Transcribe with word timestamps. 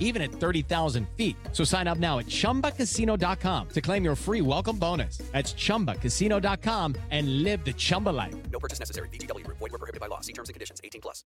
even 0.00 0.22
at 0.22 0.32
30,000 0.32 1.06
feet. 1.16 1.36
So 1.52 1.62
sign 1.62 1.86
up 1.86 1.98
now 1.98 2.18
at 2.18 2.26
chumbacasino.com 2.26 3.68
to 3.68 3.80
claim 3.80 4.04
your 4.04 4.16
free 4.16 4.40
welcome 4.40 4.78
bonus. 4.78 5.18
That's 5.32 5.52
chumbacasino.com 5.52 6.94
and 7.10 7.42
live 7.42 7.64
the 7.64 7.74
Chumba 7.74 8.10
life. 8.10 8.34
No 8.50 8.58
purchase 8.58 8.80
necessary. 8.80 9.10
VGW 9.10 9.44
Group. 9.44 9.58
Void 9.58 9.72
were 9.72 9.78
prohibited 9.78 10.00
by 10.00 10.06
law. 10.06 10.20
See 10.20 10.32
terms 10.32 10.48
and 10.48 10.54
conditions. 10.54 10.80
18 10.82 11.02
plus. 11.02 11.24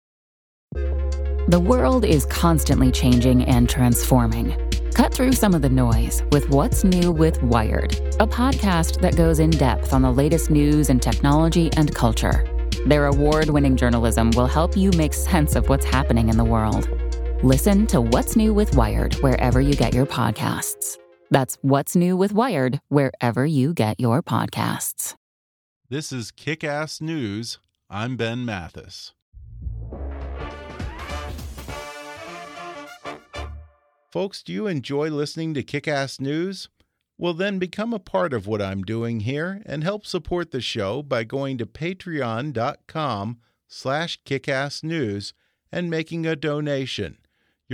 The 1.46 1.60
world 1.60 2.04
is 2.04 2.24
constantly 2.26 2.90
changing 2.90 3.44
and 3.44 3.68
transforming. 3.68 4.56
Cut 4.94 5.12
through 5.12 5.32
some 5.32 5.54
of 5.54 5.60
the 5.60 5.68
noise 5.68 6.22
with 6.32 6.48
What's 6.48 6.84
New 6.84 7.12
with 7.12 7.42
Wired, 7.42 7.94
a 8.18 8.26
podcast 8.26 9.00
that 9.02 9.16
goes 9.16 9.40
in 9.40 9.50
depth 9.50 9.92
on 9.92 10.02
the 10.02 10.10
latest 10.10 10.50
news 10.50 10.88
and 10.88 11.02
technology 11.02 11.70
and 11.76 11.94
culture. 11.94 12.46
Their 12.86 13.06
award 13.06 13.50
winning 13.50 13.76
journalism 13.76 14.30
will 14.30 14.46
help 14.46 14.76
you 14.76 14.90
make 14.92 15.12
sense 15.12 15.54
of 15.54 15.68
what's 15.68 15.84
happening 15.84 16.28
in 16.28 16.36
the 16.36 16.44
world. 16.44 16.88
Listen 17.44 17.86
to 17.88 18.00
What's 18.00 18.36
New 18.36 18.54
with 18.54 18.74
Wired 18.74 19.16
wherever 19.16 19.60
you 19.60 19.74
get 19.74 19.92
your 19.92 20.06
podcasts. 20.06 20.96
That's 21.30 21.58
What's 21.60 21.94
New 21.94 22.16
with 22.16 22.32
Wired 22.32 22.80
wherever 22.88 23.44
you 23.44 23.74
get 23.74 24.00
your 24.00 24.22
podcasts. 24.22 25.14
This 25.90 26.10
is 26.10 26.30
Kick 26.30 26.64
Ass 26.64 27.02
News. 27.02 27.58
I'm 27.90 28.16
Ben 28.16 28.46
Mathis. 28.46 29.12
Folks, 34.10 34.42
do 34.42 34.50
you 34.50 34.66
enjoy 34.66 35.10
listening 35.10 35.52
to 35.52 35.62
Kick 35.62 35.86
Ass 35.86 36.18
News? 36.18 36.70
Well, 37.18 37.34
then 37.34 37.58
become 37.58 37.92
a 37.92 37.98
part 37.98 38.32
of 38.32 38.46
what 38.46 38.62
I'm 38.62 38.80
doing 38.84 39.20
here 39.20 39.60
and 39.66 39.84
help 39.84 40.06
support 40.06 40.50
the 40.50 40.62
show 40.62 41.02
by 41.02 41.24
going 41.24 41.58
to 41.58 41.66
patreon.com 41.66 43.38
slash 43.68 44.18
kickassnews 44.24 45.34
and 45.70 45.90
making 45.90 46.24
a 46.24 46.36
donation. 46.36 47.18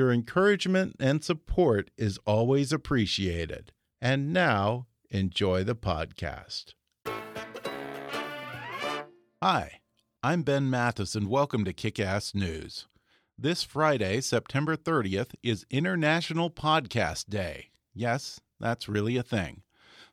Your 0.00 0.12
encouragement 0.14 0.96
and 0.98 1.22
support 1.22 1.90
is 1.98 2.18
always 2.24 2.72
appreciated. 2.72 3.70
And 4.00 4.32
now, 4.32 4.86
enjoy 5.10 5.62
the 5.62 5.76
podcast. 5.76 6.72
Hi, 9.42 9.80
I'm 10.22 10.42
Ben 10.42 10.70
Mathis, 10.70 11.14
and 11.14 11.28
welcome 11.28 11.66
to 11.66 11.74
Kick 11.74 12.00
Ass 12.00 12.34
News. 12.34 12.88
This 13.36 13.62
Friday, 13.62 14.22
September 14.22 14.74
30th, 14.74 15.34
is 15.42 15.66
International 15.68 16.48
Podcast 16.48 17.28
Day. 17.28 17.68
Yes, 17.92 18.40
that's 18.58 18.88
really 18.88 19.18
a 19.18 19.22
thing. 19.22 19.64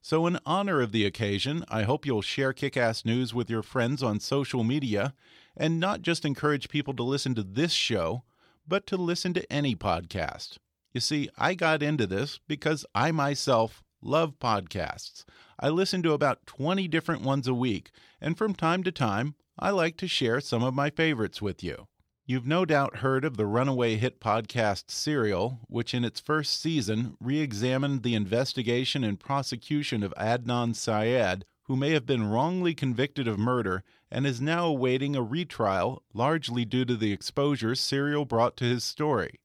So, 0.01 0.27
in 0.27 0.38
honor 0.45 0.81
of 0.81 0.91
the 0.91 1.05
occasion, 1.05 1.63
I 1.69 1.83
hope 1.83 2.05
you'll 2.05 2.22
share 2.22 2.51
Kick 2.51 2.75
Ass 2.75 3.05
News 3.05 3.33
with 3.33 3.49
your 3.49 3.63
friends 3.63 4.03
on 4.03 4.19
social 4.19 4.66
media 4.66 5.13
and 5.55 5.79
not 5.79 6.01
just 6.01 6.25
encourage 6.25 6.67
people 6.67 6.94
to 6.95 7.03
listen 7.03 7.35
to 7.35 7.44
this 7.44 7.72
show, 7.72 8.23
but 8.67 8.85
to 8.87 8.97
listen 8.97 9.33
to 9.33 9.51
any 9.51 9.75
podcast. 9.75 10.57
You 10.93 11.01
see, 11.01 11.29
I 11.37 11.53
got 11.53 11.83
into 11.83 12.07
this 12.07 12.39
because 12.47 12.85
I 12.95 13.11
myself 13.11 13.83
love 14.01 14.39
podcasts. 14.39 15.25
I 15.59 15.69
listen 15.69 16.03
to 16.03 16.13
about 16.13 16.45
20 16.45 16.88
different 16.88 17.21
ones 17.23 17.47
a 17.47 17.53
week, 17.53 17.91
and 18.21 18.38
from 18.38 18.53
time 18.53 18.83
to 18.83 18.91
time, 18.91 19.35
I 19.59 19.71
like 19.71 19.97
to 19.97 20.07
share 20.07 20.39
some 20.39 20.63
of 20.63 20.73
my 20.73 20.89
favorites 20.89 21.41
with 21.41 21.63
you. 21.63 21.88
You've 22.29 22.45
no 22.45 22.65
doubt 22.65 22.97
heard 22.97 23.23
of 23.23 23.38
the 23.38 23.45
runaway 23.45 23.95
hit 23.95 24.19
podcast 24.19 24.91
Serial, 24.91 25.61
which 25.67 25.94
in 25.94 26.03
its 26.03 26.19
first 26.19 26.61
season 26.61 27.16
re 27.22 27.39
examined 27.39 28.03
the 28.03 28.16
investigation 28.16 29.03
and 29.03 29.19
prosecution 29.19 30.03
of 30.03 30.13
Adnan 30.17 30.75
Syed, 30.75 31.45
who 31.63 31.75
may 31.77 31.91
have 31.91 32.06
been 32.06 32.29
wrongly 32.29 32.73
convicted 32.75 33.27
of 33.27 33.39
murder 33.39 33.83
and 34.12 34.25
is 34.25 34.41
now 34.41 34.66
awaiting 34.66 35.16
a 35.16 35.22
retrial, 35.22 36.03
largely 36.13 36.66
due 36.66 36.85
to 36.85 36.95
the 36.95 37.12
exposure 37.12 37.75
Serial 37.75 38.25
brought 38.25 38.57
to 38.57 38.66
his 38.66 38.84
story. 38.84 39.40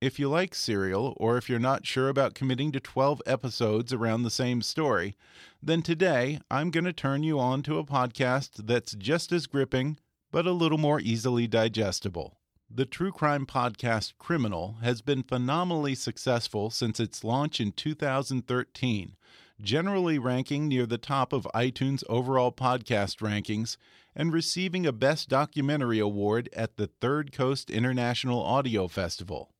If 0.00 0.18
you 0.18 0.28
like 0.28 0.54
Serial, 0.54 1.14
or 1.16 1.38
if 1.38 1.48
you're 1.48 1.58
not 1.58 1.86
sure 1.86 2.08
about 2.08 2.34
committing 2.34 2.70
to 2.72 2.80
12 2.80 3.22
episodes 3.24 3.92
around 3.92 4.22
the 4.22 4.30
same 4.30 4.60
story, 4.60 5.16
then 5.62 5.80
today 5.80 6.38
I'm 6.50 6.70
going 6.70 6.84
to 6.84 6.92
turn 6.92 7.22
you 7.22 7.40
on 7.40 7.62
to 7.62 7.78
a 7.78 7.84
podcast 7.84 8.66
that's 8.66 8.94
just 8.94 9.32
as 9.32 9.46
gripping 9.46 9.98
but 10.30 10.46
a 10.46 10.52
little 10.52 10.76
more 10.76 11.00
easily 11.00 11.46
digestible. 11.46 12.36
The 12.70 12.84
true 12.84 13.12
crime 13.12 13.46
podcast 13.46 14.12
Criminal 14.18 14.76
has 14.82 15.00
been 15.00 15.22
phenomenally 15.22 15.94
successful 15.94 16.68
since 16.68 17.00
its 17.00 17.24
launch 17.24 17.58
in 17.58 17.72
2013, 17.72 19.16
generally 19.60 20.18
ranking 20.18 20.68
near 20.68 20.86
the 20.86 20.98
top 20.98 21.32
of 21.32 21.48
iTunes' 21.54 22.04
overall 22.08 22.52
podcast 22.52 23.18
rankings 23.18 23.76
and 24.14 24.32
receiving 24.32 24.86
a 24.86 24.92
Best 24.92 25.28
Documentary 25.28 25.98
Award 25.98 26.48
at 26.52 26.76
the 26.76 26.86
Third 26.86 27.32
Coast 27.32 27.70
International 27.70 28.42
Audio 28.42 28.88
Festival. 28.88 29.52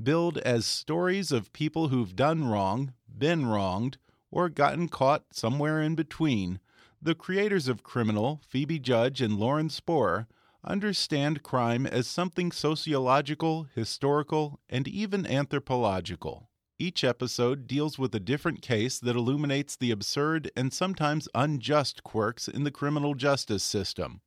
Billed 0.00 0.38
as 0.38 0.66
stories 0.66 1.32
of 1.32 1.52
people 1.52 1.88
who've 1.88 2.14
done 2.14 2.46
wrong, 2.48 2.92
been 3.08 3.46
wronged, 3.46 3.98
or 4.30 4.48
gotten 4.48 4.88
caught 4.88 5.24
somewhere 5.32 5.80
in 5.80 5.94
between, 5.94 6.60
the 7.00 7.14
creators 7.14 7.68
of 7.68 7.82
Criminal, 7.82 8.40
Phoebe 8.46 8.78
Judge 8.78 9.22
and 9.22 9.38
Lauren 9.38 9.68
Spohrer, 9.68 10.26
understand 10.64 11.42
crime 11.42 11.86
as 11.86 12.06
something 12.06 12.50
sociological, 12.50 13.68
historical, 13.74 14.60
and 14.68 14.88
even 14.88 15.26
anthropological. 15.26 16.50
Each 16.78 17.04
episode 17.04 17.66
deals 17.66 17.98
with 17.98 18.14
a 18.14 18.20
different 18.20 18.60
case 18.62 18.98
that 18.98 19.16
illuminates 19.16 19.76
the 19.76 19.90
absurd 19.90 20.50
and 20.56 20.72
sometimes 20.72 21.28
unjust 21.34 22.02
quirks 22.02 22.48
in 22.48 22.64
the 22.64 22.70
criminal 22.70 23.14
justice 23.14 23.64
system. 23.64 24.20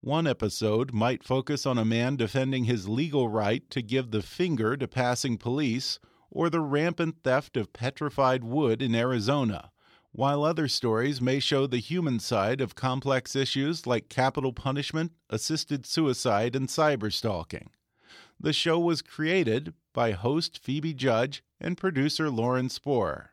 One 0.00 0.26
episode 0.26 0.92
might 0.92 1.24
focus 1.24 1.66
on 1.66 1.76
a 1.76 1.84
man 1.84 2.16
defending 2.16 2.64
his 2.64 2.88
legal 2.88 3.28
right 3.28 3.68
to 3.70 3.82
give 3.82 4.10
the 4.10 4.22
finger 4.22 4.76
to 4.76 4.88
passing 4.88 5.36
police 5.36 5.98
or 6.30 6.48
the 6.48 6.60
rampant 6.60 7.16
theft 7.22 7.56
of 7.56 7.72
petrified 7.72 8.44
wood 8.44 8.80
in 8.80 8.94
Arizona 8.94 9.70
while 10.12 10.42
other 10.42 10.68
stories 10.68 11.20
may 11.20 11.38
show 11.38 11.66
the 11.66 11.78
human 11.78 12.18
side 12.18 12.60
of 12.60 12.74
complex 12.74 13.36
issues 13.36 13.86
like 13.86 14.08
capital 14.08 14.52
punishment, 14.52 15.12
assisted 15.30 15.86
suicide, 15.86 16.56
and 16.56 16.68
cyberstalking. 16.68 17.68
The 18.40 18.52
show 18.52 18.78
was 18.78 19.02
created 19.02 19.74
by 19.92 20.12
host 20.12 20.60
Phoebe 20.62 20.94
Judge 20.94 21.42
and 21.60 21.76
producer 21.76 22.30
Lauren 22.30 22.68
Spohrer. 22.68 23.30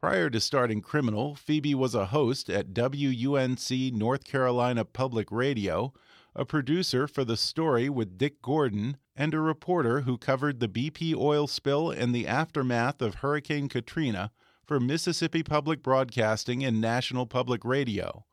Prior 0.00 0.30
to 0.30 0.38
starting 0.38 0.80
Criminal, 0.80 1.34
Phoebe 1.34 1.74
was 1.74 1.92
a 1.92 2.06
host 2.06 2.48
at 2.48 2.72
WUNC 2.72 3.92
North 3.92 4.22
Carolina 4.22 4.84
Public 4.84 5.32
Radio, 5.32 5.92
a 6.36 6.44
producer 6.44 7.08
for 7.08 7.24
The 7.24 7.36
Story 7.36 7.88
with 7.88 8.16
Dick 8.16 8.40
Gordon, 8.40 8.98
and 9.16 9.34
a 9.34 9.40
reporter 9.40 10.02
who 10.02 10.16
covered 10.16 10.60
the 10.60 10.68
BP 10.68 11.16
oil 11.16 11.48
spill 11.48 11.90
and 11.90 12.14
the 12.14 12.28
aftermath 12.28 13.02
of 13.02 13.16
Hurricane 13.16 13.68
Katrina 13.68 14.30
for 14.64 14.78
Mississippi 14.78 15.42
Public 15.42 15.82
Broadcasting 15.82 16.64
and 16.64 16.80
National 16.80 17.26
Public 17.26 17.64
Radio. 17.64 18.24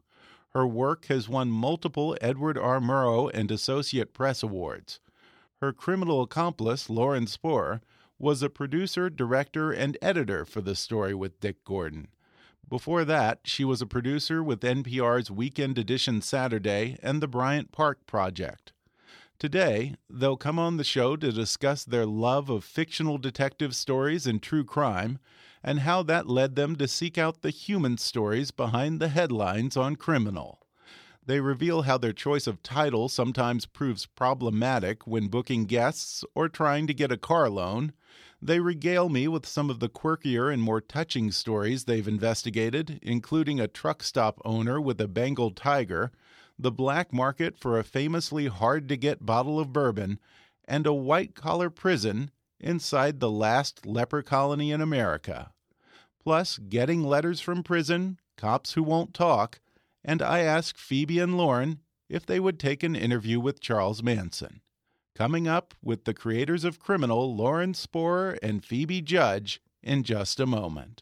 Her 0.49 0.67
work 0.67 1.05
has 1.05 1.27
won 1.27 1.49
multiple 1.49 2.15
Edward 2.21 2.59
R. 2.59 2.79
Murrow 2.79 3.31
and 3.33 3.49
Associate 3.49 4.13
Press 4.13 4.43
Awards. 4.43 4.99
Her 5.61 5.71
criminal 5.71 6.21
accomplice, 6.21 6.89
Lauren 6.89 7.25
Spohrer, 7.25 7.81
was 8.19 8.41
a 8.41 8.49
producer, 8.49 9.09
director, 9.09 9.71
and 9.71 9.97
editor 10.01 10.45
for 10.45 10.61
The 10.61 10.75
Story 10.75 11.13
with 11.13 11.39
Dick 11.39 11.63
Gordon. 11.63 12.09
Before 12.67 13.05
that, 13.05 13.41
she 13.43 13.63
was 13.63 13.81
a 13.81 13.85
producer 13.85 14.43
with 14.43 14.61
NPR's 14.61 15.29
Weekend 15.29 15.77
Edition 15.77 16.21
Saturday 16.21 16.97
and 17.03 17.21
the 17.21 17.27
Bryant 17.27 17.71
Park 17.71 18.05
Project. 18.05 18.73
Today, 19.37 19.95
they'll 20.09 20.37
come 20.37 20.57
on 20.57 20.77
the 20.77 20.83
show 20.83 21.15
to 21.17 21.31
discuss 21.31 21.83
their 21.83 22.05
love 22.05 22.49
of 22.49 22.63
fictional 22.63 23.17
detective 23.17 23.75
stories 23.75 24.25
and 24.25 24.41
true 24.41 24.63
crime 24.63 25.19
and 25.63 25.79
how 25.79 26.03
that 26.03 26.27
led 26.27 26.55
them 26.55 26.75
to 26.77 26.87
seek 26.87 27.17
out 27.17 27.41
the 27.41 27.49
human 27.49 27.97
stories 27.97 28.51
behind 28.51 28.99
the 28.99 29.09
headlines 29.09 29.75
on 29.75 29.95
Criminal. 29.95 30.64
They 31.25 31.39
reveal 31.39 31.83
how 31.83 31.97
their 31.97 32.13
choice 32.13 32.45
of 32.45 32.61
title 32.61 33.09
sometimes 33.09 33.65
proves 33.65 34.05
problematic 34.05 35.07
when 35.07 35.27
booking 35.27 35.65
guests 35.65 36.23
or 36.35 36.49
trying 36.49 36.87
to 36.87 36.93
get 36.93 37.11
a 37.11 37.17
car 37.17 37.49
loan. 37.49 37.93
They 38.41 38.59
regale 38.59 39.09
me 39.09 39.27
with 39.27 39.45
some 39.45 39.69
of 39.69 39.79
the 39.79 39.89
quirkier 39.89 40.53
and 40.53 40.61
more 40.61 40.81
touching 40.81 41.31
stories 41.31 41.85
they've 41.85 42.07
investigated, 42.07 42.99
including 43.01 43.59
a 43.59 43.67
truck 43.67 44.03
stop 44.03 44.39
owner 44.45 44.79
with 44.79 45.01
a 45.01 45.07
Bengal 45.07 45.51
tiger, 45.51 46.11
the 46.59 46.71
black 46.71 47.11
market 47.11 47.57
for 47.57 47.79
a 47.79 47.83
famously 47.83 48.47
hard 48.47 48.87
to 48.89 48.97
get 48.97 49.25
bottle 49.25 49.59
of 49.59 49.73
bourbon, 49.73 50.19
and 50.65 50.85
a 50.85 50.93
white 50.93 51.33
collar 51.33 51.69
prison 51.69 52.29
inside 52.59 53.19
the 53.19 53.31
last 53.31 53.85
leper 53.85 54.21
colony 54.21 54.71
in 54.71 54.81
America 54.81 55.51
plus 56.25 56.57
getting 56.57 57.03
letters 57.03 57.39
from 57.39 57.61
prison, 57.61 58.19
cops 58.35 58.73
who 58.73 58.81
won't 58.81 59.13
talk, 59.13 59.59
and 60.05 60.21
I 60.21 60.39
asked 60.39 60.79
Phoebe 60.79 61.19
and 61.19 61.35
Lauren 61.35 61.79
if 62.07 62.25
they 62.25 62.39
would 62.39 62.59
take 62.59 62.83
an 62.83 62.95
interview 62.95 63.39
with 63.39 63.59
Charles 63.59 64.03
Manson. 64.03 64.61
Coming 65.15 65.47
up 65.47 65.73
with 65.81 66.05
the 66.05 66.13
creators 66.13 66.63
of 66.63 66.79
Criminal, 66.79 67.35
Lauren 67.35 67.73
Spohrer 67.73 68.37
and 68.43 68.63
Phoebe 68.63 69.01
Judge, 69.01 69.59
in 69.81 70.03
just 70.03 70.39
a 70.39 70.45
moment. 70.45 71.01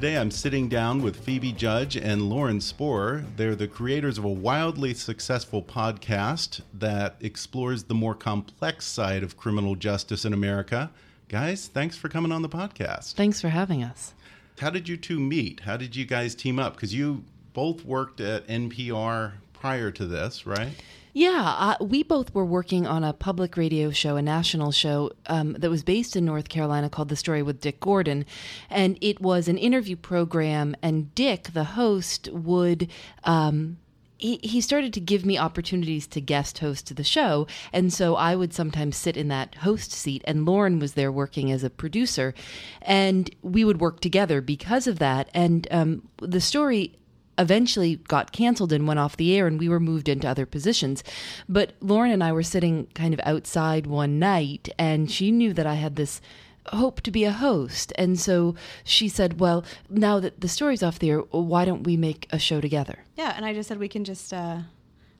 Today 0.00 0.16
I'm 0.16 0.30
sitting 0.30 0.70
down 0.70 1.02
with 1.02 1.14
Phoebe 1.14 1.52
Judge 1.52 1.94
and 1.94 2.30
Lauren 2.30 2.58
Spohrer. 2.58 3.26
They're 3.36 3.54
the 3.54 3.68
creators 3.68 4.16
of 4.16 4.24
a 4.24 4.30
wildly 4.30 4.94
successful 4.94 5.62
podcast 5.62 6.62
that 6.72 7.16
explores 7.20 7.84
the 7.84 7.92
more 7.92 8.14
complex 8.14 8.86
side 8.86 9.22
of 9.22 9.36
criminal 9.36 9.74
justice 9.74 10.24
in 10.24 10.32
America. 10.32 10.90
Guys, 11.28 11.66
thanks 11.66 11.98
for 11.98 12.08
coming 12.08 12.32
on 12.32 12.40
the 12.40 12.48
podcast. 12.48 13.12
Thanks 13.12 13.42
for 13.42 13.50
having 13.50 13.82
us. 13.82 14.14
How 14.58 14.70
did 14.70 14.88
you 14.88 14.96
two 14.96 15.20
meet? 15.20 15.60
How 15.60 15.76
did 15.76 15.94
you 15.94 16.06
guys 16.06 16.34
team 16.34 16.58
up? 16.58 16.76
Because 16.76 16.94
you 16.94 17.22
both 17.52 17.84
worked 17.84 18.22
at 18.22 18.48
NPR 18.48 19.32
prior 19.52 19.90
to 19.90 20.06
this, 20.06 20.46
right? 20.46 20.72
Yeah, 21.12 21.54
uh, 21.58 21.84
we 21.84 22.02
both 22.04 22.32
were 22.34 22.44
working 22.44 22.86
on 22.86 23.02
a 23.02 23.12
public 23.12 23.56
radio 23.56 23.90
show, 23.90 24.16
a 24.16 24.22
national 24.22 24.70
show 24.70 25.10
um, 25.26 25.54
that 25.54 25.70
was 25.70 25.82
based 25.82 26.14
in 26.14 26.24
North 26.24 26.48
Carolina 26.48 26.88
called 26.88 27.08
The 27.08 27.16
Story 27.16 27.42
with 27.42 27.60
Dick 27.60 27.80
Gordon. 27.80 28.24
And 28.68 28.96
it 29.00 29.20
was 29.20 29.48
an 29.48 29.58
interview 29.58 29.96
program, 29.96 30.76
and 30.82 31.12
Dick, 31.14 31.48
the 31.52 31.64
host, 31.64 32.28
would. 32.32 32.88
Um, 33.24 33.78
he, 34.22 34.60
started 34.60 34.92
to 34.92 35.00
give 35.00 35.24
me 35.24 35.38
opportunities 35.38 36.06
to 36.08 36.20
guest 36.20 36.58
host 36.58 36.94
the 36.94 37.02
show. 37.02 37.46
And 37.72 37.90
so 37.90 38.16
I 38.16 38.36
would 38.36 38.52
sometimes 38.52 38.98
sit 38.98 39.16
in 39.16 39.28
that 39.28 39.54
host 39.56 39.92
seat, 39.92 40.22
and 40.26 40.44
Lauren 40.44 40.78
was 40.78 40.92
there 40.92 41.10
working 41.10 41.50
as 41.50 41.64
a 41.64 41.70
producer. 41.70 42.34
And 42.82 43.34
we 43.40 43.64
would 43.64 43.80
work 43.80 44.00
together 44.00 44.42
because 44.42 44.86
of 44.86 44.98
that. 44.98 45.30
And 45.32 45.66
um, 45.70 46.08
the 46.18 46.42
story 46.42 46.99
eventually 47.40 47.96
got 47.96 48.32
canceled 48.32 48.72
and 48.72 48.86
went 48.86 49.00
off 49.00 49.16
the 49.16 49.34
air 49.34 49.46
and 49.46 49.58
we 49.58 49.68
were 49.68 49.80
moved 49.80 50.08
into 50.08 50.28
other 50.28 50.46
positions. 50.46 51.02
But 51.48 51.72
Lauren 51.80 52.12
and 52.12 52.22
I 52.22 52.32
were 52.32 52.42
sitting 52.42 52.86
kind 52.94 53.14
of 53.14 53.20
outside 53.24 53.86
one 53.86 54.18
night 54.18 54.68
and 54.78 55.10
she 55.10 55.32
knew 55.32 55.52
that 55.54 55.66
I 55.66 55.74
had 55.74 55.96
this 55.96 56.20
hope 56.66 57.00
to 57.00 57.10
be 57.10 57.24
a 57.24 57.32
host. 57.32 57.92
And 57.96 58.20
so 58.20 58.54
she 58.84 59.08
said, 59.08 59.40
Well, 59.40 59.64
now 59.88 60.20
that 60.20 60.40
the 60.40 60.48
story's 60.48 60.82
off 60.82 60.98
the 60.98 61.10
air, 61.10 61.18
why 61.18 61.64
don't 61.64 61.84
we 61.84 61.96
make 61.96 62.28
a 62.30 62.38
show 62.38 62.60
together? 62.60 62.98
Yeah, 63.16 63.32
and 63.34 63.44
I 63.44 63.54
just 63.54 63.68
said 63.68 63.78
we 63.78 63.88
can 63.88 64.04
just 64.04 64.32
uh, 64.32 64.58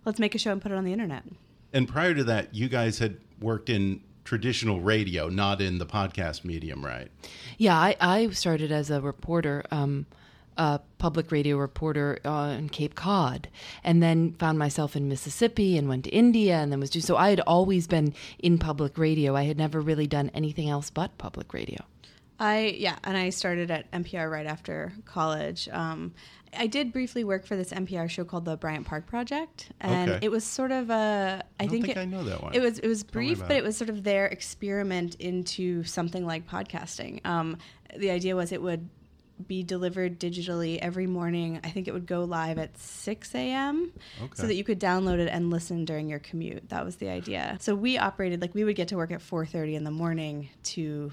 let's 0.04 0.18
make 0.18 0.34
a 0.34 0.38
show 0.38 0.52
and 0.52 0.60
put 0.60 0.72
it 0.72 0.76
on 0.76 0.84
the 0.84 0.92
internet. 0.92 1.24
And 1.72 1.88
prior 1.88 2.14
to 2.14 2.24
that, 2.24 2.54
you 2.54 2.68
guys 2.68 2.98
had 2.98 3.18
worked 3.40 3.70
in 3.70 4.02
traditional 4.24 4.80
radio, 4.80 5.28
not 5.28 5.60
in 5.60 5.78
the 5.78 5.86
podcast 5.86 6.44
medium, 6.44 6.84
right? 6.84 7.10
Yeah, 7.58 7.76
I, 7.76 7.96
I 8.00 8.30
started 8.30 8.70
as 8.70 8.90
a 8.90 9.00
reporter. 9.00 9.64
Um, 9.70 10.06
a 10.56 10.80
public 10.98 11.32
radio 11.32 11.56
reporter 11.56 12.18
on 12.24 12.68
Cape 12.68 12.94
Cod, 12.94 13.48
and 13.84 14.02
then 14.02 14.32
found 14.32 14.58
myself 14.58 14.96
in 14.96 15.08
Mississippi 15.08 15.78
and 15.78 15.88
went 15.88 16.04
to 16.04 16.10
India, 16.10 16.56
and 16.56 16.70
then 16.70 16.80
was 16.80 16.90
so 16.92 17.16
I 17.16 17.30
had 17.30 17.40
always 17.40 17.86
been 17.86 18.14
in 18.38 18.58
public 18.58 18.98
radio. 18.98 19.36
I 19.36 19.44
had 19.44 19.56
never 19.58 19.80
really 19.80 20.06
done 20.06 20.30
anything 20.34 20.68
else 20.68 20.90
but 20.90 21.16
public 21.18 21.54
radio. 21.54 21.78
I 22.38 22.74
yeah, 22.78 22.96
and 23.04 23.16
I 23.16 23.30
started 23.30 23.70
at 23.70 23.90
NPR 23.92 24.30
right 24.30 24.46
after 24.46 24.92
college. 25.04 25.68
Um, 25.70 26.14
I 26.56 26.66
did 26.66 26.92
briefly 26.92 27.22
work 27.22 27.46
for 27.46 27.54
this 27.54 27.70
NPR 27.70 28.08
show 28.10 28.24
called 28.24 28.44
the 28.44 28.56
Bryant 28.56 28.86
Park 28.86 29.06
Project, 29.06 29.70
and 29.80 30.10
Okay. 30.10 30.26
it 30.26 30.30
was 30.30 30.42
sort 30.42 30.72
of 30.72 30.90
a. 30.90 31.44
I, 31.60 31.64
I 31.64 31.66
don't 31.66 31.70
think, 31.70 31.84
think 31.86 31.96
it, 31.96 32.00
I 32.00 32.04
know 32.06 32.24
that 32.24 32.42
one. 32.42 32.54
It 32.54 32.60
was 32.60 32.78
it 32.78 32.88
was 32.88 33.02
Tell 33.02 33.12
brief, 33.12 33.40
but 33.40 33.52
it. 33.52 33.58
it 33.58 33.64
was 33.64 33.76
sort 33.76 33.90
of 33.90 34.02
their 34.04 34.26
experiment 34.26 35.16
into 35.16 35.84
something 35.84 36.26
like 36.26 36.48
podcasting. 36.48 37.24
Um, 37.26 37.58
the 37.96 38.10
idea 38.10 38.34
was 38.36 38.52
it 38.52 38.62
would 38.62 38.88
be 39.46 39.62
delivered 39.62 40.18
digitally 40.18 40.78
every 40.78 41.06
morning. 41.06 41.60
I 41.64 41.70
think 41.70 41.88
it 41.88 41.92
would 41.92 42.06
go 42.06 42.24
live 42.24 42.58
at 42.58 42.78
6 42.78 43.34
a.m. 43.34 43.92
Okay. 44.22 44.32
so 44.34 44.46
that 44.46 44.54
you 44.54 44.64
could 44.64 44.80
download 44.80 45.18
it 45.18 45.28
and 45.28 45.50
listen 45.50 45.84
during 45.84 46.08
your 46.08 46.18
commute. 46.18 46.68
That 46.68 46.84
was 46.84 46.96
the 46.96 47.08
idea. 47.08 47.56
So 47.60 47.74
we 47.74 47.98
operated 47.98 48.40
like 48.40 48.54
we 48.54 48.64
would 48.64 48.76
get 48.76 48.88
to 48.88 48.96
work 48.96 49.10
at 49.10 49.20
4:30 49.20 49.74
in 49.74 49.84
the 49.84 49.90
morning 49.90 50.48
to 50.64 51.12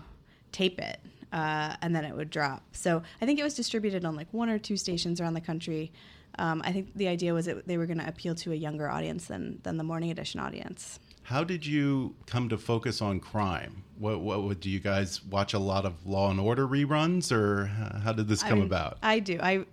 tape 0.51 0.79
it, 0.79 0.99
uh, 1.31 1.75
and 1.81 1.95
then 1.95 2.05
it 2.05 2.15
would 2.15 2.29
drop. 2.29 2.63
So 2.71 3.03
I 3.21 3.25
think 3.25 3.39
it 3.39 3.43
was 3.43 3.53
distributed 3.53 4.05
on 4.05 4.15
like 4.15 4.27
one 4.31 4.49
or 4.49 4.59
two 4.59 4.77
stations 4.77 5.19
around 5.21 5.33
the 5.33 5.41
country. 5.41 5.91
Um, 6.39 6.61
I 6.63 6.71
think 6.71 6.93
the 6.95 7.07
idea 7.07 7.33
was 7.33 7.45
that 7.45 7.67
they 7.67 7.77
were 7.77 7.85
going 7.87 7.99
to 7.99 8.07
appeal 8.07 8.35
to 8.35 8.51
a 8.51 8.55
younger 8.55 8.89
audience 8.89 9.25
than 9.27 9.59
than 9.63 9.77
the 9.77 9.83
morning 9.83 10.11
edition 10.11 10.39
audience. 10.39 10.99
How 11.27 11.43
did 11.43 11.65
you 11.65 12.15
come 12.25 12.47
to 12.47 12.57
focus 12.57 13.01
on 13.01 13.19
crime? 13.19 13.83
What, 13.99 14.21
what 14.21 14.43
would 14.43 14.61
do 14.61 14.69
you 14.69 14.79
guys 14.79 15.21
watch 15.25 15.53
a 15.53 15.59
lot 15.59 15.85
of 15.85 16.07
Law 16.07 16.31
and 16.31 16.39
Order 16.39 16.65
reruns, 16.65 17.33
or 17.33 17.65
how 17.65 18.13
did 18.13 18.29
this 18.29 18.41
come 18.41 18.61
I- 18.61 18.65
about? 18.65 18.97
I 19.03 19.19
do. 19.19 19.37
I 19.41 19.65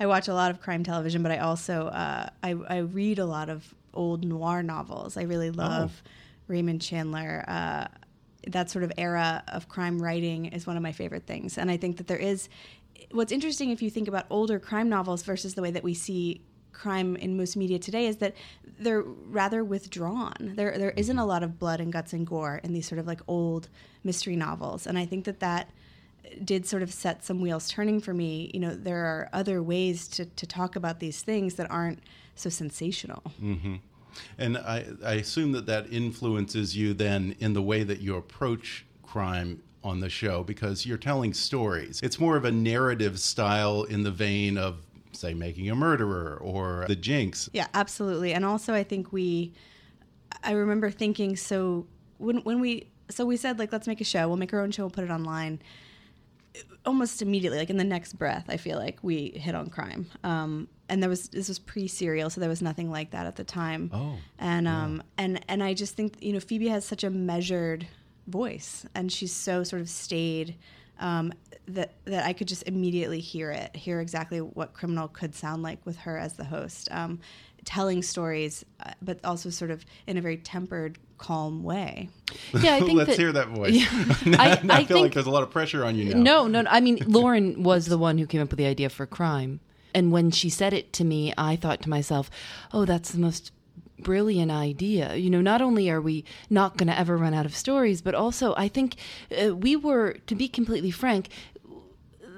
I 0.00 0.06
watch 0.06 0.28
a 0.28 0.32
lot 0.32 0.50
of 0.50 0.62
crime 0.62 0.82
television, 0.84 1.22
but 1.22 1.30
I 1.30 1.36
also 1.36 1.88
uh, 1.88 2.30
I, 2.42 2.52
I 2.66 2.78
read 2.78 3.18
a 3.18 3.26
lot 3.26 3.50
of 3.50 3.74
old 3.92 4.24
noir 4.24 4.62
novels. 4.62 5.18
I 5.18 5.24
really 5.24 5.50
love 5.50 6.02
Raymond 6.46 6.80
Chandler. 6.80 7.44
Uh, 7.46 7.88
that 8.46 8.70
sort 8.70 8.82
of 8.82 8.90
era 8.96 9.44
of 9.48 9.68
crime 9.68 10.00
writing 10.00 10.46
is 10.46 10.66
one 10.66 10.78
of 10.78 10.82
my 10.82 10.92
favorite 10.92 11.26
things, 11.26 11.58
and 11.58 11.70
I 11.70 11.76
think 11.76 11.98
that 11.98 12.06
there 12.06 12.16
is. 12.16 12.48
What's 13.10 13.32
interesting 13.32 13.68
if 13.68 13.82
you 13.82 13.90
think 13.90 14.08
about 14.08 14.24
older 14.30 14.58
crime 14.58 14.88
novels 14.88 15.24
versus 15.24 15.52
the 15.52 15.60
way 15.60 15.72
that 15.72 15.84
we 15.84 15.92
see 15.92 16.40
crime 16.72 17.16
in 17.16 17.36
most 17.36 17.56
media 17.56 17.78
today 17.78 18.06
is 18.06 18.16
that 18.18 18.34
they're 18.78 19.02
rather 19.02 19.64
withdrawn. 19.64 20.52
There 20.56 20.76
there 20.78 20.90
mm-hmm. 20.90 20.98
isn't 20.98 21.18
a 21.18 21.26
lot 21.26 21.42
of 21.42 21.58
blood 21.58 21.80
and 21.80 21.92
guts 21.92 22.12
and 22.12 22.26
gore 22.26 22.60
in 22.64 22.72
these 22.72 22.86
sort 22.86 22.98
of 22.98 23.06
like 23.06 23.20
old 23.26 23.68
mystery 24.04 24.36
novels, 24.36 24.86
and 24.86 24.98
I 24.98 25.06
think 25.06 25.24
that 25.24 25.40
that 25.40 25.70
did 26.44 26.66
sort 26.66 26.82
of 26.82 26.92
set 26.92 27.24
some 27.24 27.40
wheels 27.40 27.68
turning 27.68 28.00
for 28.00 28.14
me. 28.14 28.50
You 28.54 28.60
know, 28.60 28.74
there 28.74 29.04
are 29.04 29.28
other 29.32 29.62
ways 29.62 30.08
to, 30.08 30.24
to 30.24 30.46
talk 30.46 30.76
about 30.76 31.00
these 31.00 31.22
things 31.22 31.54
that 31.54 31.70
aren't 31.70 32.00
so 32.34 32.48
sensational. 32.48 33.22
Mm-hmm. 33.42 33.76
And 34.38 34.58
I, 34.58 34.86
I 35.04 35.14
assume 35.14 35.52
that 35.52 35.66
that 35.66 35.92
influences 35.92 36.76
you 36.76 36.94
then 36.94 37.34
in 37.38 37.52
the 37.52 37.62
way 37.62 37.82
that 37.82 38.00
you 38.00 38.16
approach 38.16 38.84
crime 39.02 39.62
on 39.84 40.00
the 40.00 40.08
show 40.08 40.42
because 40.42 40.86
you're 40.86 40.98
telling 40.98 41.34
stories. 41.34 42.00
It's 42.02 42.20
more 42.20 42.36
of 42.36 42.44
a 42.44 42.52
narrative 42.52 43.18
style 43.18 43.82
in 43.84 44.02
the 44.02 44.10
vein 44.10 44.56
of, 44.56 44.80
say, 45.12 45.34
Making 45.34 45.70
a 45.70 45.74
Murderer 45.74 46.38
or 46.40 46.84
The 46.88 46.96
Jinx. 46.96 47.48
Yeah, 47.52 47.66
absolutely. 47.74 48.32
And 48.32 48.44
also, 48.44 48.74
I 48.74 48.82
think 48.82 49.12
we, 49.12 49.52
I 50.42 50.52
remember 50.52 50.90
thinking 50.90 51.36
so 51.36 51.86
when 52.18 52.38
when 52.38 52.60
we 52.60 52.88
so 53.10 53.26
we 53.26 53.36
said 53.36 53.58
like 53.58 53.72
let's 53.72 53.86
make 53.86 54.00
a 54.00 54.04
show. 54.04 54.26
We'll 54.28 54.36
make 54.36 54.52
our 54.52 54.60
own 54.60 54.70
show. 54.70 54.84
We'll 54.84 54.90
put 54.90 55.04
it 55.04 55.10
online. 55.10 55.60
Almost 56.84 57.22
immediately, 57.22 57.58
like 57.58 57.70
in 57.70 57.76
the 57.76 57.84
next 57.84 58.14
breath, 58.14 58.46
I 58.48 58.56
feel 58.56 58.78
like 58.78 58.98
we 59.02 59.30
hit 59.30 59.54
on 59.54 59.70
crime. 59.70 60.10
Um, 60.24 60.68
and 60.88 61.02
there 61.02 61.08
was 61.08 61.28
this 61.28 61.48
was 61.48 61.58
pre-serial, 61.58 62.28
so 62.28 62.40
there 62.40 62.50
was 62.50 62.62
nothing 62.62 62.90
like 62.90 63.12
that 63.12 63.26
at 63.26 63.36
the 63.36 63.44
time. 63.44 63.90
Oh, 63.92 64.16
and 64.38 64.66
um, 64.66 65.02
and 65.16 65.44
and 65.48 65.62
I 65.62 65.74
just 65.74 65.94
think 65.94 66.16
you 66.20 66.32
know 66.32 66.40
Phoebe 66.40 66.68
has 66.68 66.84
such 66.84 67.04
a 67.04 67.10
measured 67.10 67.86
voice, 68.26 68.84
and 68.94 69.10
she's 69.10 69.32
so 69.32 69.62
sort 69.62 69.80
of 69.80 69.88
staid 69.88 70.56
um, 71.02 71.32
that 71.68 71.92
that 72.04 72.24
I 72.24 72.32
could 72.32 72.48
just 72.48 72.66
immediately 72.66 73.20
hear 73.20 73.50
it, 73.50 73.74
hear 73.76 74.00
exactly 74.00 74.38
what 74.38 74.72
criminal 74.72 75.08
could 75.08 75.34
sound 75.34 75.62
like 75.62 75.84
with 75.84 75.96
her 75.98 76.16
as 76.16 76.34
the 76.34 76.44
host, 76.44 76.88
um, 76.90 77.20
telling 77.64 78.02
stories, 78.02 78.64
uh, 78.80 78.92
but 79.02 79.18
also 79.24 79.50
sort 79.50 79.70
of 79.70 79.84
in 80.06 80.16
a 80.16 80.20
very 80.20 80.36
tempered, 80.36 80.98
calm 81.18 81.62
way. 81.62 82.08
Yeah, 82.52 82.76
I 82.76 82.80
think 82.84 82.98
Let's 82.98 83.10
that, 83.10 83.18
hear 83.18 83.32
that 83.32 83.48
voice. 83.48 83.74
Yeah. 83.74 83.86
I, 84.38 84.60
I, 84.68 84.78
I 84.78 84.84
feel 84.84 85.00
like 85.00 85.12
there's 85.12 85.26
a 85.26 85.30
lot 85.30 85.42
of 85.42 85.50
pressure 85.50 85.84
on 85.84 85.96
you 85.96 86.06
now. 86.06 86.18
No, 86.18 86.46
no, 86.46 86.62
no. 86.62 86.70
I 86.70 86.80
mean, 86.80 86.98
Lauren 87.06 87.62
was 87.62 87.86
the 87.86 87.98
one 87.98 88.18
who 88.18 88.26
came 88.26 88.40
up 88.40 88.50
with 88.50 88.58
the 88.58 88.66
idea 88.66 88.88
for 88.88 89.06
crime. 89.06 89.60
And 89.94 90.10
when 90.10 90.30
she 90.30 90.48
said 90.48 90.72
it 90.72 90.92
to 90.94 91.04
me, 91.04 91.34
I 91.36 91.56
thought 91.56 91.82
to 91.82 91.90
myself, 91.90 92.30
oh, 92.72 92.86
that's 92.86 93.10
the 93.10 93.18
most 93.18 93.52
brilliant 94.02 94.50
idea. 94.50 95.14
You 95.14 95.30
know, 95.30 95.40
not 95.40 95.62
only 95.62 95.90
are 95.90 96.00
we 96.00 96.24
not 96.50 96.76
going 96.76 96.88
to 96.88 96.98
ever 96.98 97.16
run 97.16 97.34
out 97.34 97.46
of 97.46 97.54
stories, 97.54 98.02
but 98.02 98.14
also 98.14 98.54
I 98.56 98.68
think 98.68 98.96
uh, 99.30 99.54
we 99.56 99.76
were, 99.76 100.16
to 100.26 100.34
be 100.34 100.48
completely 100.48 100.90
frank, 100.90 101.28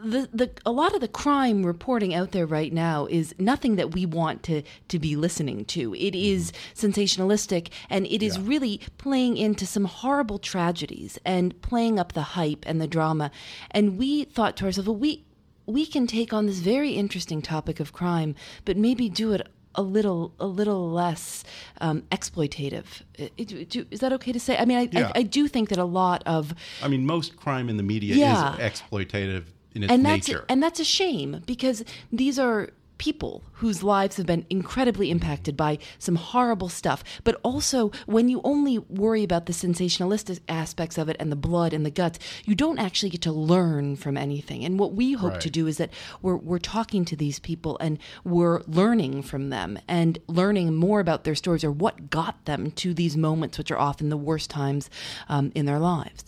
the, 0.05 0.29
the 0.33 0.51
a 0.67 0.71
lot 0.71 0.95
of 0.95 1.01
the 1.01 1.09
crime 1.09 1.65
reporting 1.65 2.15
out 2.15 2.33
there 2.33 2.47
right 2.47 2.73
now 2.73 3.07
is 3.07 3.35
nothing 3.39 3.77
that 3.77 3.95
we 3.95 4.05
want 4.05 4.43
to 4.45 4.63
to 4.89 4.99
be 4.99 5.17
listening 5.17 5.65
to. 5.67 5.95
It 5.95 6.15
is 6.15 6.53
sensationalistic 6.75 7.71
and 7.89 8.07
it 8.07 8.23
is 8.23 8.39
really 8.39 8.81
playing 8.99 9.37
into 9.37 9.67
some 9.67 9.87
horrible 9.87 10.39
tragedies 10.39 11.19
and 11.25 11.61
playing 11.63 11.99
up 11.99 12.13
the 12.13 12.23
hype 12.23 12.65
and 12.67 12.81
the 12.81 12.87
drama. 12.87 13.31
And 13.71 13.99
we 13.99 14.25
thought 14.25 14.57
to 14.59 14.67
ourselves, 14.67 14.89
well, 14.89 14.97
we 14.97 15.25
we 15.67 15.87
can 15.87 16.07
take 16.07 16.33
on 16.33 16.47
this 16.47 16.59
very 16.59 16.93
interesting 16.93 17.41
topic 17.41 17.81
of 17.81 17.93
crime, 17.93 18.35
but 18.67 18.77
maybe 18.77 19.09
do 19.09 19.33
it 19.33 19.47
a 19.75 19.83
little 19.83 20.33
a 20.39 20.47
little 20.47 20.91
less 20.91 21.45
um, 21.81 22.03
exploitative. 22.11 22.85
I- 23.19 23.31
I- 23.39 23.43
do- 23.45 23.87
Is 23.91 24.01
that 24.01 24.13
okay 24.13 24.33
to 24.33 24.41
say? 24.41 24.57
I 24.57 24.65
mean, 24.65 24.79
I, 24.79 24.89
Yeah. 24.93 25.13
I, 25.15 25.21
I 25.21 25.23
do 25.23 25.49
think 25.49 25.69
that 25.71 25.79
a 25.79 25.85
lot 25.85 26.23
of 26.27 26.55
I 26.83 26.89
mean, 26.89 27.07
most 27.07 27.37
crime 27.37 27.69
in 27.69 27.77
the 27.77 27.83
media 27.83 28.15
Yeah. 28.15 28.55
is 28.55 28.61
exploitative 28.61 29.45
in 29.75 29.83
its 29.85 29.93
and 29.93 30.05
that's 30.05 30.29
nature. 30.29 30.45
and 30.49 30.63
that's 30.63 30.81
a 30.81 30.85
shame 30.85 31.43
because 31.47 31.85
these 32.13 32.39
are 32.39 32.71
people 32.99 33.43
whose 33.55 33.83
lives 33.83 34.17
have 34.17 34.27
been 34.27 34.47
incredibly 34.51 35.11
impacted 35.11 35.57
by 35.57 35.79
some 35.99 36.17
horrible 36.17 36.69
stuff. 36.69 37.03
But 37.25 37.41
also 37.43 37.91
when 38.07 38.29
you 38.29 38.41
only 38.45 38.79
worry 38.79 39.23
about 39.23 39.47
the 39.47 39.53
sensationalistic 39.53 40.41
aspects 40.49 40.99
of 40.99 41.09
it 41.09 41.17
and 41.19 41.31
the 41.31 41.37
blood 41.37 41.73
and 41.73 41.85
the 41.85 41.91
guts 41.91 42.19
you 42.45 42.55
don't 42.55 42.79
actually 42.79 43.11
get 43.11 43.23
to 43.23 43.33
learn 43.33 43.97
from 43.97 44.17
anything. 44.17 44.65
And 44.65 44.79
what 44.79 44.95
we 44.95 45.13
hope 45.13 45.41
to 45.41 45.51
do 45.51 45.67
is 45.67 45.79
that 45.79 45.91
we're 46.23 46.37
we're 46.37 46.59
talking 46.59 47.05
to 47.07 47.17
these 47.17 47.39
people 47.39 47.79
and 47.81 47.99
we're 48.25 48.61
learning 48.63 49.23
from 49.23 49.51
them 49.51 49.79
and 49.89 50.19
learning 50.27 50.75
more 50.75 51.01
about 51.01 51.25
their 51.25 51.35
stories 51.35 51.65
or 51.65 51.71
what 51.71 52.11
got 52.11 52.45
them 52.45 52.71
to 52.73 52.95
these 52.95 53.17
moments 53.17 53.59
which 53.59 53.71
are 53.71 53.79
often 53.79 54.09
the 54.09 54.17
worst 54.17 54.51
times 54.51 54.91
um, 55.29 55.53
in 55.55 55.67
their 55.67 55.79
lives 55.79 56.25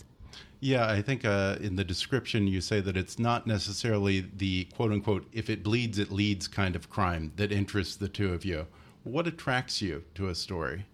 Yeah, 0.59 0.87
I 0.89 1.01
think 1.03 1.23
uh, 1.23 1.57
in 1.61 1.75
the 1.75 1.83
description 1.83 2.47
you 2.47 2.61
say 2.61 2.79
that 2.81 2.97
it's 2.97 3.19
not 3.19 3.45
necessarily 3.45 4.21
the 4.35 4.65
quote 4.75 4.91
unquote, 4.91 5.27
if 5.31 5.49
it 5.49 5.63
bleeds, 5.63 5.99
it 5.99 6.11
leads 6.11 6.47
kind 6.47 6.75
of 6.75 6.89
crime 6.89 7.31
that 7.35 7.51
interests 7.51 7.95
the 7.95 8.07
two 8.09 8.33
of 8.33 8.43
you. 8.43 8.65
What 9.03 9.27
attracts 9.27 9.81
you 9.81 10.03
to 10.15 10.29
a 10.29 10.35
story? 10.35 10.85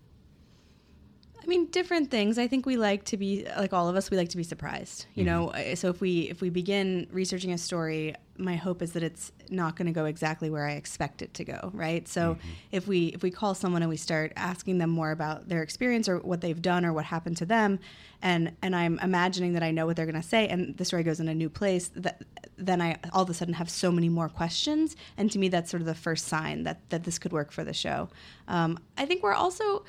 I 1.43 1.47
mean, 1.47 1.65
different 1.67 2.09
things. 2.09 2.37
I 2.37 2.47
think 2.47 2.65
we 2.65 2.77
like 2.77 3.03
to 3.05 3.17
be 3.17 3.45
like 3.57 3.73
all 3.73 3.89
of 3.89 3.95
us. 3.95 4.09
We 4.09 4.17
like 4.17 4.29
to 4.29 4.37
be 4.37 4.43
surprised. 4.43 5.07
You 5.13 5.25
know, 5.25 5.49
Uh, 5.49 5.75
so 5.75 5.89
if 5.89 5.99
we 5.99 6.29
if 6.29 6.41
we 6.41 6.49
begin 6.49 7.07
researching 7.11 7.51
a 7.51 7.57
story, 7.57 8.15
my 8.37 8.55
hope 8.55 8.81
is 8.81 8.93
that 8.93 9.03
it's 9.03 9.31
not 9.49 9.75
going 9.75 9.85
to 9.85 9.91
go 9.91 10.05
exactly 10.05 10.49
where 10.49 10.65
I 10.65 10.71
expect 10.71 11.21
it 11.21 11.33
to 11.35 11.43
go. 11.43 11.71
Right. 11.73 12.07
So 12.07 12.37
if 12.71 12.87
we 12.87 13.07
if 13.07 13.23
we 13.23 13.29
call 13.29 13.55
someone 13.55 13.81
and 13.81 13.89
we 13.89 13.97
start 13.97 14.31
asking 14.35 14.77
them 14.77 14.89
more 14.89 15.11
about 15.11 15.49
their 15.49 15.61
experience 15.61 16.07
or 16.07 16.19
what 16.19 16.41
they've 16.41 16.61
done 16.61 16.85
or 16.85 16.93
what 16.93 17.05
happened 17.05 17.37
to 17.37 17.45
them, 17.45 17.79
and 18.21 18.53
and 18.61 18.75
I'm 18.75 18.97
imagining 18.99 19.53
that 19.53 19.63
I 19.63 19.71
know 19.71 19.85
what 19.85 19.97
they're 19.97 20.05
going 20.05 20.21
to 20.21 20.27
say, 20.27 20.47
and 20.47 20.77
the 20.77 20.85
story 20.85 21.03
goes 21.03 21.19
in 21.19 21.27
a 21.27 21.35
new 21.35 21.49
place, 21.49 21.89
that 21.95 22.21
then 22.57 22.81
I 22.81 22.97
all 23.11 23.23
of 23.23 23.29
a 23.29 23.33
sudden 23.33 23.55
have 23.55 23.69
so 23.69 23.91
many 23.91 24.07
more 24.07 24.29
questions, 24.29 24.95
and 25.17 25.29
to 25.31 25.39
me 25.39 25.49
that's 25.49 25.69
sort 25.69 25.81
of 25.81 25.87
the 25.87 25.95
first 25.95 26.27
sign 26.27 26.63
that 26.63 26.89
that 26.89 27.03
this 27.03 27.19
could 27.19 27.33
work 27.33 27.51
for 27.51 27.65
the 27.65 27.73
show. 27.73 28.09
Um, 28.47 28.79
I 28.97 29.05
think 29.05 29.23
we're 29.23 29.33
also 29.33 29.83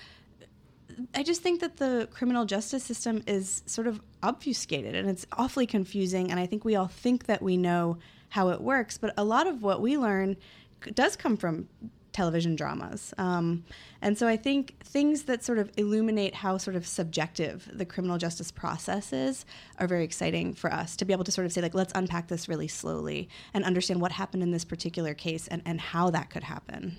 I 1.14 1.22
just 1.22 1.42
think 1.42 1.60
that 1.60 1.76
the 1.76 2.08
criminal 2.12 2.44
justice 2.44 2.84
system 2.84 3.22
is 3.26 3.62
sort 3.66 3.86
of 3.86 4.00
obfuscated 4.22 4.94
and 4.94 5.08
it's 5.08 5.26
awfully 5.32 5.66
confusing. 5.66 6.30
And 6.30 6.40
I 6.40 6.46
think 6.46 6.64
we 6.64 6.76
all 6.76 6.88
think 6.88 7.26
that 7.26 7.42
we 7.42 7.56
know 7.56 7.98
how 8.30 8.48
it 8.50 8.60
works, 8.60 8.98
but 8.98 9.14
a 9.16 9.24
lot 9.24 9.46
of 9.46 9.62
what 9.62 9.80
we 9.80 9.96
learn 9.96 10.36
does 10.94 11.16
come 11.16 11.36
from 11.36 11.68
television 12.14 12.54
dramas. 12.54 13.12
Um, 13.18 13.64
and 14.00 14.16
so 14.16 14.26
I 14.26 14.36
think 14.36 14.76
things 14.84 15.24
that 15.24 15.44
sort 15.44 15.58
of 15.58 15.70
illuminate 15.76 16.34
how 16.34 16.56
sort 16.58 16.76
of 16.76 16.86
subjective 16.86 17.68
the 17.72 17.84
criminal 17.84 18.18
justice 18.18 18.50
process 18.50 19.12
is 19.12 19.44
are 19.78 19.86
very 19.86 20.04
exciting 20.04 20.54
for 20.54 20.72
us 20.72 20.96
to 20.96 21.04
be 21.04 21.12
able 21.12 21.24
to 21.24 21.32
sort 21.32 21.44
of 21.44 21.52
say, 21.52 21.60
like, 21.60 21.74
let's 21.74 21.92
unpack 21.94 22.28
this 22.28 22.48
really 22.48 22.68
slowly 22.68 23.28
and 23.52 23.64
understand 23.64 24.00
what 24.00 24.12
happened 24.12 24.42
in 24.42 24.52
this 24.52 24.64
particular 24.64 25.12
case 25.12 25.48
and, 25.48 25.60
and 25.66 25.80
how 25.80 26.08
that 26.10 26.30
could 26.30 26.44
happen. 26.44 26.96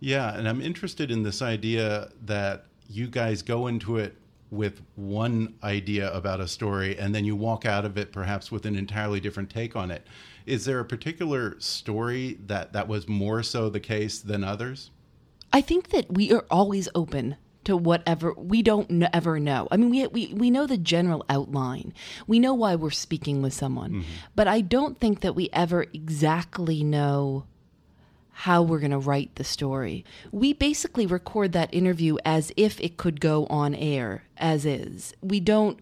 Yeah, 0.00 0.36
and 0.36 0.48
I'm 0.48 0.60
interested 0.60 1.10
in 1.10 1.22
this 1.22 1.40
idea 1.40 2.10
that 2.24 2.66
you 2.88 3.06
guys 3.06 3.42
go 3.42 3.66
into 3.66 3.98
it 3.98 4.16
with 4.50 4.80
one 4.96 5.54
idea 5.62 6.12
about 6.12 6.40
a 6.40 6.48
story 6.48 6.98
and 6.98 7.14
then 7.14 7.24
you 7.24 7.36
walk 7.36 7.66
out 7.66 7.84
of 7.84 7.98
it 7.98 8.12
perhaps 8.12 8.50
with 8.50 8.64
an 8.64 8.74
entirely 8.74 9.20
different 9.20 9.50
take 9.50 9.76
on 9.76 9.90
it. 9.90 10.06
Is 10.46 10.64
there 10.64 10.80
a 10.80 10.84
particular 10.84 11.60
story 11.60 12.38
that 12.46 12.72
that 12.72 12.88
was 12.88 13.06
more 13.06 13.42
so 13.42 13.68
the 13.68 13.80
case 13.80 14.18
than 14.18 14.42
others? 14.42 14.90
I 15.52 15.60
think 15.60 15.90
that 15.90 16.12
we 16.12 16.32
are 16.32 16.46
always 16.50 16.88
open 16.94 17.36
to 17.64 17.76
whatever 17.76 18.32
we 18.32 18.62
don't 18.62 18.88
kn- 18.88 19.10
ever 19.12 19.38
know. 19.38 19.68
I 19.70 19.76
mean, 19.76 19.90
we, 19.90 20.06
we 20.06 20.32
we 20.34 20.50
know 20.50 20.66
the 20.66 20.78
general 20.78 21.24
outline. 21.28 21.92
We 22.26 22.38
know 22.38 22.54
why 22.54 22.76
we're 22.76 22.90
speaking 22.90 23.42
with 23.42 23.52
someone, 23.52 23.90
mm-hmm. 23.90 24.10
but 24.34 24.48
I 24.48 24.62
don't 24.62 24.98
think 24.98 25.20
that 25.20 25.34
we 25.34 25.50
ever 25.52 25.84
exactly 25.92 26.82
know 26.82 27.44
how 28.38 28.62
we're 28.62 28.78
going 28.78 28.92
to 28.92 28.98
write 28.98 29.34
the 29.34 29.42
story. 29.42 30.04
We 30.30 30.52
basically 30.52 31.06
record 31.06 31.50
that 31.54 31.74
interview 31.74 32.18
as 32.24 32.52
if 32.56 32.80
it 32.80 32.96
could 32.96 33.20
go 33.20 33.46
on 33.46 33.74
air 33.74 34.22
as 34.36 34.64
is. 34.64 35.12
We 35.20 35.40
don't 35.40 35.80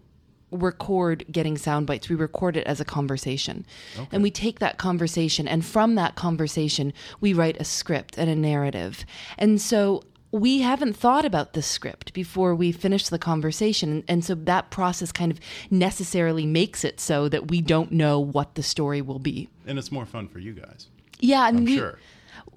record 0.49 1.23
getting 1.31 1.55
sound 1.55 1.85
bites. 1.85 2.09
We 2.09 2.15
record 2.15 2.57
it 2.57 2.65
as 2.65 2.79
a 2.79 2.85
conversation. 2.85 3.63
And 4.11 4.23
we 4.23 4.31
take 4.31 4.57
that 4.57 4.79
conversation 4.79 5.47
and 5.47 5.63
from 5.63 5.93
that 5.95 6.15
conversation 6.15 6.93
we 7.21 7.31
write 7.31 7.61
a 7.61 7.63
script 7.63 8.17
and 8.17 8.27
a 8.27 8.35
narrative. 8.35 9.05
And 9.37 9.61
so 9.61 10.01
we 10.31 10.61
haven't 10.61 10.97
thought 10.97 11.25
about 11.25 11.53
the 11.53 11.61
script 11.61 12.11
before 12.13 12.55
we 12.55 12.71
finish 12.71 13.07
the 13.07 13.19
conversation 13.19 14.03
and 14.07 14.25
so 14.25 14.33
that 14.33 14.71
process 14.71 15.11
kind 15.11 15.31
of 15.31 15.39
necessarily 15.69 16.47
makes 16.47 16.83
it 16.83 16.99
so 16.99 17.29
that 17.29 17.49
we 17.51 17.61
don't 17.61 17.91
know 17.91 18.19
what 18.19 18.55
the 18.55 18.63
story 18.63 18.99
will 18.99 19.19
be. 19.19 19.47
And 19.67 19.77
it's 19.77 19.91
more 19.91 20.07
fun 20.07 20.27
for 20.27 20.39
you 20.39 20.53
guys. 20.53 20.87
Yeah, 21.19 21.47
and 21.47 21.59
I'm 21.59 21.65
we, 21.65 21.77
sure. 21.77 21.99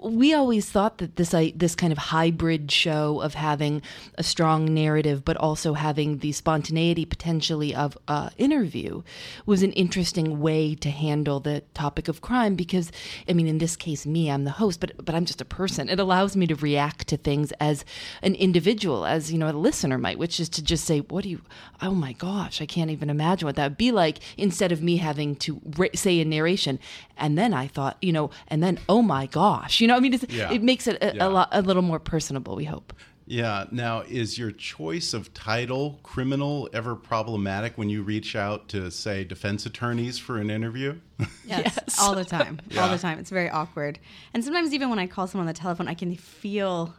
We 0.01 0.33
always 0.33 0.67
thought 0.67 0.97
that 0.97 1.15
this 1.15 1.33
I, 1.33 1.53
this 1.55 1.75
kind 1.75 1.91
of 1.91 1.97
hybrid 1.99 2.71
show 2.71 3.21
of 3.21 3.35
having 3.35 3.83
a 4.15 4.23
strong 4.23 4.73
narrative 4.73 5.23
but 5.23 5.37
also 5.37 5.73
having 5.73 6.17
the 6.17 6.31
spontaneity 6.31 7.05
potentially 7.05 7.75
of 7.75 7.97
uh, 8.07 8.31
interview 8.37 9.03
was 9.45 9.61
an 9.61 9.71
interesting 9.73 10.39
way 10.39 10.73
to 10.75 10.89
handle 10.89 11.39
the 11.39 11.61
topic 11.75 12.07
of 12.07 12.21
crime 12.21 12.55
because 12.55 12.91
I 13.29 13.33
mean 13.33 13.47
in 13.47 13.59
this 13.59 13.75
case 13.75 14.07
me 14.07 14.31
I'm 14.31 14.43
the 14.43 14.51
host 14.51 14.79
but 14.79 15.05
but 15.05 15.13
I'm 15.13 15.25
just 15.25 15.41
a 15.41 15.45
person. 15.45 15.87
It 15.87 15.99
allows 15.99 16.35
me 16.35 16.47
to 16.47 16.55
react 16.55 17.07
to 17.09 17.17
things 17.17 17.51
as 17.59 17.85
an 18.23 18.33
individual 18.35 19.05
as 19.05 19.31
you 19.31 19.37
know 19.37 19.49
a 19.49 19.53
listener 19.53 19.99
might 19.99 20.17
which 20.17 20.39
is 20.39 20.49
to 20.49 20.63
just 20.63 20.85
say 20.85 21.01
what 21.01 21.23
do 21.23 21.29
you 21.29 21.41
oh 21.81 21.93
my 21.93 22.13
gosh 22.13 22.59
I 22.59 22.65
can't 22.65 22.89
even 22.89 23.09
imagine 23.11 23.45
what 23.45 23.55
that 23.57 23.71
would 23.71 23.77
be 23.77 23.91
like 23.91 24.17
instead 24.35 24.71
of 24.71 24.81
me 24.81 24.97
having 24.97 25.35
to 25.37 25.61
ra- 25.77 25.87
say 25.93 26.19
a 26.19 26.25
narration. 26.25 26.79
And 27.17 27.37
then 27.37 27.53
I 27.53 27.67
thought 27.67 27.97
you 28.01 28.11
know 28.11 28.31
and 28.47 28.63
then 28.63 28.79
oh 28.89 29.03
my 29.03 29.27
gosh 29.27 29.79
you 29.79 29.87
know 29.87 29.90
I 29.95 29.99
mean 29.99 30.13
it's, 30.13 30.25
Yeah. 30.29 30.51
it 30.51 30.61
makes 30.63 30.87
it 30.87 30.97
a, 31.01 31.15
Yeah. 31.15 31.27
a 31.27 31.29
lot 31.29 31.49
a 31.51 31.61
little 31.61 31.81
more 31.83 31.99
personable 31.99 32.55
we 32.55 32.65
hope 32.65 32.93
Yeah. 33.27 33.65
Now, 33.71 34.01
is 34.01 34.37
your 34.37 34.51
choice 34.51 35.13
of 35.13 35.33
title 35.33 35.99
criminal 36.03 36.67
ever 36.73 36.95
problematic 36.95 37.77
when 37.77 37.89
you 37.89 38.03
reach 38.03 38.35
out 38.35 38.67
to, 38.69 38.91
say, 38.91 39.23
defense 39.23 39.65
attorneys 39.65 40.17
for 40.19 40.37
an 40.37 40.49
interview? 40.49 40.99
Yes, 41.45 41.77
all 42.01 42.13
the 42.15 42.25
time, 42.25 42.59
all 42.77 42.89
the 42.89 42.97
time. 42.97 43.19
It's 43.19 43.29
very 43.29 43.49
awkward, 43.49 43.99
and 44.33 44.43
sometimes 44.43 44.73
even 44.73 44.89
when 44.89 44.99
I 44.99 45.07
call 45.07 45.27
someone 45.27 45.47
on 45.47 45.53
the 45.53 45.59
telephone, 45.59 45.87
I 45.87 45.93
can 45.93 46.15
feel, 46.15 46.93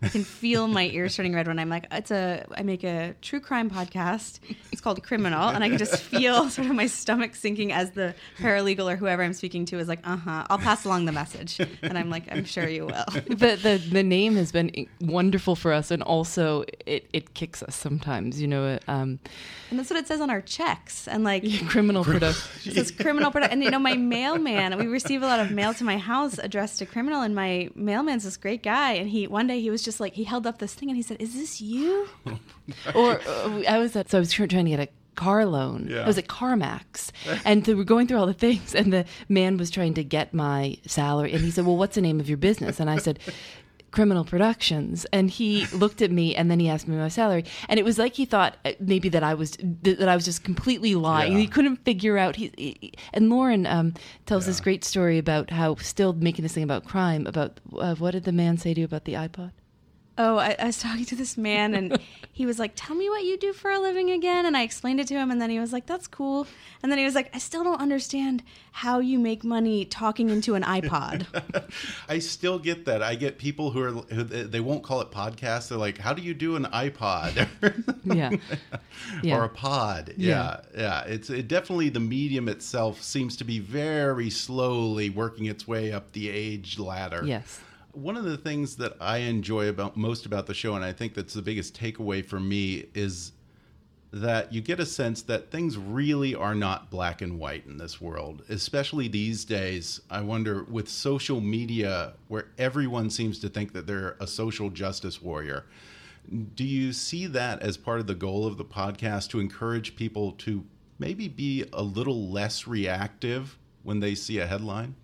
I 0.00 0.08
can 0.08 0.22
feel 0.22 0.68
my 0.68 0.84
ears 0.84 1.16
turning 1.16 1.34
red 1.34 1.48
when 1.48 1.58
I'm 1.58 1.68
like, 1.68 1.86
it's 1.90 2.10
a, 2.10 2.44
I 2.56 2.62
make 2.62 2.84
a 2.84 3.14
true 3.20 3.40
crime 3.40 3.68
podcast. 3.68 4.38
It's 4.70 4.80
called 4.80 5.02
Criminal, 5.02 5.48
and 5.48 5.64
I 5.64 5.68
can 5.68 5.78
just 5.78 6.00
feel 6.00 6.48
sort 6.50 6.68
of 6.68 6.74
my 6.76 6.86
stomach 6.86 7.34
sinking 7.34 7.72
as 7.72 7.90
the 7.92 8.14
paralegal 8.38 8.92
or 8.92 8.96
whoever 8.96 9.22
I'm 9.24 9.32
speaking 9.32 9.64
to 9.66 9.78
is 9.78 9.88
like, 9.88 10.00
uh 10.04 10.16
huh, 10.16 10.46
I'll 10.50 10.58
pass 10.58 10.84
along 10.84 11.06
the 11.06 11.12
message, 11.12 11.58
and 11.82 11.98
I'm 11.98 12.10
like, 12.10 12.24
I'm 12.30 12.44
sure 12.44 12.68
you 12.68 12.86
will. 12.86 13.04
the, 13.26 13.58
the 13.60 13.82
the 13.90 14.02
name 14.02 14.36
has 14.36 14.52
been 14.52 14.86
wonderful 15.00 15.56
for 15.56 15.72
us 15.72 15.90
and 15.90 16.02
also 16.02 16.64
it, 16.86 17.08
it 17.12 17.34
kicks 17.34 17.62
us 17.62 17.74
sometimes 17.74 18.40
you 18.40 18.46
know 18.46 18.78
um, 18.86 19.18
And 19.70 19.78
that's 19.78 19.90
what 19.90 19.98
it 19.98 20.06
says 20.06 20.20
on 20.20 20.30
our 20.30 20.40
checks, 20.40 21.08
and 21.08 21.24
like. 21.24 21.44
criminal 21.68 22.04
production 22.04 22.72
It 22.72 22.74
says 22.74 22.90
criminal 22.90 23.30
product, 23.30 23.52
and 23.52 23.64
you 23.64 23.70
know 23.70 23.78
my 23.78 23.94
mailman. 23.94 24.78
We 24.78 24.86
receive 24.86 25.22
a 25.22 25.26
lot 25.26 25.40
of 25.40 25.50
mail 25.50 25.74
to 25.74 25.84
my 25.84 25.98
house 25.98 26.38
addressed 26.38 26.78
to 26.78 26.86
criminal, 26.86 27.22
and 27.22 27.34
my 27.34 27.68
mailman's 27.74 28.24
this 28.24 28.36
great 28.36 28.62
guy. 28.62 28.92
And 28.92 29.08
he 29.10 29.26
one 29.26 29.46
day 29.46 29.60
he 29.60 29.70
was 29.70 29.82
just 29.88 30.00
like 30.00 30.12
he 30.12 30.24
held 30.24 30.46
up 30.46 30.58
this 30.58 30.74
thing 30.74 30.90
and 30.90 30.96
he 30.96 31.02
said, 31.02 31.16
"Is 31.18 31.32
this 31.32 31.62
you?" 31.62 32.08
or 32.94 33.20
uh, 33.26 33.62
I 33.66 33.78
was 33.78 33.96
at 33.96 34.10
so 34.10 34.18
I 34.18 34.20
was 34.20 34.30
trying 34.30 34.48
to 34.48 34.70
get 34.70 34.80
a 34.80 34.88
car 35.14 35.46
loan. 35.46 35.88
Yeah. 35.90 36.02
I 36.02 36.06
was 36.06 36.18
at 36.18 36.28
CarMax, 36.28 37.10
and 37.44 37.64
so 37.64 37.74
we're 37.74 37.84
going 37.84 38.06
through 38.06 38.18
all 38.18 38.26
the 38.26 38.34
things, 38.34 38.74
and 38.74 38.92
the 38.92 39.06
man 39.28 39.56
was 39.56 39.70
trying 39.70 39.94
to 39.94 40.04
get 40.04 40.34
my 40.34 40.76
salary, 40.86 41.32
and 41.32 41.40
he 41.40 41.50
said, 41.50 41.64
"Well, 41.64 41.78
what's 41.78 41.94
the 41.94 42.02
name 42.02 42.20
of 42.20 42.28
your 42.28 42.38
business?" 42.38 42.80
And 42.80 42.90
I 42.90 42.98
said. 42.98 43.18
Criminal 43.90 44.22
Productions, 44.22 45.06
and 45.14 45.30
he 45.30 45.64
looked 45.72 46.02
at 46.02 46.10
me, 46.10 46.36
and 46.36 46.50
then 46.50 46.60
he 46.60 46.68
asked 46.68 46.86
me 46.86 46.94
my 46.94 47.08
salary, 47.08 47.46
and 47.70 47.80
it 47.80 47.84
was 47.86 47.98
like 47.98 48.12
he 48.12 48.26
thought 48.26 48.58
uh, 48.66 48.72
maybe 48.78 49.08
that 49.08 49.22
I 49.22 49.32
was 49.32 49.56
that 49.82 50.06
I 50.06 50.14
was 50.14 50.26
just 50.26 50.44
completely 50.44 50.94
lying. 50.94 51.32
Yeah. 51.32 51.38
He 51.38 51.46
couldn't 51.46 51.76
figure 51.86 52.18
out. 52.18 52.36
He, 52.36 52.52
he 52.58 52.92
and 53.14 53.30
Lauren 53.30 53.64
um, 53.64 53.94
tells 54.26 54.44
this 54.44 54.60
great 54.60 54.84
story 54.84 55.16
about 55.16 55.48
how 55.48 55.76
still 55.76 56.12
making 56.12 56.42
this 56.42 56.52
thing 56.52 56.64
about 56.64 56.84
crime. 56.84 57.26
About 57.26 57.60
uh, 57.78 57.94
what 57.94 58.10
did 58.10 58.24
the 58.24 58.32
man 58.32 58.58
say 58.58 58.74
to 58.74 58.80
you 58.80 58.84
about 58.84 59.06
the 59.06 59.14
iPod? 59.14 59.52
Oh, 60.20 60.36
I, 60.36 60.56
I 60.58 60.64
was 60.66 60.78
talking 60.78 61.04
to 61.04 61.14
this 61.14 61.38
man, 61.38 61.74
and 61.74 61.96
he 62.32 62.44
was 62.44 62.58
like, 62.58 62.72
"Tell 62.74 62.96
me 62.96 63.08
what 63.08 63.22
you 63.22 63.38
do 63.38 63.52
for 63.52 63.70
a 63.70 63.78
living 63.78 64.10
again." 64.10 64.46
And 64.46 64.56
I 64.56 64.62
explained 64.62 64.98
it 64.98 65.06
to 65.08 65.14
him, 65.14 65.30
and 65.30 65.40
then 65.40 65.48
he 65.48 65.60
was 65.60 65.72
like, 65.72 65.86
"That's 65.86 66.08
cool." 66.08 66.48
And 66.82 66.90
then 66.90 66.98
he 66.98 67.04
was 67.04 67.14
like, 67.14 67.30
"I 67.32 67.38
still 67.38 67.62
don't 67.62 67.80
understand 67.80 68.42
how 68.72 68.98
you 68.98 69.20
make 69.20 69.44
money 69.44 69.84
talking 69.84 70.28
into 70.28 70.56
an 70.56 70.64
iPod." 70.64 71.24
I 72.08 72.18
still 72.18 72.58
get 72.58 72.84
that. 72.86 73.00
I 73.00 73.14
get 73.14 73.38
people 73.38 73.70
who 73.70 73.80
are 73.80 73.90
who, 73.92 74.24
they 74.24 74.60
won't 74.60 74.82
call 74.82 75.00
it 75.02 75.12
podcast. 75.12 75.68
They're 75.68 75.78
like, 75.78 75.98
"How 75.98 76.12
do 76.12 76.22
you 76.22 76.34
do 76.34 76.56
an 76.56 76.64
iPod?" 76.64 77.46
Yeah, 78.04 78.30
yeah. 79.22 79.36
or 79.36 79.44
a 79.44 79.48
pod. 79.48 80.14
Yeah, 80.16 80.60
yeah. 80.76 81.02
It's 81.02 81.30
it 81.30 81.46
definitely 81.46 81.90
the 81.90 82.00
medium 82.00 82.48
itself 82.48 83.02
seems 83.02 83.36
to 83.36 83.44
be 83.44 83.58
very 83.60 84.30
slowly 84.30 85.10
working 85.10 85.46
its 85.46 85.68
way 85.68 85.92
up 85.92 86.12
the 86.12 86.30
age 86.30 86.78
ladder. 86.78 87.22
Yes. 87.24 87.60
One 87.92 88.16
of 88.16 88.24
the 88.24 88.36
things 88.36 88.76
that 88.76 88.96
I 89.00 89.18
enjoy 89.18 89.68
about 89.68 89.96
most 89.96 90.26
about 90.26 90.46
the 90.46 90.54
show, 90.54 90.74
and 90.74 90.84
I 90.84 90.92
think 90.92 91.14
that's 91.14 91.34
the 91.34 91.42
biggest 91.42 91.78
takeaway 91.78 92.24
for 92.24 92.38
me, 92.38 92.86
is 92.94 93.32
that 94.12 94.52
you 94.52 94.60
get 94.60 94.80
a 94.80 94.86
sense 94.86 95.22
that 95.22 95.50
things 95.50 95.76
really 95.76 96.34
are 96.34 96.54
not 96.54 96.90
black 96.90 97.20
and 97.20 97.38
white 97.38 97.66
in 97.66 97.76
this 97.76 98.00
world, 98.00 98.42
especially 98.48 99.08
these 99.08 99.44
days. 99.44 100.00
I 100.10 100.22
wonder 100.22 100.64
with 100.64 100.88
social 100.88 101.40
media, 101.40 102.14
where 102.28 102.46
everyone 102.56 103.10
seems 103.10 103.38
to 103.40 103.48
think 103.48 103.72
that 103.74 103.86
they're 103.86 104.16
a 104.20 104.26
social 104.26 104.70
justice 104.70 105.20
warrior. 105.20 105.66
Do 106.54 106.64
you 106.64 106.92
see 106.92 107.26
that 107.26 107.60
as 107.62 107.76
part 107.76 108.00
of 108.00 108.06
the 108.06 108.14
goal 108.14 108.46
of 108.46 108.58
the 108.58 108.64
podcast 108.64 109.28
to 109.30 109.40
encourage 109.40 109.96
people 109.96 110.32
to 110.32 110.64
maybe 110.98 111.28
be 111.28 111.64
a 111.72 111.82
little 111.82 112.30
less 112.30 112.66
reactive 112.66 113.58
when 113.82 114.00
they 114.00 114.14
see 114.14 114.38
a 114.38 114.46
headline? 114.46 114.94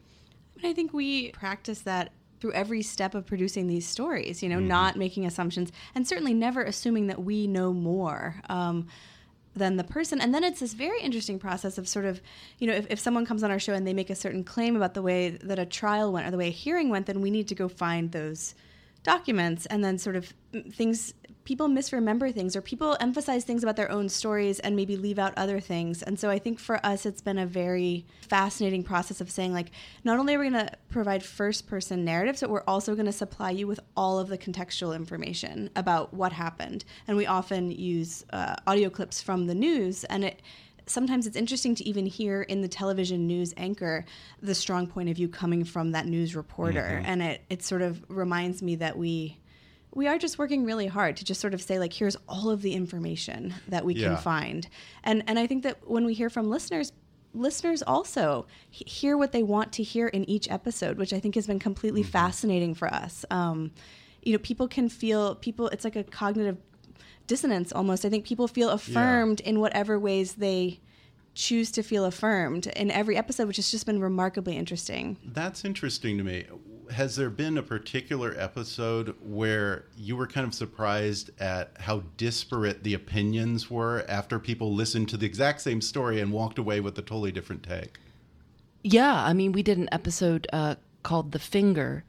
I 0.62 0.73
think 0.73 0.93
we 0.93 1.31
practice 1.31 1.81
that 1.81 2.12
through 2.41 2.53
every 2.53 2.83
step 2.83 3.14
of 3.14 3.26
producing 3.26 3.67
these 3.67 3.87
stories, 3.87 4.43
you 4.43 4.49
know, 4.49 4.61
not 4.61 4.97
making 4.97 5.26
assumptions 5.26 5.73
and 5.95 6.07
certainly 6.07 6.35
never 6.35 6.62
assuming 6.62 7.07
that 7.07 7.23
we 7.23 7.47
know 7.47 7.73
more. 7.73 8.37
Um, 8.49 8.87
than 9.57 9.76
the 9.76 9.85
person. 9.85 10.21
And 10.21 10.35
then 10.35 10.43
it's 10.43 10.61
this 10.61 10.75
very 10.75 11.00
interesting 11.00 11.38
process 11.38 11.79
of 11.79 11.88
sort 11.88 12.05
of, 12.05 12.21
you 12.59 12.67
know, 12.67 12.75
if, 12.75 12.87
if 12.91 12.99
someone 12.99 13.25
comes 13.25 13.43
on 13.43 13.50
our 13.50 13.59
show 13.59 13.73
and 13.73 13.87
they 13.87 13.95
make 13.95 14.11
a 14.11 14.14
certain 14.14 14.45
claim 14.45 14.76
about 14.76 14.95
the 14.95 15.03
way 15.03 15.31
that 15.31 15.59
a 15.59 15.67
trial 15.67 16.12
went 16.12 16.26
or 16.26 16.31
the 16.31 16.37
way 16.37 16.49
a 16.49 16.50
hearing 16.50 16.88
went, 16.88 17.07
then 17.07 17.21
we 17.21 17.31
need 17.31 17.49
to 17.49 17.55
go 17.55 17.69
find 17.69 18.12
those 18.12 18.55
documents 19.05 19.67
and 19.67 19.85
then 19.85 19.99
sort 19.99 20.17
of 20.17 20.33
mm, 20.53 20.75
things 20.75 21.14
people 21.44 21.68
misremember 21.68 22.30
things 22.30 22.56
or 22.56 22.62
people 22.62 22.96
emphasize 23.00 23.44
things 23.44 23.62
about 23.62 23.76
their 23.76 23.90
own 23.90 24.08
stories 24.08 24.60
and 24.60 24.74
maybe 24.74 24.96
leave 24.96 25.18
out 25.18 25.32
other 25.36 25.60
things. 25.60 26.02
And 26.02 26.18
so 26.18 26.30
I 26.30 26.38
think 26.38 26.58
for 26.58 26.84
us, 26.84 27.04
it's 27.04 27.20
been 27.20 27.38
a 27.38 27.46
very 27.46 28.06
fascinating 28.28 28.82
process 28.82 29.20
of 29.20 29.30
saying, 29.30 29.52
like, 29.52 29.70
not 30.04 30.18
only 30.18 30.34
are 30.34 30.38
we 30.38 30.50
going 30.50 30.66
to 30.66 30.72
provide 30.88 31.22
first 31.22 31.66
person 31.66 32.04
narratives, 32.04 32.40
but 32.40 32.50
we're 32.50 32.64
also 32.66 32.94
going 32.94 33.06
to 33.06 33.12
supply 33.12 33.50
you 33.50 33.66
with 33.66 33.80
all 33.96 34.18
of 34.18 34.28
the 34.28 34.38
contextual 34.38 34.96
information 34.96 35.70
about 35.76 36.14
what 36.14 36.32
happened. 36.32 36.84
And 37.06 37.16
we 37.16 37.26
often 37.26 37.70
use 37.70 38.24
uh, 38.32 38.56
audio 38.66 38.88
clips 38.88 39.20
from 39.20 39.46
the 39.46 39.54
news, 39.54 40.04
and 40.04 40.24
it 40.24 40.40
sometimes 40.86 41.26
it's 41.26 41.36
interesting 41.36 41.74
to 41.74 41.88
even 41.88 42.04
hear 42.04 42.42
in 42.42 42.60
the 42.60 42.68
television 42.68 43.26
news 43.26 43.54
anchor 43.56 44.04
the 44.42 44.54
strong 44.54 44.86
point 44.86 45.08
of 45.08 45.16
view 45.16 45.28
coming 45.28 45.64
from 45.64 45.92
that 45.92 46.04
news 46.04 46.36
reporter 46.36 47.02
and 47.06 47.22
it, 47.22 47.40
it 47.48 47.62
sort 47.62 47.80
of 47.80 48.04
reminds 48.08 48.62
me 48.62 48.76
that 48.76 48.94
we 48.94 49.38
we 49.94 50.08
are 50.08 50.18
just 50.18 50.38
working 50.38 50.64
really 50.64 50.86
hard 50.88 51.16
to 51.18 51.24
just 51.24 51.40
sort 51.40 51.54
of 51.54 51.62
say 51.62 51.78
like 51.78 51.92
here's 51.92 52.16
all 52.28 52.50
of 52.50 52.62
the 52.62 52.72
information 52.74 53.54
that 53.68 53.84
we 53.84 53.94
Yeah. 53.94 54.08
can 54.08 54.16
find. 54.16 54.68
And 55.04 55.22
and 55.26 55.38
i 55.38 55.46
think 55.46 55.62
that 55.62 55.88
when 55.88 56.04
we 56.04 56.14
hear 56.14 56.28
from 56.30 56.50
listeners 56.50 56.92
listeners 57.32 57.82
also 57.82 58.46
hear 58.70 59.16
what 59.16 59.32
they 59.32 59.42
want 59.42 59.72
to 59.72 59.82
hear 59.82 60.06
in 60.06 60.28
each 60.30 60.48
episode 60.50 60.98
which 60.98 61.12
i 61.12 61.18
think 61.18 61.34
has 61.34 61.46
been 61.48 61.58
completely 61.58 62.02
fascinating 62.02 62.74
for 62.74 62.88
us. 62.88 63.24
Um, 63.30 63.72
you 64.22 64.32
know 64.32 64.38
people 64.38 64.68
can 64.68 64.88
feel 64.88 65.34
people 65.34 65.68
it's 65.68 65.84
like 65.84 65.96
a 65.96 66.04
cognitive 66.04 66.56
dissonance 67.26 67.72
almost. 67.72 68.04
I 68.04 68.10
think 68.10 68.24
people 68.26 68.46
feel 68.48 68.68
affirmed 68.70 69.40
in 69.40 69.58
whatever 69.58 69.98
ways 69.98 70.34
they 70.34 70.80
choose 71.34 71.70
to 71.72 71.82
feel 71.82 72.04
affirmed 72.04 72.66
in 72.68 72.90
every 72.90 73.16
episode 73.16 73.46
which 73.48 73.56
has 73.56 73.70
just 73.70 73.86
been 73.86 73.98
remarkably 74.00 74.56
interesting. 74.56 75.16
That's 75.24 75.64
interesting 75.64 76.18
to 76.18 76.24
me. 76.24 76.44
Has 76.93 77.17
there 77.17 77.31
been 77.31 77.57
a 77.59 77.62
particular 77.62 78.35
episode 78.38 79.14
where 79.23 79.85
you 79.97 80.17
were 80.17 80.26
kind 80.26 80.47
of 80.47 80.55
surprised 80.55 81.31
at 81.41 81.73
how 81.81 82.03
disparate 82.17 82.83
the 82.85 82.95
opinions 82.95 83.71
were 83.71 84.05
after 84.09 84.38
people 84.38 84.73
listened 84.75 85.09
to 85.11 85.17
the 85.17 85.26
exact 85.26 85.61
same 85.62 85.81
story 85.81 86.21
and 86.21 86.33
walked 86.33 86.59
away 86.59 86.81
with 86.81 86.99
a 86.99 87.03
totally 87.03 87.33
different 87.33 87.62
take? 87.62 87.99
Yeah, 88.83 89.14
I 89.25 89.33
mean, 89.33 89.53
we 89.53 89.62
did 89.62 89.79
an 89.79 89.88
episode 89.93 90.47
uh, 90.53 90.75
called 91.03 91.33
"The 91.33 91.38
Finger" 91.38 92.05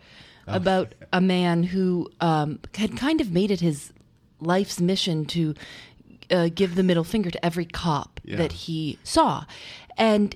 about 0.48 0.94
a 1.12 1.22
man 1.22 1.64
who 1.64 2.10
um, 2.22 2.60
had 2.76 2.98
kind 2.98 3.20
of 3.22 3.32
made 3.32 3.50
it 3.52 3.62
his 3.62 3.94
life's 4.40 4.80
mission 4.80 5.26
to 5.26 5.56
uh, 6.30 6.50
give 6.54 6.76
the 6.76 6.84
middle 6.84 7.04
finger 7.04 7.32
to 7.32 7.44
every 7.46 7.66
cop 7.66 8.20
Yeah. 8.26 8.36
that 8.38 8.52
he 8.52 9.00
saw, 9.04 9.46
and 9.98 10.36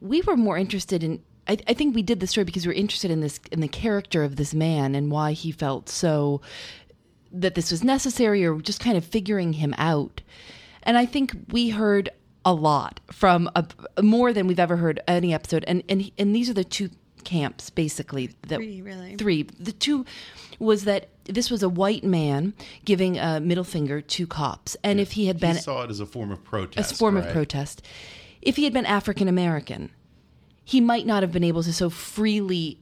we 0.00 0.22
were 0.22 0.36
more 0.36 0.56
interested 0.56 1.02
in. 1.02 1.22
I, 1.48 1.58
I 1.66 1.74
think 1.74 1.94
we 1.94 2.02
did 2.02 2.20
the 2.20 2.26
story 2.26 2.44
because 2.44 2.66
we 2.66 2.70
were 2.70 2.78
interested 2.78 3.10
in 3.10 3.20
this 3.20 3.40
in 3.50 3.60
the 3.60 3.68
character 3.68 4.22
of 4.22 4.36
this 4.36 4.54
man 4.54 4.94
and 4.94 5.10
why 5.10 5.32
he 5.32 5.52
felt 5.52 5.88
so 5.88 6.40
that 7.32 7.54
this 7.54 7.70
was 7.70 7.82
necessary 7.82 8.44
or 8.44 8.60
just 8.60 8.80
kind 8.80 8.96
of 8.96 9.04
figuring 9.04 9.54
him 9.54 9.74
out. 9.78 10.20
And 10.82 10.96
I 10.96 11.06
think 11.06 11.34
we 11.50 11.70
heard 11.70 12.10
a 12.44 12.52
lot 12.52 13.00
from 13.10 13.48
a, 13.54 13.66
more 14.02 14.32
than 14.32 14.46
we've 14.46 14.60
ever 14.60 14.76
heard 14.76 15.00
any 15.08 15.32
episode. 15.34 15.64
And 15.66 15.82
and 15.88 16.10
and 16.18 16.34
these 16.34 16.50
are 16.50 16.54
the 16.54 16.64
two 16.64 16.90
camps 17.24 17.70
basically 17.70 18.30
that 18.48 18.56
Three, 18.56 18.82
really. 18.82 19.16
three. 19.16 19.42
The 19.44 19.72
two 19.72 20.04
was 20.58 20.84
that 20.84 21.08
this 21.24 21.50
was 21.50 21.62
a 21.62 21.68
white 21.68 22.04
man 22.04 22.52
giving 22.84 23.18
a 23.18 23.40
middle 23.40 23.64
finger 23.64 24.00
to 24.00 24.26
cops, 24.26 24.76
and 24.82 25.00
if 25.00 25.12
he 25.12 25.26
had 25.26 25.38
been 25.40 25.56
he 25.56 25.62
saw 25.62 25.82
it 25.82 25.90
as 25.90 26.00
a 26.00 26.06
form 26.06 26.30
of 26.30 26.42
protest, 26.44 26.72
a 26.72 26.82
protest. 26.82 26.98
form 26.98 27.16
of 27.16 27.28
protest. 27.28 27.82
If 28.40 28.56
he 28.56 28.64
had 28.64 28.72
been 28.72 28.86
African 28.86 29.28
American, 29.28 29.90
he 30.64 30.80
might 30.80 31.06
not 31.06 31.22
have 31.22 31.32
been 31.32 31.44
able 31.44 31.62
to 31.62 31.72
so 31.72 31.90
freely 31.90 32.78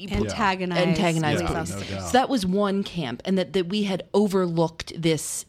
antagonize 0.00 0.78
antagonize 0.78 1.40
Yeah, 1.40 1.46
police. 1.64 1.90
no 1.90 2.00
so 2.06 2.12
that 2.12 2.28
was 2.28 2.46
one 2.46 2.84
camp, 2.84 3.22
and 3.24 3.36
that, 3.38 3.52
that 3.54 3.68
we 3.68 3.82
had 3.84 4.04
overlooked 4.14 4.92
this 5.00 5.44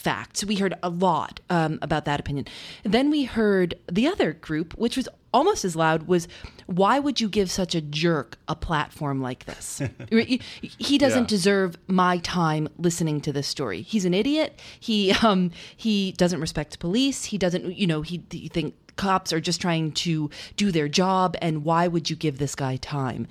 fact. 0.00 0.38
So 0.38 0.46
we 0.46 0.56
heard 0.56 0.74
a 0.82 0.88
lot 0.88 1.40
um, 1.50 1.78
about 1.82 2.04
that 2.06 2.18
opinion. 2.20 2.46
Then 2.84 3.10
we 3.10 3.24
heard 3.24 3.74
the 3.90 4.06
other 4.06 4.32
group, 4.32 4.72
which 4.78 4.96
was 4.96 5.08
almost 5.32 5.64
as 5.64 5.76
loud, 5.76 6.04
was 6.04 6.26
why 6.66 6.98
would 6.98 7.20
you 7.20 7.28
give 7.28 7.50
such 7.50 7.74
a 7.74 7.80
jerk 7.80 8.38
a 8.48 8.54
platform 8.56 9.20
like 9.20 9.44
this? 9.44 9.82
he 10.10 10.40
he 10.60 10.96
doesn't 10.98 11.24
Yeah. 11.24 11.36
deserve 11.36 11.76
my 11.86 12.18
time 12.18 12.68
listening 12.78 13.20
to 13.22 13.32
this 13.32 13.46
story. 13.46 13.82
He's 13.82 14.04
an 14.04 14.14
idiot. 14.14 14.58
He 14.80 15.12
um 15.12 15.50
he 15.76 16.12
doesn't 16.12 16.40
respect 16.40 16.78
police. 16.78 17.24
He 17.26 17.38
doesn't 17.38 17.76
you 17.76 17.86
know 17.86 18.02
he, 18.02 18.22
he 18.30 18.48
think 18.48 18.74
cops 18.96 19.32
are 19.32 19.40
just 19.40 19.60
trying 19.60 19.92
to 19.92 20.28
do 20.56 20.70
their 20.72 20.88
job 20.88 21.36
and 21.40 21.64
why 21.64 21.88
would 21.88 22.10
you 22.10 22.16
give 22.16 22.38
this 22.38 22.54
guy 22.54 22.76
time? 22.76 23.26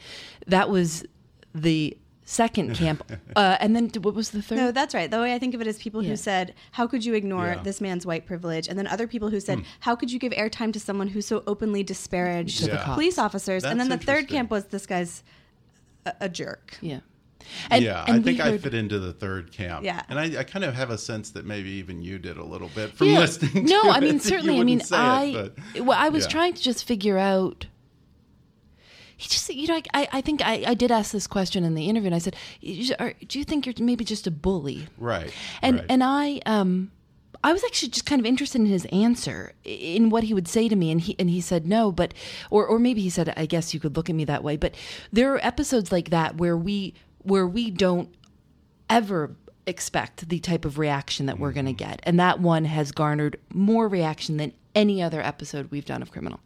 That 0.48 0.70
was 0.70 1.04
the 1.54 1.98
second 2.30 2.76
camp. 2.82 3.04
uh, 3.36 3.58
and 3.60 3.76
then 3.76 3.90
what 4.02 4.14
was 4.14 4.30
the 4.30 4.42
third? 4.42 4.58
No, 4.58 4.72
that's 4.72 4.94
right. 4.94 5.10
The 5.10 5.18
way 5.20 5.34
I 5.34 5.40
think 5.40 5.56
of 5.56 5.62
it 5.62 5.68
is 5.68 5.78
people 5.80 6.04
Yeah. 6.04 6.10
who 6.12 6.16
said, 6.16 6.54
"How 6.74 6.86
could 6.86 7.04
you 7.04 7.14
ignore 7.16 7.48
Yeah. 7.48 7.64
this 7.64 7.82
man's 7.82 8.06
white 8.06 8.26
privilege?" 8.28 8.68
And 8.68 8.78
then 8.78 8.86
other 8.88 9.08
people 9.08 9.30
who 9.30 9.40
said, 9.40 9.64
"How 9.82 9.96
could 9.96 10.12
you 10.12 10.20
give 10.20 10.32
airtime 10.34 10.72
to 10.74 10.80
someone 10.80 11.08
who 11.10 11.22
so 11.22 11.44
openly 11.48 11.82
disparaged 11.84 12.60
To 12.60 12.66
the 12.72 12.78
cops. 12.78 12.94
police 12.94 13.18
officers?" 13.18 13.64
and 13.64 13.80
then 13.80 13.90
the 13.90 13.98
third 13.98 14.28
camp 14.28 14.52
was 14.52 14.66
this 14.66 14.86
guy's 14.86 15.24
a, 16.06 16.14
a 16.22 16.30
jerk. 16.30 16.78
yeah. 16.82 17.00
And, 17.72 17.84
yeah, 17.84 18.04
and 18.06 18.16
I 18.16 18.18
we 18.20 18.24
think 18.26 18.40
I 18.42 18.58
fit 18.60 18.74
into 18.76 19.00
the 19.00 19.12
third 19.14 19.52
camp. 19.52 19.84
Yeah. 19.84 20.04
and 20.10 20.20
I, 20.20 20.42
I 20.42 20.44
kind 20.44 20.64
of 20.66 20.76
have 20.76 20.92
a 20.92 20.98
sense 21.00 21.32
that 21.32 21.46
maybe 21.46 21.70
even 21.72 22.02
you 22.04 22.20
did 22.20 22.38
a 22.38 22.44
little 22.44 22.70
bit 22.76 22.92
from 22.94 23.08
Yeah. 23.08 23.20
listening. 23.20 23.66
No, 23.66 23.82
to 23.84 23.90
I 23.90 24.00
mean 24.02 24.14
You 24.16 24.20
certainly. 24.20 24.60
I 24.60 24.64
mean, 24.64 24.82
I 24.92 25.24
it, 25.26 25.56
but- 25.74 25.86
well, 25.86 25.98
I 25.98 26.10
was 26.10 26.26
yeah. 26.26 26.30
trying 26.32 26.54
to 26.54 26.62
just 26.62 26.86
figure 26.86 27.18
out. 27.18 27.66
He 29.22 29.28
just, 29.28 29.50
you 29.54 29.68
know, 29.68 29.82
I, 29.94 30.08
I 30.14 30.22
think 30.22 30.42
I, 30.42 30.64
I 30.68 30.74
did 30.74 30.92
ask 30.92 31.12
this 31.12 31.28
question 31.28 31.66
in 31.66 31.76
the 31.76 31.88
interview, 31.90 32.08
and 32.08 32.16
I 32.16 32.20
said, 32.20 32.36
are- 33.00 33.14
"Do 33.28 33.38
you 33.38 33.44
think 33.44 33.66
you're 33.66 33.76
maybe 33.86 34.06
just 34.06 34.26
a 34.28 34.32
bully?" 34.32 34.88
right, 34.98 35.30
And 35.62 35.76
right. 35.78 35.86
and 35.90 36.02
I 36.04 36.40
um 36.46 36.92
I 37.44 37.52
was 37.54 37.64
actually 37.66 37.90
just 37.90 38.06
kind 38.06 38.20
of 38.22 38.26
interested 38.26 38.60
in 38.62 38.68
his 38.68 38.86
answer 38.92 39.52
in 39.66 40.10
what 40.10 40.24
he 40.24 40.34
would 40.34 40.48
say 40.48 40.70
to 40.70 40.76
me 40.76 40.90
and 40.92 41.02
he 41.02 41.16
and 41.20 41.30
he 41.30 41.42
said 41.42 41.68
no 41.68 41.92
but 41.92 42.14
or 42.50 42.66
or 42.66 42.80
maybe 42.80 43.02
he 43.02 43.10
said 43.10 43.34
I 43.36 43.46
guess 43.46 43.74
you 43.74 43.80
could 43.80 43.96
look 43.98 44.10
at 44.10 44.16
me 44.16 44.26
that 44.26 44.44
way 44.44 44.56
but 44.58 44.74
there 45.12 45.34
are 45.34 45.46
episodes 45.46 45.92
like 45.92 46.10
that 46.12 46.38
where 46.38 46.58
we 46.58 46.94
where 47.24 47.48
we 47.48 47.72
don't 47.72 48.10
ever 48.90 49.36
expect 49.66 50.28
the 50.30 50.40
type 50.40 50.66
of 50.66 50.78
reaction 50.80 51.28
that 51.28 51.40
we're 51.40 51.52
going 51.52 51.66
to 51.66 51.74
get 51.74 52.00
and 52.04 52.20
that 52.20 52.40
one 52.40 52.66
has 52.66 52.92
garnered 52.92 53.38
more 53.54 53.88
reaction 53.88 54.38
than 54.38 54.52
any 54.76 55.02
other 55.02 55.22
episode 55.22 55.70
we've 55.72 55.86
done 55.86 56.02
of 56.02 56.12
criminal 56.12 56.40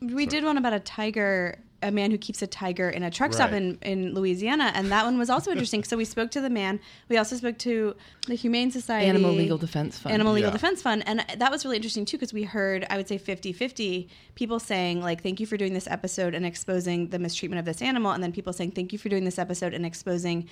We 0.00 0.26
did 0.26 0.44
one 0.44 0.56
about 0.58 0.72
a 0.72 0.80
tiger, 0.80 1.58
a 1.84 1.90
man 1.92 2.10
who 2.10 2.18
keeps 2.18 2.42
a 2.42 2.46
tiger 2.46 2.88
in 2.90 3.02
a 3.02 3.10
truck 3.10 3.32
stop 3.32 3.52
Right. 3.52 3.62
in, 3.62 3.78
in 3.82 4.14
Louisiana, 4.14 4.72
and 4.74 4.90
that 4.90 5.04
one 5.04 5.18
was 5.18 5.30
also 5.30 5.50
interesting. 5.54 5.84
So 5.84 5.96
we 5.96 6.04
spoke 6.04 6.30
to 6.32 6.40
the 6.40 6.50
man. 6.50 6.80
We 7.08 7.16
also 7.18 7.36
spoke 7.36 7.58
to 7.58 7.94
the 8.26 8.34
Humane 8.34 8.70
Society, 8.72 9.06
Animal 9.08 9.32
Legal 9.32 9.58
Defense 9.58 9.98
Fund. 9.98 10.12
Animal 10.14 10.32
Legal 10.32 10.48
Yeah. 10.50 10.54
Defense 10.56 10.82
Fund, 10.82 11.04
and 11.06 11.24
that 11.38 11.50
was 11.50 11.64
really 11.64 11.76
interesting 11.76 12.04
too 12.04 12.16
because 12.16 12.32
we 12.32 12.42
heard, 12.44 12.86
I 12.90 12.96
would 12.96 13.06
say, 13.08 13.18
50-50 13.18 14.08
people 14.34 14.58
saying 14.58 15.00
like, 15.02 15.22
"Thank 15.22 15.38
you 15.40 15.46
for 15.46 15.56
doing 15.56 15.74
this 15.74 15.86
episode 15.86 16.34
and 16.34 16.44
exposing 16.44 17.08
the 17.10 17.18
mistreatment 17.18 17.58
of 17.60 17.64
this 17.66 17.80
animal," 17.82 18.12
and 18.12 18.22
then 18.22 18.32
people 18.32 18.52
saying, 18.52 18.72
"Thank 18.72 18.92
you 18.92 18.98
for 18.98 19.08
doing 19.08 19.24
this 19.24 19.38
episode 19.38 19.74
and 19.74 19.84
exposing 19.86 20.48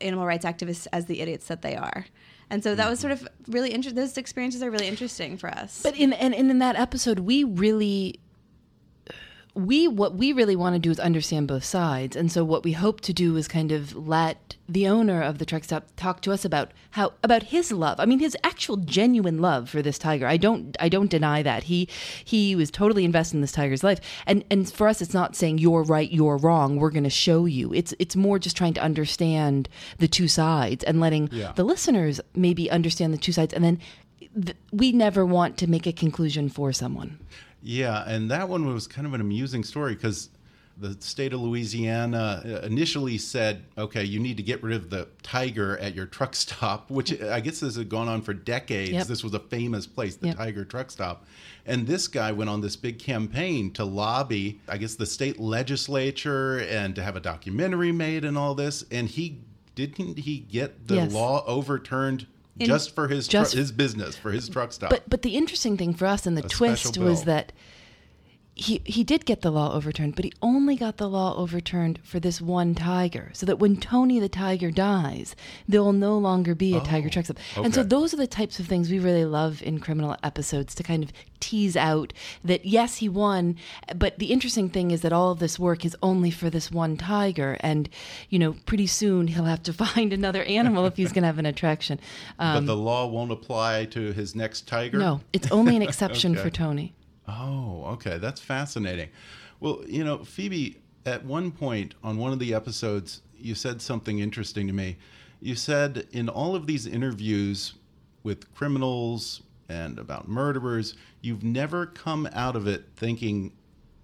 animal 0.00 0.26
rights 0.26 0.44
activists 0.44 0.86
as 0.92 1.06
the 1.06 1.20
idiots 1.20 1.46
that 1.48 1.62
they 1.62 1.76
are." 1.76 2.06
And 2.50 2.62
so 2.62 2.74
that 2.74 2.90
was 2.90 3.00
sort 3.00 3.12
of 3.12 3.26
really 3.48 3.70
interesting. 3.70 4.00
Those 4.00 4.18
experiences 4.18 4.62
are 4.62 4.70
really 4.70 4.86
interesting 4.86 5.36
for 5.38 5.48
us. 5.50 5.80
But 5.82 5.96
in 5.96 6.12
and, 6.12 6.34
and 6.34 6.50
in 6.50 6.58
that 6.58 6.76
episode, 6.76 7.20
we 7.20 7.42
really 7.44 8.20
we 9.56 9.86
what 9.86 10.16
we 10.16 10.32
really 10.32 10.56
want 10.56 10.74
to 10.74 10.80
do 10.80 10.90
is 10.90 10.98
understand 10.98 11.46
both 11.46 11.64
sides. 11.64 12.16
And 12.16 12.30
so 12.32 12.42
what 12.44 12.64
we 12.64 12.72
hope 12.72 13.00
to 13.02 13.12
do 13.12 13.36
is 13.36 13.46
kind 13.46 13.70
of 13.70 13.94
let 13.94 14.56
the 14.68 14.88
owner 14.88 15.22
of 15.22 15.38
the 15.38 15.44
truck 15.44 15.62
stop 15.62 15.86
talk 15.96 16.20
to 16.22 16.32
us 16.32 16.44
about 16.44 16.72
how 16.90 17.12
about 17.22 17.44
his 17.44 17.70
love. 17.70 18.00
I 18.00 18.04
mean 18.06 18.18
his 18.18 18.36
actual 18.42 18.76
genuine 18.78 19.40
love 19.40 19.70
for 19.70 19.80
this 19.80 19.96
tiger. 19.98 20.26
I 20.26 20.38
don't 20.38 20.76
i 20.80 20.88
don't 20.88 21.08
deny 21.10 21.40
that. 21.42 21.64
He 21.64 21.88
he 22.24 22.56
was 22.56 22.70
totally 22.72 23.04
invested 23.04 23.36
in 23.36 23.40
this 23.42 23.52
tiger's 23.52 23.84
life. 23.84 24.00
And 24.26 24.44
and 24.50 24.70
for 24.70 24.88
us 24.88 25.00
it's 25.00 25.14
not 25.14 25.36
saying 25.36 25.58
you're 25.58 25.84
right 25.84 26.10
you're 26.10 26.36
wrong 26.36 26.76
we're 26.76 26.90
going 26.90 27.04
to 27.04 27.10
show 27.10 27.44
you. 27.46 27.72
It's 27.72 27.94
it's 28.00 28.16
more 28.16 28.40
just 28.40 28.56
trying 28.56 28.74
to 28.74 28.82
understand 28.82 29.68
the 29.98 30.08
two 30.08 30.26
sides 30.26 30.82
and 30.82 30.98
letting 31.00 31.28
Yeah. 31.30 31.52
the 31.54 31.64
listeners 31.64 32.20
maybe 32.34 32.68
understand 32.70 33.12
the 33.14 33.18
two 33.18 33.32
sides. 33.32 33.54
And 33.54 33.62
then 33.62 33.78
th- 34.34 34.56
we 34.72 34.90
never 34.90 35.24
want 35.24 35.58
to 35.58 35.68
make 35.68 35.86
a 35.86 35.92
conclusion 35.92 36.48
for 36.48 36.72
someone 36.72 37.20
Yeah, 37.64 38.04
and 38.06 38.30
that 38.30 38.48
one 38.48 38.66
was 38.72 38.86
kind 38.86 39.06
of 39.06 39.14
an 39.14 39.20
amusing 39.22 39.64
story 39.64 39.94
because 39.94 40.28
the 40.76 40.96
state 41.00 41.32
of 41.32 41.40
Louisiana 41.40 42.42
uh, 42.44 42.66
initially 42.66 43.16
said, 43.16 43.64
okay, 43.78 44.02
you 44.04 44.18
need 44.20 44.36
to 44.36 44.42
get 44.42 44.60
rid 44.62 44.74
of 44.76 44.90
the 44.90 45.06
tiger 45.22 45.78
at 45.78 45.94
your 45.94 46.04
truck 46.04 46.34
stop, 46.44 46.90
which 46.90 47.22
I 47.22 47.40
guess 47.40 47.60
this 47.60 47.76
had 47.76 47.88
gone 47.88 48.08
on 48.08 48.22
for 48.22 48.34
decades. 48.34 48.90
Yep. 48.90 49.06
This 49.06 49.22
was 49.24 49.34
a 49.34 49.38
famous 49.38 49.86
place, 49.86 50.16
the 50.16 50.28
Yep. 50.28 50.36
Tiger 50.36 50.64
Truck 50.64 50.90
Stop. 50.90 51.24
And 51.64 51.86
this 51.86 52.08
guy 52.08 52.32
went 52.32 52.50
on 52.50 52.60
this 52.60 52.76
big 52.76 52.98
campaign 52.98 53.70
to 53.74 53.84
lobby, 53.84 54.60
I 54.68 54.76
guess, 54.76 54.96
the 54.96 55.06
state 55.06 55.38
legislature 55.38 56.58
and 56.58 56.94
to 56.96 57.02
have 57.02 57.16
a 57.16 57.20
documentary 57.20 57.92
made 57.92 58.24
and 58.24 58.36
all 58.36 58.54
this. 58.54 58.84
And 58.90 59.08
he 59.08 59.38
didn't 59.74 60.18
he 60.18 60.38
get 60.40 60.86
the 60.88 60.96
Yes. 60.96 61.12
law 61.12 61.44
overturned 61.46 62.26
just 62.58 62.94
for 62.94 63.08
his 63.08 63.26
just- 63.28 63.52
tru- 63.52 63.60
his 63.60 63.72
business, 63.72 64.16
for 64.16 64.30
his 64.30 64.48
truck 64.48 64.72
stop. 64.72 64.90
But 64.90 65.08
but 65.08 65.22
the 65.22 65.36
interesting 65.36 65.76
thing 65.76 65.94
for 65.94 66.06
us 66.06 66.26
and 66.26 66.36
the 66.36 66.44
A 66.44 66.48
twist 66.48 66.98
was 66.98 67.24
that 67.24 67.52
he 68.56 68.80
he 68.84 69.02
did 69.02 69.26
get 69.26 69.40
the 69.40 69.50
law 69.50 69.72
overturned, 69.74 70.14
but 70.14 70.24
he 70.24 70.32
only 70.40 70.76
got 70.76 70.96
the 70.96 71.08
law 71.08 71.34
overturned 71.36 71.98
for 72.04 72.20
this 72.20 72.40
one 72.40 72.74
tiger. 72.74 73.30
So 73.32 73.46
that 73.46 73.58
when 73.58 73.76
Tony 73.76 74.20
the 74.20 74.28
tiger 74.28 74.70
dies, 74.70 75.34
there 75.68 75.82
will 75.82 75.92
no 75.92 76.16
longer 76.16 76.54
be 76.54 76.76
a 76.76 76.80
tiger 76.80 77.08
truck 77.08 77.24
stop. 77.24 77.38
And 77.56 77.74
so 77.74 77.82
those 77.82 78.14
are 78.14 78.16
the 78.16 78.28
types 78.28 78.60
of 78.60 78.66
things 78.66 78.90
we 78.90 79.00
really 79.00 79.24
love 79.24 79.60
in 79.62 79.80
criminal 79.80 80.16
episodes 80.22 80.74
to 80.76 80.84
kind 80.84 81.02
of 81.02 81.12
tease 81.40 81.76
out 81.76 82.12
that 82.44 82.64
yes, 82.64 82.98
he 82.98 83.08
won, 83.08 83.56
but 83.96 84.18
the 84.20 84.32
interesting 84.32 84.70
thing 84.70 84.92
is 84.92 85.02
that 85.02 85.12
all 85.12 85.32
of 85.32 85.40
this 85.40 85.58
work 85.58 85.84
is 85.84 85.96
only 86.00 86.30
for 86.30 86.48
this 86.48 86.70
one 86.70 86.96
tiger, 86.96 87.56
and 87.60 87.88
you 88.30 88.38
know, 88.38 88.54
pretty 88.66 88.86
soon 88.86 89.26
he'll 89.26 89.44
have 89.44 89.64
to 89.64 89.72
find 89.84 90.12
another 90.12 90.44
animal 90.44 90.86
if 90.86 90.96
he's 90.96 91.12
going 91.12 91.22
to 91.22 91.26
have 91.26 91.38
an 91.38 91.46
attraction. 91.46 91.98
Um, 92.38 92.66
but 92.66 92.72
the 92.72 92.76
law 92.76 93.06
won't 93.06 93.32
apply 93.32 93.86
to 93.86 94.12
his 94.12 94.36
next 94.36 94.68
tiger? 94.68 94.98
no, 94.98 95.22
it's 95.32 95.50
only 95.50 95.74
an 95.74 95.82
exception 95.82 96.32
Okay. 96.36 96.42
for 96.42 96.50
Tony. 96.50 96.94
Oh, 97.28 97.84
okay. 97.92 98.18
That's 98.18 98.40
fascinating. 98.40 99.08
Well, 99.60 99.82
you 99.86 100.04
know, 100.04 100.24
Phoebe, 100.24 100.80
at 101.06 101.24
one 101.24 101.50
point 101.50 101.94
on 102.02 102.18
one 102.18 102.32
of 102.32 102.38
the 102.38 102.54
episodes, 102.54 103.22
you 103.36 103.54
said 103.54 103.80
something 103.80 104.18
interesting 104.18 104.66
to 104.66 104.72
me. 104.72 104.96
You 105.40 105.54
said 105.54 106.06
in 106.12 106.28
all 106.28 106.54
of 106.54 106.66
these 106.66 106.86
interviews 106.86 107.74
with 108.22 108.52
criminals 108.54 109.42
and 109.68 109.98
about 109.98 110.28
murderers, 110.28 110.94
you've 111.20 111.42
never 111.42 111.86
come 111.86 112.28
out 112.32 112.56
of 112.56 112.66
it 112.66 112.84
thinking 112.96 113.52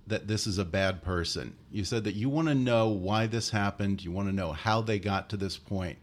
that 0.06 0.26
this 0.26 0.46
is 0.46 0.58
a 0.58 0.64
bad 0.64 1.02
person. 1.02 1.56
You 1.70 1.84
said 1.84 2.04
that 2.04 2.14
you 2.14 2.28
want 2.28 2.48
to 2.48 2.54
know 2.54 2.88
why 2.88 3.26
this 3.26 3.50
happened, 3.50 4.04
you 4.04 4.10
want 4.10 4.28
to 4.28 4.34
know 4.34 4.52
how 4.52 4.80
they 4.82 4.98
got 4.98 5.30
to 5.30 5.36
this 5.36 5.56
point. 5.56 5.98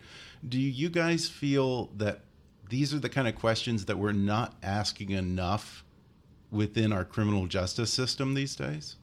Do 0.47 0.59
you 0.59 0.89
guys 0.89 1.27
feel 1.27 1.87
that 1.97 2.21
these 2.69 2.93
are 2.93 2.99
the 2.99 3.09
kind 3.09 3.27
of 3.27 3.35
questions 3.35 3.85
that 3.85 3.97
we're 3.97 4.11
not 4.13 4.55
asking 4.63 5.11
enough 5.11 5.83
within 6.51 6.93
our 6.93 7.03
criminal 7.03 7.47
justice 7.47 7.91
system 7.93 8.33
these 8.33 8.55
days? 8.55 8.95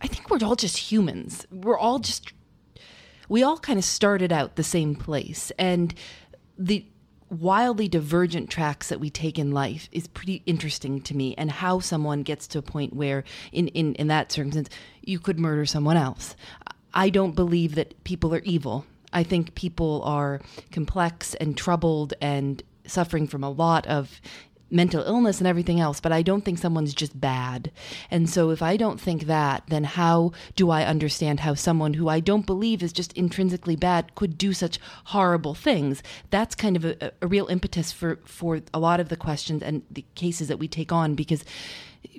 I 0.00 0.06
think 0.06 0.30
we're 0.30 0.44
all 0.44 0.56
just 0.56 0.76
humans. 0.76 1.46
We're 1.50 1.78
all 1.78 1.98
just 1.98 2.32
we 3.28 3.42
all 3.42 3.58
kind 3.58 3.78
of 3.78 3.84
started 3.84 4.32
out 4.32 4.56
the 4.56 4.62
same 4.62 4.94
place 4.94 5.50
and 5.58 5.94
the 6.56 6.86
wildly 7.28 7.88
divergent 7.88 8.48
tracks 8.50 8.88
that 8.88 9.00
we 9.00 9.10
take 9.10 9.38
in 9.38 9.50
life 9.50 9.88
is 9.90 10.06
pretty 10.06 10.42
interesting 10.46 11.00
to 11.00 11.16
me 11.16 11.34
and 11.36 11.50
how 11.50 11.80
someone 11.80 12.22
gets 12.22 12.46
to 12.46 12.58
a 12.58 12.62
point 12.62 12.94
where 12.94 13.24
in 13.52 13.68
in 13.68 13.94
in 13.96 14.06
that 14.06 14.30
circumstance 14.30 14.68
you 15.02 15.18
could 15.18 15.38
murder 15.38 15.66
someone 15.66 15.96
else. 15.96 16.36
I 16.94 17.10
don't 17.10 17.34
believe 17.34 17.74
that 17.74 18.02
people 18.04 18.34
are 18.34 18.40
evil. 18.40 18.86
I 19.12 19.22
think 19.22 19.54
people 19.54 20.02
are 20.04 20.40
complex 20.70 21.34
and 21.34 21.56
troubled 21.56 22.14
and 22.20 22.62
suffering 22.86 23.26
from 23.26 23.42
a 23.42 23.50
lot 23.50 23.86
of 23.86 24.20
mental 24.70 25.02
illness 25.04 25.38
and 25.38 25.46
everything 25.46 25.78
else, 25.80 26.00
but 26.00 26.12
I 26.12 26.22
don't 26.22 26.44
think 26.44 26.58
someone's 26.58 26.94
just 26.94 27.20
bad. 27.20 27.70
And 28.10 28.28
so 28.28 28.50
if 28.50 28.62
I 28.62 28.76
don't 28.76 29.00
think 29.00 29.24
that, 29.24 29.62
then 29.68 29.84
how 29.84 30.32
do 30.56 30.70
I 30.70 30.84
understand 30.84 31.40
how 31.40 31.54
someone 31.54 31.94
who 31.94 32.08
I 32.08 32.20
don't 32.20 32.46
believe 32.46 32.82
is 32.82 32.92
just 32.92 33.12
intrinsically 33.12 33.76
bad 33.76 34.14
could 34.14 34.36
do 34.36 34.52
such 34.52 34.80
horrible 35.04 35.54
things? 35.54 36.02
That's 36.30 36.54
kind 36.54 36.76
of 36.76 36.84
a, 36.84 37.12
a 37.22 37.26
real 37.26 37.46
impetus 37.46 37.92
for, 37.92 38.18
for 38.24 38.60
a 38.74 38.78
lot 38.78 38.98
of 39.00 39.08
the 39.08 39.16
questions 39.16 39.62
and 39.62 39.82
the 39.90 40.04
cases 40.14 40.48
that 40.48 40.58
we 40.58 40.68
take 40.68 40.92
on 40.92 41.14
because 41.14 41.44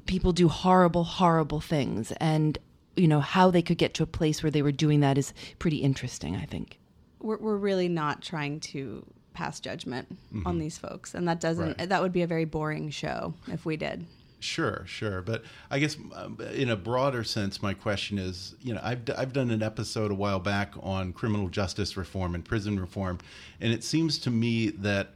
people 0.06 0.32
do 0.32 0.48
horrible, 0.48 1.04
horrible 1.04 1.60
things. 1.60 2.12
And, 2.14 2.58
you 2.96 3.08
know, 3.08 3.20
how 3.20 3.52
they 3.52 3.62
could 3.62 3.78
get 3.78 3.94
to 3.96 4.04
a 4.04 4.08
place 4.08 4.42
where 4.42 4.52
they 4.52 4.62
were 4.62 4.72
doing 4.72 5.02
that 5.02 5.18
is 5.18 5.34
pretty 5.60 5.78
interesting, 5.78 6.36
I 6.36 6.46
think. 6.46 6.80
we're, 7.20 7.38
we're 7.38 7.58
really 7.58 7.90
not 7.90 8.22
trying 8.22 8.60
to 8.62 9.06
pass 9.38 9.60
judgment 9.60 10.08
on 10.46 10.58
these 10.58 10.78
folks 10.78 11.14
and 11.14 11.28
that 11.28 11.40
doesn't 11.40 11.70
Mm-hmm. 11.70 11.80
Right. 11.80 11.90
that 11.90 12.02
would 12.02 12.12
be 12.14 12.24
a 12.24 12.28
very 12.28 12.46
boring 12.46 12.90
show 12.90 13.34
if 13.48 13.66
we 13.66 13.78
did 13.78 14.06
Sure, 14.40 14.84
sure. 14.86 15.22
But 15.24 15.44
I 15.72 15.80
guess 15.80 15.98
um, 16.16 16.38
in 16.54 16.70
a 16.70 16.76
broader 16.76 17.24
sense, 17.24 17.62
my 17.64 17.74
question 17.74 18.20
is 18.20 18.54
you 18.62 18.74
know, 18.76 18.82
I've, 18.84 19.02
I've 19.18 19.34
done 19.34 19.50
an 19.50 19.64
episode 19.64 20.12
a 20.12 20.14
while 20.14 20.40
back 20.40 20.76
on 20.82 21.12
criminal 21.12 21.50
justice 21.50 21.98
reform 21.98 22.36
and 22.36 22.46
prison 22.46 22.80
reform, 22.80 23.18
and 23.60 23.74
it 23.74 23.84
seems 23.84 24.20
to 24.20 24.30
me 24.30 24.70
that 24.70 25.08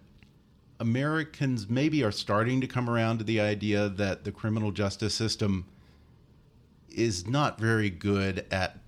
Americans 0.79 1.69
maybe 1.69 2.03
are 2.03 2.11
starting 2.11 2.61
to 2.61 2.67
come 2.67 2.89
around 2.89 3.19
to 3.19 3.23
the 3.23 3.39
idea 3.39 3.89
that 3.89 4.23
the 4.23 4.31
criminal 4.31 4.71
justice 4.71 5.13
system 5.13 5.65
is 6.89 7.27
not 7.27 7.59
very 7.59 7.91
good 7.91 8.45
at 8.51 8.79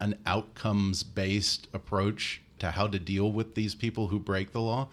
an 0.00 0.18
outcomes 0.26 1.04
based 1.04 1.68
approach 1.72 2.42
to 2.58 2.70
how 2.70 2.86
to 2.86 2.98
deal 2.98 3.30
with 3.32 3.54
these 3.54 3.74
people 3.74 4.08
who 4.08 4.18
break 4.18 4.52
the 4.52 4.60
law. 4.60 4.88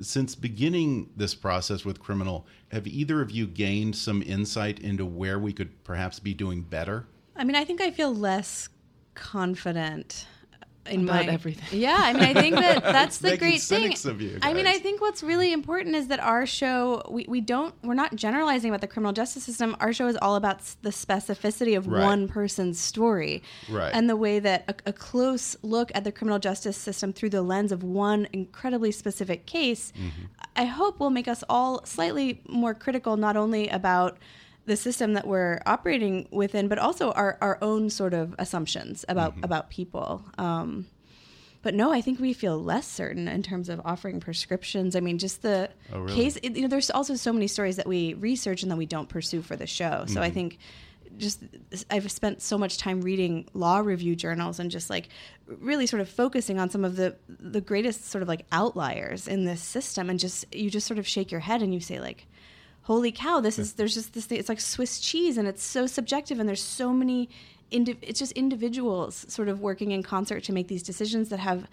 Since 0.00 0.34
beginning 0.34 1.10
this 1.16 1.34
process 1.34 1.84
with 1.84 2.00
criminal, 2.00 2.46
have 2.68 2.86
either 2.86 3.20
of 3.22 3.30
you 3.30 3.46
gained 3.46 3.96
some 3.96 4.22
insight 4.22 4.78
into 4.78 5.06
where 5.06 5.38
we 5.38 5.52
could 5.52 5.82
perhaps 5.84 6.20
be 6.20 6.34
doing 6.34 6.62
better? 6.62 7.06
i 7.36 7.44
mean 7.44 7.54
i 7.56 7.64
think 7.64 7.80
i 7.80 7.90
feel 7.90 8.14
less 8.14 8.68
confident 9.14 10.26
in 10.88 11.04
About 11.04 11.26
my 11.26 11.32
everything. 11.32 11.64
yeah 11.80 11.96
i 12.00 12.12
mean 12.12 12.22
i 12.22 12.34
think 12.34 12.54
that 12.56 12.82
that's 12.96 13.18
the 13.18 13.36
great 13.36 13.60
thing 13.60 13.92
of 14.04 14.20
you 14.20 14.38
i 14.42 14.52
mean 14.52 14.66
i 14.66 14.78
think 14.78 15.00
what's 15.00 15.22
really 15.22 15.52
important 15.52 15.94
is 15.94 16.08
that 16.08 16.20
our 16.20 16.46
show 16.46 17.02
we, 17.10 17.26
we 17.28 17.40
don't 17.40 17.74
we're 17.82 17.94
not 17.94 18.14
generalizing 18.16 18.70
about 18.70 18.80
the 18.80 18.86
criminal 18.86 19.12
justice 19.12 19.44
system 19.44 19.76
our 19.80 19.92
show 19.92 20.06
is 20.06 20.16
all 20.22 20.36
about 20.36 20.60
the 20.82 20.90
specificity 20.90 21.76
of 21.76 21.86
Right. 21.86 22.02
one 22.02 22.28
person's 22.28 22.78
story 22.80 23.42
Right. 23.68 23.92
and 23.94 24.08
the 24.10 24.16
way 24.16 24.38
that 24.40 24.64
a, 24.68 24.90
a 24.90 24.92
close 24.92 25.56
look 25.62 25.90
at 25.94 26.04
the 26.04 26.12
criminal 26.12 26.38
justice 26.38 26.76
system 26.76 27.12
through 27.12 27.30
the 27.30 27.42
lens 27.42 27.72
of 27.72 27.82
one 27.82 28.26
incredibly 28.32 28.92
specific 28.92 29.46
case 29.46 29.92
mm-hmm. 29.96 30.26
i 30.56 30.64
hope 30.64 30.98
will 31.00 31.10
make 31.10 31.28
us 31.28 31.42
all 31.48 31.84
slightly 31.84 32.42
more 32.48 32.74
critical 32.74 33.16
not 33.16 33.36
only 33.36 33.68
about 33.68 34.18
the 34.66 34.76
system 34.76 35.14
that 35.14 35.26
we're 35.26 35.60
operating 35.64 36.28
within, 36.30 36.68
but 36.68 36.78
also 36.78 37.12
our, 37.12 37.38
our 37.40 37.58
own 37.62 37.88
sort 37.90 38.12
of 38.14 38.34
assumptions 38.38 39.04
about 39.08 39.34
about 39.42 39.70
people. 39.70 40.24
Um, 40.38 40.86
but 41.62 41.74
no, 41.74 41.92
I 41.92 42.00
think 42.00 42.20
we 42.20 42.32
feel 42.32 42.62
less 42.62 42.86
certain 42.86 43.26
in 43.26 43.42
terms 43.42 43.68
of 43.68 43.80
offering 43.84 44.20
prescriptions. 44.20 44.94
I 44.94 45.00
mean, 45.00 45.18
just 45.18 45.42
the 45.42 45.68
Oh, 45.92 46.00
really? 46.00 46.14
case. 46.14 46.38
You 46.42 46.62
know, 46.62 46.68
there's 46.68 46.90
also 46.90 47.16
so 47.16 47.32
many 47.32 47.48
stories 47.48 47.76
that 47.76 47.86
we 47.88 48.14
research 48.14 48.62
and 48.62 48.70
then 48.70 48.78
we 48.78 48.86
don't 48.86 49.08
pursue 49.08 49.42
for 49.42 49.56
the 49.56 49.66
show. 49.66 50.04
So 50.06 50.20
I 50.22 50.30
think 50.30 50.58
just 51.16 51.40
I've 51.90 52.10
spent 52.12 52.42
so 52.42 52.58
much 52.58 52.76
time 52.78 53.00
reading 53.00 53.48
law 53.54 53.78
review 53.78 54.14
journals 54.14 54.60
and 54.60 54.70
just 54.70 54.90
like 54.90 55.08
really 55.46 55.86
sort 55.86 56.02
of 56.02 56.08
focusing 56.10 56.58
on 56.60 56.68
some 56.70 56.84
of 56.84 56.94
the 56.96 57.16
the 57.28 57.60
greatest 57.62 58.04
sort 58.10 58.22
of 58.22 58.28
like 58.28 58.44
outliers 58.52 59.26
in 59.26 59.44
this 59.44 59.62
system 59.62 60.10
and 60.10 60.20
just 60.20 60.44
you 60.54 60.68
just 60.70 60.86
sort 60.86 60.98
of 60.98 61.06
shake 61.08 61.30
your 61.30 61.40
head 61.40 61.62
and 61.62 61.72
you 61.72 61.80
say 61.80 61.98
like 62.00 62.26
holy 62.86 63.10
cow 63.12 63.40
this 63.40 63.58
is 63.58 63.72
there's 63.74 63.94
just 63.94 64.12
this 64.14 64.26
thing 64.26 64.38
it's 64.38 64.48
like 64.48 64.60
swiss 64.60 65.00
cheese 65.00 65.36
and 65.38 65.46
it's 65.48 65.62
so 65.62 65.86
subjective 65.86 66.38
and 66.40 66.48
there's 66.48 66.62
so 66.62 66.92
many 66.92 67.28
indi- 67.72 67.98
it's 68.02 68.18
just 68.20 68.32
individuals 68.32 69.24
sort 69.28 69.48
of 69.48 69.60
working 69.60 69.90
in 69.90 70.02
concert 70.02 70.42
to 70.44 70.52
make 70.52 70.68
these 70.68 70.82
decisions 70.84 71.28
that 71.30 71.40
have 71.40 71.66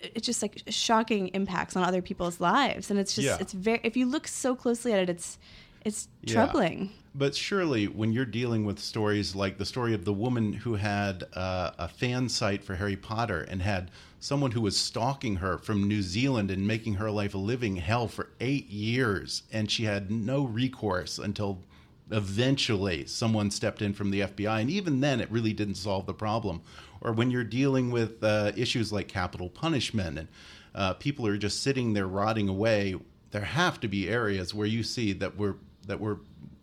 it's 0.00 0.26
just 0.26 0.42
like 0.42 0.62
shocking 0.68 1.28
impacts 1.28 1.76
on 1.76 1.82
other 1.84 2.02
people's 2.02 2.40
lives 2.40 2.90
and 2.90 2.98
it's 2.98 3.14
just 3.14 3.26
Yeah. 3.26 3.36
it's 3.40 3.52
very 3.52 3.80
if 3.84 3.96
you 3.96 4.06
look 4.06 4.26
so 4.28 4.54
closely 4.54 4.92
at 4.92 4.98
it 4.98 5.08
it's 5.08 5.38
it's 5.84 6.08
Yeah. 6.22 6.34
troubling 6.34 6.90
But 7.14 7.34
surely, 7.36 7.86
when 7.86 8.12
you're 8.12 8.24
dealing 8.24 8.64
with 8.64 8.78
stories 8.80 9.36
like 9.36 9.58
the 9.58 9.64
story 9.66 9.94
of 9.94 10.04
the 10.04 10.12
woman 10.12 10.52
who 10.52 10.74
had 10.74 11.22
uh, 11.34 11.70
a 11.78 11.86
fan 11.88 12.28
site 12.28 12.64
for 12.64 12.74
Harry 12.74 12.96
Potter 12.96 13.42
and 13.42 13.62
had 13.62 13.90
someone 14.24 14.52
who 14.52 14.60
was 14.62 14.74
stalking 14.74 15.36
her 15.36 15.58
from 15.58 15.86
New 15.86 16.00
Zealand 16.00 16.50
and 16.50 16.66
making 16.66 16.94
her 16.94 17.10
life 17.10 17.34
a 17.34 17.38
living 17.38 17.76
hell 17.76 18.08
for 18.08 18.30
eight 18.40 18.70
years, 18.70 19.42
and 19.52 19.70
she 19.70 19.84
had 19.84 20.10
no 20.10 20.46
recourse 20.46 21.18
until 21.18 21.62
eventually 22.10 23.04
someone 23.04 23.50
stepped 23.50 23.82
in 23.82 23.92
from 23.92 24.10
the 24.10 24.20
FBI, 24.20 24.62
and 24.62 24.70
even 24.70 25.00
then, 25.00 25.20
it 25.20 25.30
really 25.30 25.52
didn't 25.52 25.74
solve 25.74 26.06
the 26.06 26.14
problem. 26.14 26.62
Or 27.02 27.12
when 27.12 27.30
you're 27.30 27.44
dealing 27.44 27.90
with 27.90 28.24
uh, 28.24 28.52
issues 28.56 28.90
like 28.90 29.08
capital 29.08 29.50
punishment 29.50 30.18
and 30.18 30.28
uh, 30.74 30.94
people 30.94 31.26
are 31.26 31.36
just 31.36 31.62
sitting 31.62 31.92
there 31.92 32.06
rotting 32.06 32.48
away, 32.48 32.94
there 33.30 33.42
have 33.42 33.78
to 33.80 33.88
be 33.88 34.08
areas 34.08 34.54
where 34.54 34.66
you 34.66 34.82
see 34.82 35.12
that 35.12 35.36
we're 35.36 35.56
that 35.86 36.00
we're 36.00 36.16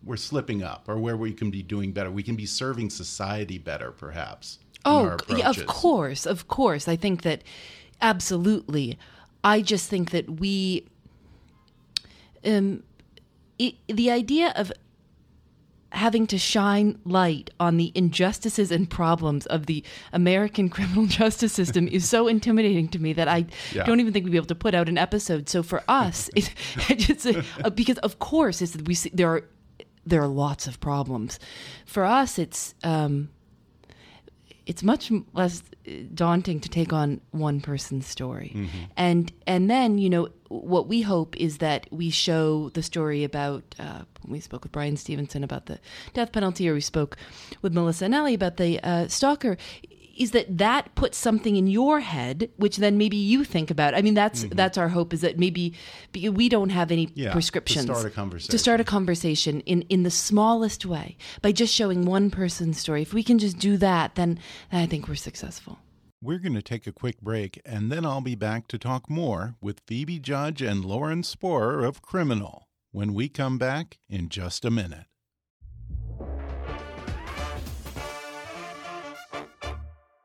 we're 0.04 0.16
slipping 0.16 0.64
up, 0.64 0.88
or 0.88 0.98
where 0.98 1.16
we 1.16 1.32
can 1.32 1.48
be 1.48 1.62
doing 1.62 1.92
better. 1.92 2.10
We 2.10 2.24
can 2.24 2.34
be 2.34 2.46
serving 2.46 2.90
society 2.90 3.58
better, 3.58 3.92
perhaps. 3.92 4.58
Oh, 4.84 5.16
yeah, 5.28 5.48
of 5.48 5.66
course, 5.66 6.26
of 6.26 6.48
course. 6.48 6.88
I 6.88 6.96
think 6.96 7.22
that 7.22 7.42
absolutely. 8.00 8.98
I 9.44 9.60
just 9.62 9.88
think 9.88 10.10
that 10.10 10.28
we, 10.40 10.86
um, 12.44 12.82
it, 13.58 13.74
the 13.88 14.10
idea 14.10 14.52
of 14.56 14.72
having 15.90 16.26
to 16.26 16.38
shine 16.38 16.98
light 17.04 17.50
on 17.60 17.76
the 17.76 17.92
injustices 17.94 18.70
and 18.72 18.88
problems 18.88 19.44
of 19.46 19.66
the 19.66 19.84
American 20.12 20.68
criminal 20.76 21.06
justice 21.06 21.52
system 21.52 21.86
is 21.88 22.08
so 22.08 22.28
intimidating 22.28 22.88
to 22.88 22.98
me 22.98 23.12
that 23.12 23.28
I 23.28 23.46
Yeah. 23.72 23.84
don't 23.84 24.00
even 24.00 24.12
think 24.12 24.24
we'd 24.24 24.30
be 24.30 24.38
able 24.38 24.46
to 24.46 24.54
put 24.54 24.74
out 24.74 24.88
an 24.88 24.96
episode. 24.96 25.48
So 25.50 25.62
for 25.62 25.82
us, 25.88 26.30
it, 26.36 26.52
it's 26.88 27.26
uh, 27.26 27.42
because 27.74 27.98
of 27.98 28.18
course 28.18 28.62
it's 28.62 28.76
we 28.76 28.94
see, 28.94 29.10
there 29.12 29.28
are 29.28 29.44
there 30.06 30.20
are 30.22 30.26
lots 30.28 30.66
of 30.66 30.80
problems. 30.80 31.38
For 31.86 32.04
us, 32.04 32.38
it's. 32.38 32.74
Um, 32.82 33.28
it's 34.66 34.82
much 34.82 35.10
less 35.32 35.62
uh, 35.86 35.90
daunting 36.14 36.60
to 36.60 36.68
take 36.68 36.92
on 36.92 37.20
one 37.30 37.60
person's 37.60 38.06
story. 38.06 38.68
And 38.96 39.32
and 39.46 39.70
then 39.70 39.98
you 39.98 40.10
know 40.10 40.28
what 40.48 40.86
we 40.86 41.02
hope 41.02 41.36
is 41.36 41.58
that 41.58 41.86
we 41.90 42.10
show 42.10 42.68
the 42.70 42.82
story 42.82 43.24
about 43.24 43.74
uh, 43.78 44.02
we 44.26 44.40
spoke 44.40 44.62
with 44.64 44.72
Bryan 44.72 44.96
Stevenson 44.96 45.42
about 45.42 45.66
the 45.66 45.78
death 46.12 46.32
penalty 46.32 46.68
or 46.68 46.74
we 46.74 46.80
spoke 46.82 47.16
with 47.62 47.72
melissa 47.72 48.04
Anelli 48.04 48.34
about 48.34 48.58
the 48.58 48.78
uh, 48.82 49.08
stalker 49.08 49.56
is 50.16 50.32
that 50.32 50.58
that 50.58 50.94
puts 50.94 51.16
something 51.18 51.56
in 51.56 51.66
your 51.66 52.00
head 52.00 52.50
which 52.56 52.76
then 52.76 52.98
maybe 52.98 53.16
you 53.16 53.44
think 53.44 53.70
about. 53.70 53.94
I 53.94 54.02
mean 54.02 54.14
that's 54.14 54.44
mm-hmm. 54.44 54.54
that's 54.54 54.78
our 54.78 54.88
hope 54.88 55.12
is 55.12 55.20
that 55.20 55.38
maybe 55.38 55.74
we 56.14 56.48
don't 56.48 56.70
have 56.70 56.90
any 56.90 57.08
Yeah, 57.14 57.28
to 57.28 57.32
prescriptions 57.32 57.84
start 57.84 58.04
a 58.04 58.10
conversation. 58.10 58.50
to 58.50 58.58
start 58.58 58.80
a 58.80 58.84
conversation. 58.84 59.60
in 59.60 59.82
in 59.82 60.02
the 60.02 60.10
smallest 60.10 60.84
way 60.86 61.16
by 61.40 61.52
just 61.52 61.74
showing 61.74 62.04
one 62.04 62.30
person's 62.30 62.78
story. 62.78 63.02
If 63.02 63.12
we 63.12 63.22
can 63.22 63.38
just 63.38 63.58
do 63.58 63.76
that 63.78 64.14
then 64.14 64.38
i 64.70 64.86
think 64.86 65.08
we're 65.08 65.14
successful. 65.14 65.78
We're 66.24 66.38
going 66.38 66.54
to 66.54 66.62
take 66.62 66.86
a 66.86 66.92
quick 66.92 67.20
break, 67.20 67.60
and 67.64 67.90
then 67.90 68.06
I'll 68.06 68.20
be 68.20 68.36
back 68.36 68.68
to 68.68 68.78
talk 68.78 69.10
more 69.10 69.56
with 69.60 69.82
Phoebe 69.88 70.20
Judge 70.20 70.62
and 70.62 70.84
Lauren 70.84 71.22
Spohrer 71.22 71.84
of 71.84 72.00
Criminal 72.00 72.68
when 72.92 73.12
we 73.12 73.28
come 73.28 73.58
back 73.58 73.98
in 74.08 74.28
just 74.28 74.64
a 74.64 74.70
minute. 74.70 75.06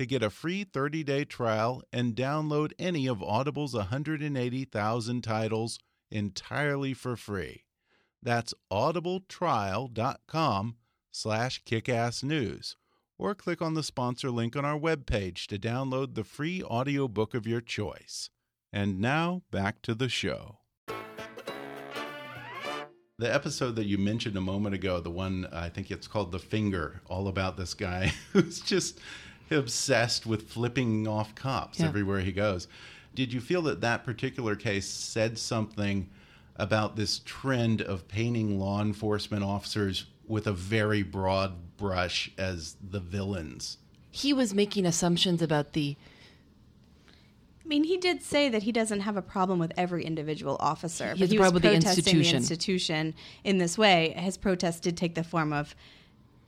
to 0.00 0.06
get 0.06 0.22
a 0.22 0.30
free 0.30 0.64
30-day 0.64 1.26
trial 1.26 1.82
and 1.92 2.16
download 2.16 2.72
any 2.78 3.06
of 3.06 3.22
Audible's 3.22 3.74
180,000 3.74 5.20
titles 5.20 5.78
entirely 6.10 6.94
for 6.94 7.18
free. 7.18 7.64
That's 8.22 8.54
audibletrial.com 8.72 10.76
slash 11.12 11.62
kickassnews. 11.64 12.76
Or 13.18 13.34
click 13.34 13.60
on 13.60 13.74
the 13.74 13.82
sponsor 13.82 14.30
link 14.30 14.56
on 14.56 14.64
our 14.64 14.78
webpage 14.78 15.46
to 15.48 15.58
download 15.58 16.14
the 16.14 16.24
free 16.24 16.62
audiobook 16.62 17.34
of 17.34 17.46
your 17.46 17.60
choice. 17.60 18.30
And 18.72 19.00
now, 19.00 19.42
back 19.50 19.82
to 19.82 19.94
the 19.94 20.08
show. 20.08 20.60
The 23.18 23.34
episode 23.34 23.76
that 23.76 23.84
you 23.84 23.98
mentioned 23.98 24.38
a 24.38 24.40
moment 24.40 24.74
ago, 24.74 24.98
the 24.98 25.10
one 25.10 25.46
I 25.52 25.68
think 25.68 25.90
it's 25.90 26.06
called 26.06 26.32
The 26.32 26.38
Finger, 26.38 27.02
all 27.04 27.28
about 27.28 27.58
this 27.58 27.74
guy 27.74 28.14
who's 28.32 28.60
just 28.60 28.98
obsessed 29.50 30.26
with 30.26 30.48
flipping 30.48 31.06
off 31.06 31.34
cops 31.34 31.80
Yeah. 31.80 31.86
everywhere 31.86 32.20
he 32.20 32.32
goes. 32.32 32.68
Did 33.14 33.32
you 33.32 33.40
feel 33.40 33.62
that 33.62 33.80
that 33.80 34.04
particular 34.04 34.54
case 34.56 34.88
said 34.88 35.38
something 35.38 36.08
about 36.56 36.96
this 36.96 37.20
trend 37.24 37.82
of 37.82 38.06
painting 38.06 38.58
law 38.60 38.80
enforcement 38.80 39.42
officers 39.42 40.06
with 40.26 40.46
a 40.46 40.52
very 40.52 41.02
broad 41.02 41.76
brush 41.76 42.30
as 42.38 42.76
the 42.82 43.00
villains? 43.00 43.78
he 44.12 44.32
was 44.32 44.52
making 44.52 44.84
assumptions 44.84 45.40
about 45.40 45.72
the 45.72 45.96
I 47.64 47.68
mean, 47.68 47.84
he 47.84 47.96
did 47.96 48.20
say 48.24 48.48
that 48.48 48.64
he 48.64 48.72
doesn't 48.72 48.98
have 49.00 49.16
a 49.16 49.22
problem 49.22 49.60
with 49.60 49.72
every 49.76 50.04
individual 50.04 50.56
officer. 50.58 51.14
He 51.14 51.20
but 51.20 51.28
he 51.30 51.38
was 51.38 51.50
problem 51.50 51.54
with 51.54 51.62
the 51.62 51.68
protesting 51.68 51.98
institution. 52.16 52.32
the 52.32 52.36
institution 52.38 53.14
in 53.44 53.58
this 53.58 53.78
way. 53.78 54.12
His 54.16 54.36
protest 54.36 54.82
did 54.82 54.96
take 54.96 55.14
the 55.14 55.22
form 55.22 55.52
of 55.52 55.76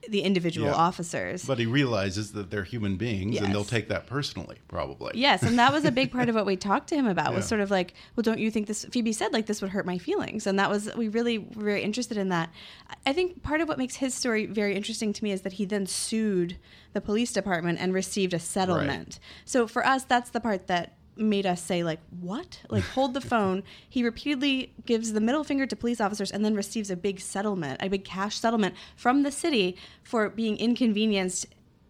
the 0.09 0.23
individual 0.23 0.67
Yeah. 0.69 0.75
officers. 0.75 1.45
But 1.45 1.59
he 1.59 1.67
realizes 1.67 2.33
that 2.33 2.51
they're 2.51 2.65
human 2.65 2.97
beings 2.97 3.39
and 3.41 3.55
they'll 3.55 3.65
take 3.65 3.89
that 3.89 4.07
personally, 4.07 4.57
probably. 4.69 5.13
Yes, 5.15 5.43
and 5.43 5.59
that 5.59 5.73
was 5.73 5.85
a 5.85 5.93
big 5.93 6.11
part 6.11 6.29
of 6.29 6.35
what 6.35 6.45
we 6.45 6.57
talked 6.71 6.89
to 6.89 6.95
him 6.97 7.07
about 7.07 7.35
was 7.35 7.47
sort 7.47 7.61
of 7.61 7.71
like, 7.71 7.95
well, 8.17 8.23
don't 8.23 8.39
you 8.41 8.51
think 8.51 8.67
this? 8.67 8.85
Phoebe 8.87 9.13
said 9.13 9.33
like 9.33 9.47
this 9.47 9.63
would 9.63 9.71
hurt 9.71 9.87
my 9.87 9.99
feelings, 9.99 10.47
and 10.47 10.59
that 10.59 10.69
was 10.71 10.91
we 10.97 11.09
really 11.09 11.39
were 11.39 11.65
very 11.65 11.83
interested 11.83 12.17
in 12.19 12.29
that. 12.31 12.51
I- 12.91 12.95
I 13.05 13.13
think 13.13 13.43
part 13.43 13.61
of 13.61 13.69
what 13.69 13.79
makes 13.79 13.97
his 13.97 14.15
story 14.15 14.47
very 14.47 14.75
interesting 14.77 15.13
to 15.13 15.25
me 15.25 15.33
is 15.33 15.43
that 15.43 15.55
he 15.55 15.65
then 15.65 15.87
sued 15.87 16.57
the 16.93 17.01
police 17.01 17.33
department 17.33 17.79
and 17.81 17.93
received 17.93 18.33
a 18.33 18.39
settlement. 18.39 19.19
So 19.45 19.67
for 19.67 19.85
us, 19.87 20.05
that's 20.05 20.31
the 20.31 20.41
part 20.41 20.67
that 20.69 20.95
made 21.17 21.47
us 21.47 21.63
say 21.63 21.83
like 21.83 22.01
what 22.21 22.61
like 22.71 22.83
hold 22.83 23.13
the 23.13 23.21
phone 23.21 23.63
he 23.89 24.03
repeatedly 24.03 24.73
gives 24.87 25.13
the 25.13 25.21
middle 25.21 25.45
finger 25.45 25.67
to 25.67 25.77
police 25.77 26.01
officers 26.01 26.31
and 26.31 26.45
then 26.45 26.55
receives 26.55 26.91
a 26.91 26.97
big 26.97 27.21
settlement 27.21 27.79
a 27.83 27.89
big 27.89 28.05
cash 28.05 28.39
settlement 28.39 28.75
from 28.97 29.23
the 29.23 29.31
city 29.31 29.77
for 30.03 30.31
being 30.31 30.57
inconvenienced 30.57 31.47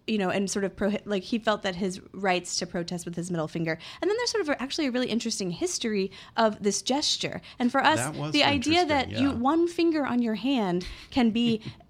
you 0.06 0.18
know, 0.18 0.30
and 0.30 0.50
sort 0.50 0.64
of 0.64 0.74
pro- 0.74 0.96
like 1.04 1.22
he 1.22 1.38
felt 1.38 1.62
that 1.62 1.76
his 1.76 2.00
rights 2.12 2.56
to 2.56 2.66
protest 2.66 3.04
with 3.04 3.14
his 3.14 3.30
middle 3.30 3.48
finger. 3.48 3.78
And 4.00 4.10
then 4.10 4.16
there's 4.16 4.30
sort 4.30 4.42
of 4.42 4.48
a, 4.48 4.62
actually 4.62 4.88
a 4.88 4.90
really 4.90 5.08
interesting 5.08 5.50
history 5.50 6.10
of 6.36 6.62
this 6.62 6.82
gesture. 6.82 7.40
And 7.58 7.70
for 7.70 7.82
us, 7.82 8.10
the 8.32 8.42
idea 8.44 8.84
that 8.84 9.08
interesting, 9.08 9.30
you 9.30 9.36
one 9.36 9.68
finger 9.68 10.04
on 10.04 10.20
your 10.20 10.34
hand 10.34 10.84
can 11.10 11.30
be 11.30 11.62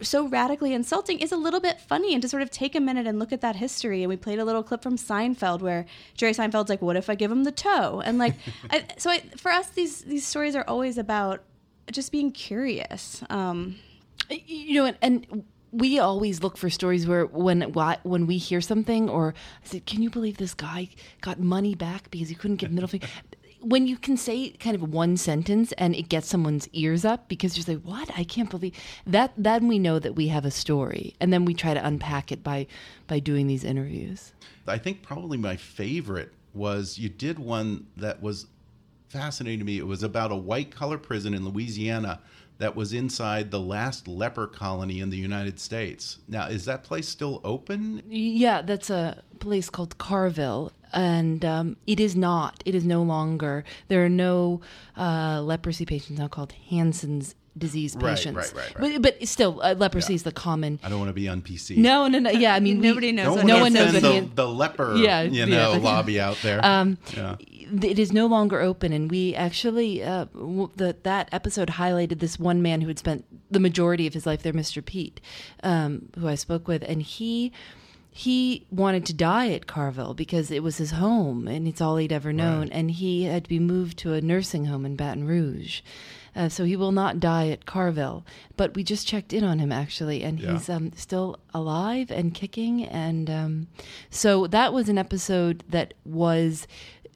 so 0.00 0.26
radically 0.28 0.72
insulting 0.72 1.18
is 1.20 1.32
a 1.32 1.36
little 1.36 1.60
bit 1.60 1.80
funny 1.80 2.14
and 2.14 2.22
to 2.22 2.28
sort 2.28 2.42
of 2.42 2.50
take 2.50 2.74
a 2.74 2.80
minute 2.80 3.06
and 3.06 3.18
look 3.18 3.32
at 3.32 3.40
that 3.40 3.56
history 3.56 4.02
and 4.02 4.08
we 4.08 4.16
played 4.16 4.38
a 4.38 4.44
little 4.44 4.62
clip 4.62 4.82
from 4.82 4.96
Seinfeld 4.96 5.60
where 5.60 5.86
Jerry 6.16 6.32
Seinfeld's 6.32 6.68
like 6.68 6.82
what 6.82 6.96
if 6.96 7.10
I 7.10 7.14
give 7.14 7.30
him 7.30 7.44
the 7.44 7.52
toe 7.52 8.00
and 8.04 8.18
like 8.18 8.34
I, 8.70 8.84
so 8.98 9.10
I, 9.10 9.20
for 9.36 9.50
us 9.50 9.68
these 9.70 10.02
these 10.02 10.26
stories 10.26 10.54
are 10.56 10.64
always 10.66 10.98
about 10.98 11.42
just 11.90 12.12
being 12.12 12.30
curious 12.32 13.22
um 13.30 13.76
you 14.28 14.74
know 14.74 14.86
and, 14.86 14.96
and 15.02 15.44
we 15.72 15.98
always 15.98 16.42
look 16.42 16.56
for 16.56 16.68
stories 16.68 17.06
where 17.06 17.26
when 17.26 17.62
why- 17.72 17.98
when 18.02 18.26
we 18.26 18.38
hear 18.38 18.60
something 18.60 19.08
or 19.08 19.34
I 19.64 19.68
said, 19.68 19.86
"Can 19.86 20.02
you 20.02 20.10
believe 20.10 20.36
this 20.36 20.54
guy 20.54 20.88
got 21.20 21.38
money 21.38 21.74
back 21.74 22.10
because 22.10 22.28
he 22.28 22.34
couldn't 22.34 22.56
give 22.56 22.72
middle 22.72 22.88
finger?" 22.88 23.06
When 23.60 23.86
you 23.86 23.96
can 23.96 24.16
say 24.16 24.50
kind 24.50 24.74
of 24.74 24.92
one 24.92 25.16
sentence 25.16 25.72
and 25.72 25.94
it 25.94 26.08
gets 26.08 26.28
someone's 26.28 26.68
ears 26.72 27.04
up 27.04 27.28
because 27.28 27.56
you're 27.56 27.76
like, 27.76 27.84
"What? 27.84 28.10
I 28.16 28.24
can't 28.24 28.50
believe 28.50 28.74
that." 29.06 29.32
Then 29.36 29.68
we 29.68 29.78
know 29.78 29.98
that 29.98 30.16
we 30.16 30.28
have 30.28 30.44
a 30.44 30.50
story, 30.50 31.14
and 31.20 31.32
then 31.32 31.44
we 31.44 31.54
try 31.54 31.74
to 31.74 31.86
unpack 31.86 32.32
it 32.32 32.42
by 32.42 32.66
by 33.06 33.18
doing 33.18 33.46
these 33.46 33.64
interviews. 33.64 34.32
I 34.66 34.78
think 34.78 35.02
probably 35.02 35.36
my 35.36 35.56
favorite 35.56 36.32
was 36.54 36.98
you 36.98 37.08
did 37.08 37.38
one 37.38 37.86
that 37.96 38.22
was 38.22 38.46
fascinating 39.08 39.58
to 39.58 39.64
me. 39.64 39.78
It 39.78 39.86
was 39.86 40.02
about 40.02 40.32
a 40.32 40.36
white 40.36 40.70
collar 40.70 40.98
prison 40.98 41.34
in 41.34 41.44
Louisiana 41.44 42.20
that 42.58 42.76
was 42.76 42.92
inside 42.92 43.50
the 43.50 43.60
last 43.60 44.06
leper 44.06 44.46
colony 44.46 45.00
in 45.00 45.10
the 45.10 45.16
United 45.16 45.58
States. 45.58 46.18
Now, 46.28 46.46
is 46.46 46.66
that 46.66 46.84
place 46.84 47.08
still 47.08 47.40
open? 47.42 48.02
Yeah, 48.08 48.62
that's 48.62 48.90
a 48.90 49.22
place 49.38 49.70
called 49.70 49.98
Carville, 49.98 50.70
and 50.92 51.44
um, 51.44 51.76
it 51.86 52.00
is 52.00 52.16
not. 52.16 52.62
It 52.66 52.74
is 52.74 52.84
no 52.84 53.02
longer. 53.02 53.64
There 53.88 54.04
are 54.04 54.08
no 54.08 54.60
uh, 54.96 55.40
leprosy 55.42 55.86
patients 55.86 56.18
now 56.18 56.28
called 56.28 56.52
Hansen's 56.70 57.34
disease 57.58 57.96
patients. 57.96 58.36
right, 58.36 58.52
right, 58.54 58.78
right. 58.78 59.02
But, 59.02 59.18
but 59.20 59.28
still, 59.28 59.60
uh, 59.62 59.74
leprosy 59.74 60.14
is 60.14 60.22
the 60.22 60.30
common. 60.32 60.78
I 60.84 60.88
don't 60.88 60.98
want 61.00 61.08
to 61.10 61.12
be 61.14 61.28
on 61.28 61.42
PC. 61.42 61.76
No, 61.76 62.06
no, 62.06 62.20
no. 62.20 62.30
Yeah, 62.30 62.54
I 62.54 62.60
mean, 62.60 62.80
we- 62.80 62.88
Nobody 62.88 63.10
knows 63.12 63.36
Don't 63.36 63.46
no 63.46 63.60
one 63.60 63.72
knows 63.72 63.92
the, 64.00 64.12
he- 64.12 64.20
the 64.20 64.48
leper, 64.48 64.94
Yeah, 64.96 65.22
you 65.22 65.46
know, 65.46 65.72
but- 65.74 65.82
lobby 65.82 66.20
out 66.20 66.38
there. 66.42 66.64
Um, 66.64 66.96
yeah. 67.16 67.36
it 67.82 67.98
is 67.98 68.12
no 68.12 68.26
longer 68.26 68.60
open 68.60 68.92
and 68.92 69.10
we 69.10 69.34
actually 69.34 70.02
uh, 70.02 70.26
w- 70.26 70.70
the, 70.76 70.96
that 71.02 71.28
episode 71.32 71.68
highlighted 71.70 72.20
this 72.20 72.38
one 72.38 72.62
man 72.62 72.80
who 72.82 72.88
had 72.88 72.98
spent 73.00 73.24
the 73.50 73.60
majority 73.60 74.06
of 74.06 74.14
his 74.14 74.26
life 74.26 74.42
there 74.42 74.52
mr 74.52 74.84
pete 74.84 75.20
um, 75.62 76.08
who 76.18 76.26
i 76.28 76.34
spoke 76.34 76.66
with 76.66 76.82
and 76.88 77.02
he 77.02 77.52
he 78.12 78.66
wanted 78.70 79.06
to 79.06 79.12
die 79.14 79.50
at 79.52 79.66
carville 79.66 80.14
because 80.14 80.50
it 80.50 80.62
was 80.62 80.78
his 80.78 80.90
home 80.92 81.46
and 81.46 81.68
it's 81.68 81.80
all 81.80 81.96
he'd 81.96 82.12
ever 82.12 82.32
known 82.32 82.62
Right. 82.62 82.70
and 82.72 82.90
he 82.90 83.24
had 83.24 83.44
to 83.44 83.48
be 83.48 83.60
moved 83.60 83.98
to 83.98 84.14
a 84.14 84.20
nursing 84.20 84.64
home 84.66 84.84
in 84.84 84.96
baton 84.96 85.24
rouge 85.24 85.80
uh, 86.36 86.48
so 86.48 86.64
he 86.64 86.76
will 86.76 86.92
not 86.92 87.18
die 87.18 87.48
at 87.48 87.66
Carville, 87.66 88.24
but 88.56 88.76
we 88.76 88.84
just 88.84 89.04
checked 89.04 89.32
in 89.32 89.42
on 89.42 89.58
him 89.58 89.72
actually, 89.72 90.22
and 90.22 90.38
Yeah. 90.38 90.52
he's 90.52 90.68
um, 90.70 90.92
still 90.94 91.40
alive 91.52 92.08
and 92.12 92.32
kicking. 92.32 92.84
And 92.84 93.28
um, 93.28 93.66
so 94.10 94.46
that 94.46 94.72
was 94.72 94.88
an 94.88 94.96
episode 94.96 95.64
that 95.70 95.92
was 96.04 96.68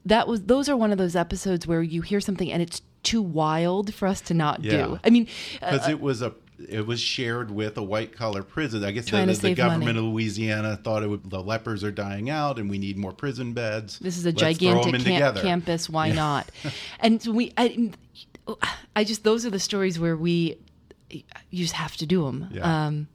that 0.05 0.27
was 0.27 0.43
those 0.43 0.67
are 0.67 0.75
one 0.75 0.91
of 0.91 0.97
those 0.97 1.15
episodes 1.15 1.65
where 1.65 1.81
you 1.81 2.01
hear 2.01 2.19
something 2.19 2.51
and 2.51 2.61
it's 2.61 2.81
too 3.03 3.21
wild 3.21 3.93
for 3.93 4.05
us 4.05 4.19
to 4.19 4.33
not 4.33 4.61
Yeah. 4.65 4.71
do. 4.85 4.99
I 5.05 5.09
mean, 5.09 5.27
uh, 5.61 5.71
because 5.71 5.87
it 5.87 6.01
was 6.01 6.21
a 6.21 6.33
it 6.69 6.85
was 6.85 6.99
shared 6.99 7.51
with 7.51 7.77
a 7.77 7.83
white 7.83 8.15
collar 8.15 8.43
prison. 8.43 8.83
I 8.83 8.91
guess 8.91 9.09
the, 9.09 9.25
the, 9.25 9.33
the 9.33 9.53
government 9.55 9.85
money. 9.95 9.99
of 9.99 10.05
Louisiana 10.05 10.77
thought 10.77 11.03
it 11.03 11.07
would, 11.07 11.29
the 11.29 11.41
lepers 11.41 11.83
are 11.83 11.91
dying 11.91 12.29
out 12.29 12.59
and 12.59 12.69
we 12.69 12.77
need 12.77 12.97
more 12.97 13.11
prison 13.11 13.53
beds. 13.53 13.99
this 13.99 14.17
is 14.17 14.25
a 14.25 14.29
Let's 14.29 14.41
gigantic 14.41 15.01
camp- 15.01 15.37
campus. 15.37 15.89
Why 15.89 16.11
not? 16.11 16.49
and 16.99 17.21
so 17.21 17.31
we, 17.31 17.53
I, 17.57 17.91
I 18.95 19.03
just 19.03 19.23
those 19.23 19.45
are 19.45 19.49
the 19.49 19.59
stories 19.59 19.99
where 19.99 20.15
we 20.15 20.57
you 21.09 21.23
just 21.51 21.73
have 21.73 21.95
to 21.97 22.05
do 22.05 22.25
them. 22.25 22.49
Yeah. 22.51 22.85
Um, 22.87 23.07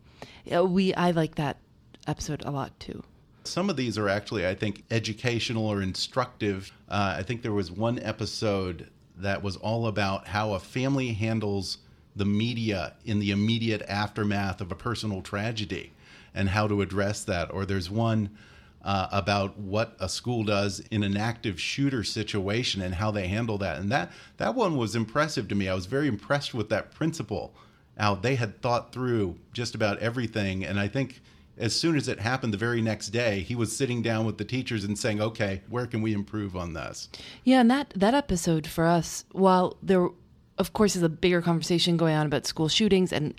we 0.68 0.94
I 0.94 1.10
like 1.10 1.36
that 1.36 1.58
episode 2.06 2.44
a 2.44 2.50
lot 2.50 2.78
too. 2.80 3.02
Some 3.44 3.70
of 3.70 3.76
these 3.76 3.96
are 3.96 4.08
actually, 4.08 4.46
I 4.46 4.54
think, 4.54 4.84
educational 4.90 5.66
or 5.66 5.82
instructive. 5.82 6.72
Uh, 6.88 7.14
I 7.18 7.22
think 7.22 7.42
there 7.42 7.52
was 7.52 7.70
one 7.70 7.98
episode 8.00 8.90
that 9.16 9.42
was 9.42 9.56
all 9.56 9.86
about 9.86 10.28
how 10.28 10.52
a 10.52 10.60
family 10.60 11.12
handles 11.12 11.78
the 12.16 12.24
media 12.24 12.94
in 13.04 13.18
the 13.18 13.30
immediate 13.30 13.82
aftermath 13.82 14.60
of 14.60 14.72
a 14.72 14.74
personal 14.74 15.22
tragedy 15.22 15.92
and 16.34 16.48
how 16.48 16.66
to 16.66 16.82
address 16.82 17.24
that. 17.24 17.52
Or 17.52 17.64
there's 17.64 17.90
one 17.90 18.30
uh, 18.82 19.08
about 19.12 19.58
what 19.58 19.96
a 20.00 20.08
school 20.08 20.44
does 20.44 20.80
in 20.90 21.02
an 21.02 21.16
active 21.16 21.60
shooter 21.60 22.02
situation 22.02 22.80
and 22.82 22.94
how 22.94 23.10
they 23.10 23.28
handle 23.28 23.58
that. 23.58 23.78
And 23.78 23.90
that, 23.92 24.10
that 24.38 24.54
one 24.54 24.76
was 24.76 24.96
impressive 24.96 25.48
to 25.48 25.54
me. 25.54 25.68
I 25.68 25.74
was 25.74 25.86
very 25.86 26.08
impressed 26.08 26.54
with 26.54 26.68
that 26.70 26.92
principal, 26.92 27.54
how 27.98 28.14
they 28.14 28.36
had 28.36 28.62
thought 28.62 28.92
through 28.92 29.36
just 29.52 29.74
about 29.74 29.98
everything. 29.98 30.64
And 30.64 30.80
I 30.80 30.88
think 30.88 31.20
as 31.58 31.76
soon 31.76 31.94
as 31.94 32.08
it 32.08 32.18
happened 32.18 32.54
the 32.54 32.58
very 32.58 32.80
next 32.80 33.08
day, 33.08 33.40
he 33.40 33.54
was 33.54 33.76
sitting 33.76 34.00
down 34.00 34.24
with 34.24 34.38
the 34.38 34.44
teachers 34.44 34.84
and 34.84 34.98
saying, 34.98 35.20
okay, 35.20 35.60
where 35.68 35.86
can 35.86 36.00
we 36.00 36.14
improve 36.14 36.56
on 36.56 36.72
this? 36.72 37.10
Yeah, 37.44 37.60
and 37.60 37.70
that 37.70 37.92
that 37.94 38.14
episode 38.14 38.66
for 38.66 38.86
us, 38.86 39.24
while 39.32 39.76
there, 39.82 40.08
of 40.60 40.74
course, 40.74 40.94
is 40.94 41.02
a 41.02 41.08
bigger 41.08 41.40
conversation 41.40 41.96
going 41.96 42.14
on 42.14 42.26
about 42.26 42.46
school 42.46 42.68
shootings, 42.68 43.12
and 43.12 43.34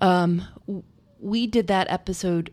um, 0.00 0.46
w- 0.66 0.84
we 1.18 1.48
did 1.48 1.66
that 1.66 1.90
episode 1.90 2.52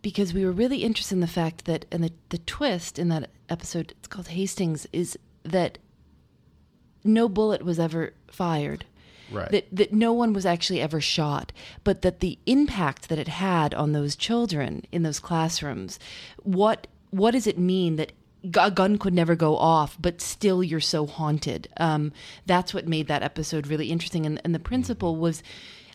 because 0.00 0.32
we 0.32 0.46
were 0.46 0.50
really 0.52 0.78
interested 0.78 1.14
in 1.14 1.20
the 1.20 1.26
fact 1.26 1.66
that, 1.66 1.84
and 1.92 2.02
the 2.02 2.10
the 2.30 2.38
twist 2.38 2.98
in 2.98 3.08
that 3.10 3.30
episode, 3.50 3.92
it's 3.98 4.08
called 4.08 4.28
Hastings, 4.28 4.86
is 4.94 5.18
that 5.42 5.76
no 7.04 7.28
bullet 7.28 7.62
was 7.62 7.78
ever 7.78 8.14
fired. 8.28 8.86
Right. 9.30 9.50
That 9.50 9.66
that 9.70 9.92
no 9.92 10.14
one 10.14 10.32
was 10.32 10.46
actually 10.46 10.80
ever 10.80 11.02
shot, 11.02 11.52
but 11.84 12.00
that 12.00 12.20
the 12.20 12.38
impact 12.46 13.10
that 13.10 13.18
it 13.18 13.28
had 13.28 13.74
on 13.74 13.92
those 13.92 14.16
children 14.16 14.86
in 14.90 15.02
those 15.02 15.20
classrooms, 15.20 15.98
what 16.42 16.86
what 17.10 17.32
does 17.32 17.46
it 17.46 17.58
mean 17.58 17.96
that 17.96 18.12
a 18.58 18.70
gun 18.70 18.98
could 18.98 19.14
never 19.14 19.34
go 19.34 19.56
off, 19.56 19.96
but 20.00 20.20
still 20.20 20.62
you're 20.62 20.80
so 20.80 21.06
haunted? 21.06 21.68
Um, 21.76 22.12
that's 22.46 22.72
what 22.74 22.88
made 22.88 23.08
that 23.08 23.22
episode 23.22 23.66
really 23.66 23.90
interesting. 23.90 24.26
And, 24.26 24.40
and 24.44 24.54
the 24.54 24.58
principal 24.58 25.16
was, 25.16 25.42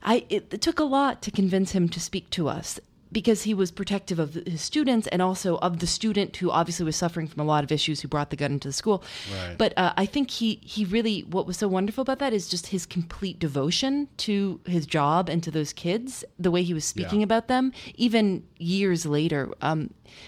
I 0.03 0.25
it, 0.29 0.53
it 0.53 0.61
took 0.61 0.79
a 0.79 0.83
lot 0.83 1.21
to 1.23 1.31
convince 1.31 1.71
him 1.71 1.89
to 1.89 1.99
speak 1.99 2.29
to 2.31 2.47
us 2.47 2.79
because 3.19 3.43
he 3.43 3.53
was 3.53 3.71
protective 3.71 4.19
of 4.19 4.33
his 4.33 4.61
students 4.61 5.07
and 5.07 5.21
also 5.21 5.49
of 5.67 5.79
the 5.79 5.87
student 5.87 6.35
who 6.35 6.51
obviously 6.51 6.85
was 6.85 6.97
suffering 6.97 7.27
from 7.31 7.39
a 7.39 7.45
lot 7.53 7.63
of 7.63 7.71
issues 7.71 8.01
who 8.01 8.07
brought 8.09 8.29
the 8.29 8.35
gun 8.35 8.51
into 8.51 8.67
the 8.67 8.73
school. 8.73 8.99
Right. 9.33 9.55
But 9.57 9.71
uh, 9.77 9.93
I 10.03 10.05
think 10.05 10.29
he 10.39 10.49
he 10.61 10.83
really 10.83 11.21
what 11.21 11.47
was 11.47 11.55
so 11.57 11.67
wonderful 11.69 12.01
about 12.01 12.19
that 12.19 12.33
is 12.33 12.49
just 12.49 12.67
his 12.67 12.85
complete 12.85 13.39
devotion 13.39 14.09
to 14.27 14.59
his 14.65 14.85
job 14.85 15.29
and 15.29 15.41
to 15.43 15.49
those 15.57 15.71
kids. 15.71 16.25
The 16.37 16.51
way 16.51 16.61
he 16.63 16.73
was 16.73 16.83
speaking 16.83 17.21
Yeah. 17.21 17.29
about 17.31 17.47
them, 17.47 17.71
even 18.07 18.43
years 18.57 19.05
later, 19.05 19.41
um, 19.61 19.79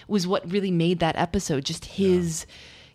was 0.08 0.26
what 0.26 0.50
really 0.50 0.70
made 0.70 0.98
that 1.00 1.16
episode 1.16 1.64
just 1.66 1.84
his. 2.00 2.46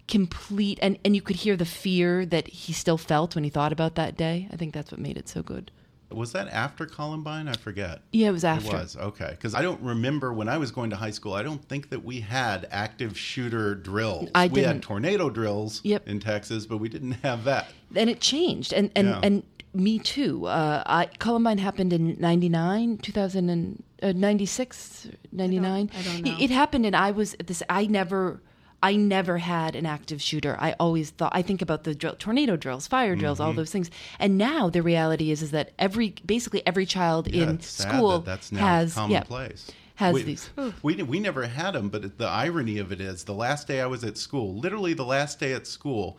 complete 0.08 0.78
and 0.82 0.98
and 1.06 1.16
you 1.16 1.22
could 1.22 1.38
hear 1.38 1.56
the 1.56 1.66
fear 1.84 2.26
that 2.26 2.46
he 2.48 2.74
still 2.74 2.98
felt 2.98 3.36
when 3.36 3.44
he 3.46 3.50
thought 3.50 3.72
about 3.72 3.96
that 3.96 4.18
day 4.18 4.38
i 4.52 4.56
think 4.58 4.74
that's 4.74 4.92
what 4.92 5.00
made 5.00 5.18
it 5.22 5.30
so 5.30 5.42
good 5.42 5.72
Was 6.16 6.32
that 6.34 6.48
after 6.50 6.86
Columbine? 6.86 7.48
I 7.48 7.54
forget. 7.54 8.02
yeah 8.12 8.28
it 8.30 8.32
was 8.32 8.44
after 8.44 8.76
It 8.76 8.80
was 8.82 8.96
okay 8.98 9.30
because 9.32 9.54
I 9.56 9.62
don't 9.62 9.82
remember 9.82 10.32
when 10.34 10.48
I 10.50 10.58
was 10.58 10.72
going 10.72 10.90
to 10.92 10.96
high 10.96 11.12
school. 11.12 11.34
I 11.34 11.44
don't 11.44 11.64
think 11.68 11.90
that 11.90 12.04
we 12.04 12.20
had 12.22 12.68
active 12.72 13.18
shooter 13.18 13.76
drills. 13.76 14.30
I 14.36 14.48
we 14.48 14.62
had 14.62 14.74
didn't. 14.74 14.84
tornado 14.84 15.30
drills 15.30 15.82
Yep. 15.84 16.08
in 16.08 16.20
Texas, 16.20 16.66
but 16.66 16.78
we 16.78 16.90
didn't 16.90 17.14
have 17.24 17.44
that. 17.46 17.68
and 17.96 18.10
it 18.10 18.20
changed 18.20 18.74
and 18.74 18.90
and 18.96 19.08
Yeah. 19.08 19.20
and 19.24 19.44
me 19.76 19.98
too 19.98 20.46
uh 20.46 20.84
I, 20.86 21.06
columbine 21.18 21.58
happened 21.58 21.94
in 21.94 22.16
99 22.20 23.00
2000 23.00 23.50
and 23.50 23.84
uh, 24.04 24.12
96 24.16 25.08
99 25.32 25.90
I 25.98 26.02
don't 26.02 26.24
know. 26.24 26.32
It, 26.38 26.42
it 26.44 26.50
happened 26.52 26.86
and 26.86 26.96
i 26.96 27.10
was 27.10 27.34
at 27.40 27.48
this 27.48 27.64
i 27.70 27.88
never 27.88 28.40
I 28.84 28.96
never 28.98 29.38
had 29.40 29.76
an 29.76 29.86
active 29.86 30.22
shooter. 30.22 30.56
I 30.60 30.76
always 30.80 31.10
thought 31.10 31.32
I 31.34 31.42
think 31.42 31.62
about 31.62 31.86
the 31.86 31.96
drill, 31.96 32.16
tornado 32.18 32.56
drills, 32.58 32.86
fire 32.86 33.16
drills, 33.16 33.40
Mm-hmm. 33.40 33.48
all 33.48 33.54
those 33.54 33.72
things. 33.72 33.90
And 34.20 34.38
now 34.38 34.70
the 34.70 34.82
reality 34.84 35.32
is 35.32 35.42
is 35.42 35.52
that 35.52 35.72
every 35.80 36.14
basically 36.26 36.62
every 36.68 36.86
child 36.86 37.28
Yeah, 37.34 37.44
in 37.44 37.50
it's 37.56 37.68
sad 37.68 37.90
school 37.96 38.20
that 38.20 38.26
that's 38.26 38.52
now 38.52 38.60
has 38.68 38.96
yeah, 38.96 39.02
commonplace. 39.24 39.72
has 39.96 40.14
we, 40.14 40.24
these. 40.24 40.50
We 40.84 41.02
we 41.02 41.20
never 41.20 41.48
had 41.48 41.72
them, 41.72 41.90
but 41.90 42.18
the 42.18 42.28
irony 42.28 42.78
of 42.78 42.92
it 42.92 43.00
is, 43.02 43.24
the 43.24 43.34
last 43.34 43.68
day 43.68 43.80
I 43.82 43.86
was 43.88 44.04
at 44.04 44.18
school, 44.18 44.54
literally 44.56 44.94
the 44.94 45.06
last 45.06 45.40
day 45.40 45.54
at 45.54 45.66
school, 45.66 46.18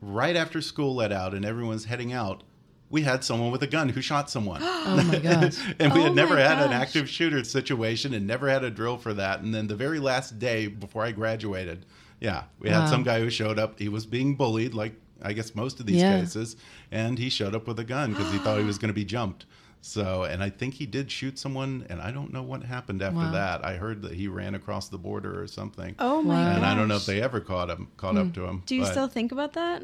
right 0.00 0.36
after 0.36 0.60
school 0.60 0.94
let 0.94 1.10
out 1.12 1.32
and 1.34 1.44
everyone's 1.44 1.86
heading 1.86 2.12
out, 2.12 2.42
we 2.92 3.02
had 3.02 3.24
someone 3.24 3.50
with 3.50 3.62
a 3.64 3.66
gun 3.66 3.88
who 3.88 4.00
shot 4.00 4.30
someone. 4.30 4.60
Oh 4.84 5.02
my 5.04 5.18
gosh. 5.18 5.56
and 5.78 5.92
we 5.92 6.00
Oh 6.00 6.04
had 6.04 6.14
never 6.14 6.34
my 6.34 6.40
had 6.42 6.58
an 6.64 6.72
active 6.72 7.08
shooter 7.08 7.42
situation 7.44 8.12
and 8.14 8.26
never 8.26 8.48
had 8.48 8.62
a 8.64 8.70
drill 8.70 8.98
for 8.98 9.14
that. 9.14 9.40
And 9.40 9.54
then 9.54 9.66
the 9.68 9.76
very 9.76 9.98
last 10.00 10.38
day 10.38 10.66
before 10.66 11.04
I 11.04 11.12
graduated, 11.12 11.86
yeah, 12.20 12.44
we 12.58 12.68
had 12.68 12.80
Wow. 12.80 12.86
some 12.90 13.02
guy 13.04 13.20
who 13.20 13.30
showed 13.30 13.58
up. 13.58 13.78
He 13.78 13.88
was 13.88 14.06
being 14.06 14.34
bullied, 14.34 14.74
like 14.74 14.94
I 15.22 15.32
guess 15.32 15.54
most 15.54 15.78
of 15.80 15.86
these 15.86 16.00
Yeah. 16.02 16.18
cases, 16.20 16.56
and 16.90 17.16
he 17.18 17.30
showed 17.30 17.54
up 17.54 17.66
with 17.68 17.78
a 17.78 17.84
gun 17.84 18.10
because 18.10 18.30
he 18.32 18.38
thought 18.38 18.58
he 18.58 18.64
was 18.64 18.78
going 18.78 18.88
to 18.88 18.94
be 18.94 19.04
jumped. 19.04 19.46
So, 19.84 20.22
and 20.24 20.42
I 20.44 20.50
think 20.50 20.74
he 20.74 20.86
did 20.86 21.10
shoot 21.10 21.38
someone, 21.38 21.86
and 21.88 22.00
I 22.00 22.10
don't 22.12 22.32
know 22.32 22.42
what 22.42 22.62
happened 22.64 23.02
after 23.02 23.16
Wow. 23.18 23.32
that. 23.32 23.64
I 23.64 23.74
heard 23.76 24.02
that 24.02 24.12
he 24.12 24.28
ran 24.28 24.54
across 24.54 24.88
the 24.88 24.98
border 24.98 25.40
or 25.42 25.46
something. 25.48 25.94
Oh 25.98 26.22
my 26.22 26.34
Wow. 26.34 26.56
And 26.56 26.64
I 26.66 26.74
don't 26.76 26.86
know 26.88 26.96
if 26.96 27.06
they 27.06 27.20
ever 27.22 27.40
caught 27.40 27.68
him, 27.70 27.88
caught 27.96 28.16
up 28.16 28.26
hmm. 28.26 28.32
to 28.32 28.44
him. 28.46 28.62
Do 28.66 28.74
you 28.76 28.82
but- 28.82 28.90
still 28.90 29.08
think 29.08 29.32
about 29.32 29.54
that? 29.54 29.82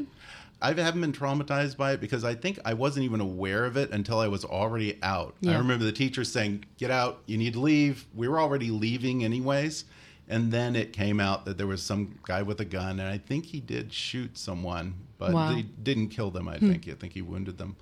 I 0.61 0.73
haven't 0.73 1.01
been 1.01 1.13
traumatized 1.13 1.77
by 1.77 1.93
it 1.93 2.01
because 2.01 2.25
I 2.25 2.35
think 2.35 2.59
I 2.65 2.75
wasn't 2.75 3.05
even 3.05 3.21
aware 3.21 3.65
of 3.65 3.77
it 3.77 3.91
until 3.91 4.19
I 4.19 4.27
was 4.27 4.45
already 4.45 4.99
out. 5.03 5.37
I 5.47 5.57
remember 5.57 5.85
the 5.85 5.93
teacher 5.93 6.25
saying, 6.25 6.65
"Get 6.79 6.91
out! 6.91 7.23
You 7.27 7.39
need 7.39 7.53
to 7.53 7.61
leave." 7.61 8.07
We 8.15 8.27
were 8.29 8.41
already 8.41 8.71
leaving 8.71 9.25
anyways, 9.25 9.85
and 10.29 10.51
then 10.51 10.75
it 10.75 10.93
came 10.93 11.21
out 11.21 11.45
that 11.45 11.59
there 11.59 11.67
was 11.67 11.83
some 11.83 12.19
guy 12.27 12.43
with 12.43 12.61
a 12.61 12.65
gun, 12.65 12.99
and 12.99 13.09
I 13.09 13.19
think 13.19 13.47
he 13.47 13.61
did 13.61 13.93
shoot 13.93 14.37
someone, 14.37 14.95
but 15.17 15.33
Wow. 15.33 15.55
he 15.55 15.63
didn't 15.63 16.09
kill 16.09 16.31
them. 16.31 16.49
I 16.49 16.59
hmm. 16.59 16.71
think 16.71 16.89
I 16.89 16.95
think 16.95 17.13
he 17.13 17.23
wounded 17.23 17.59
them. 17.59 17.77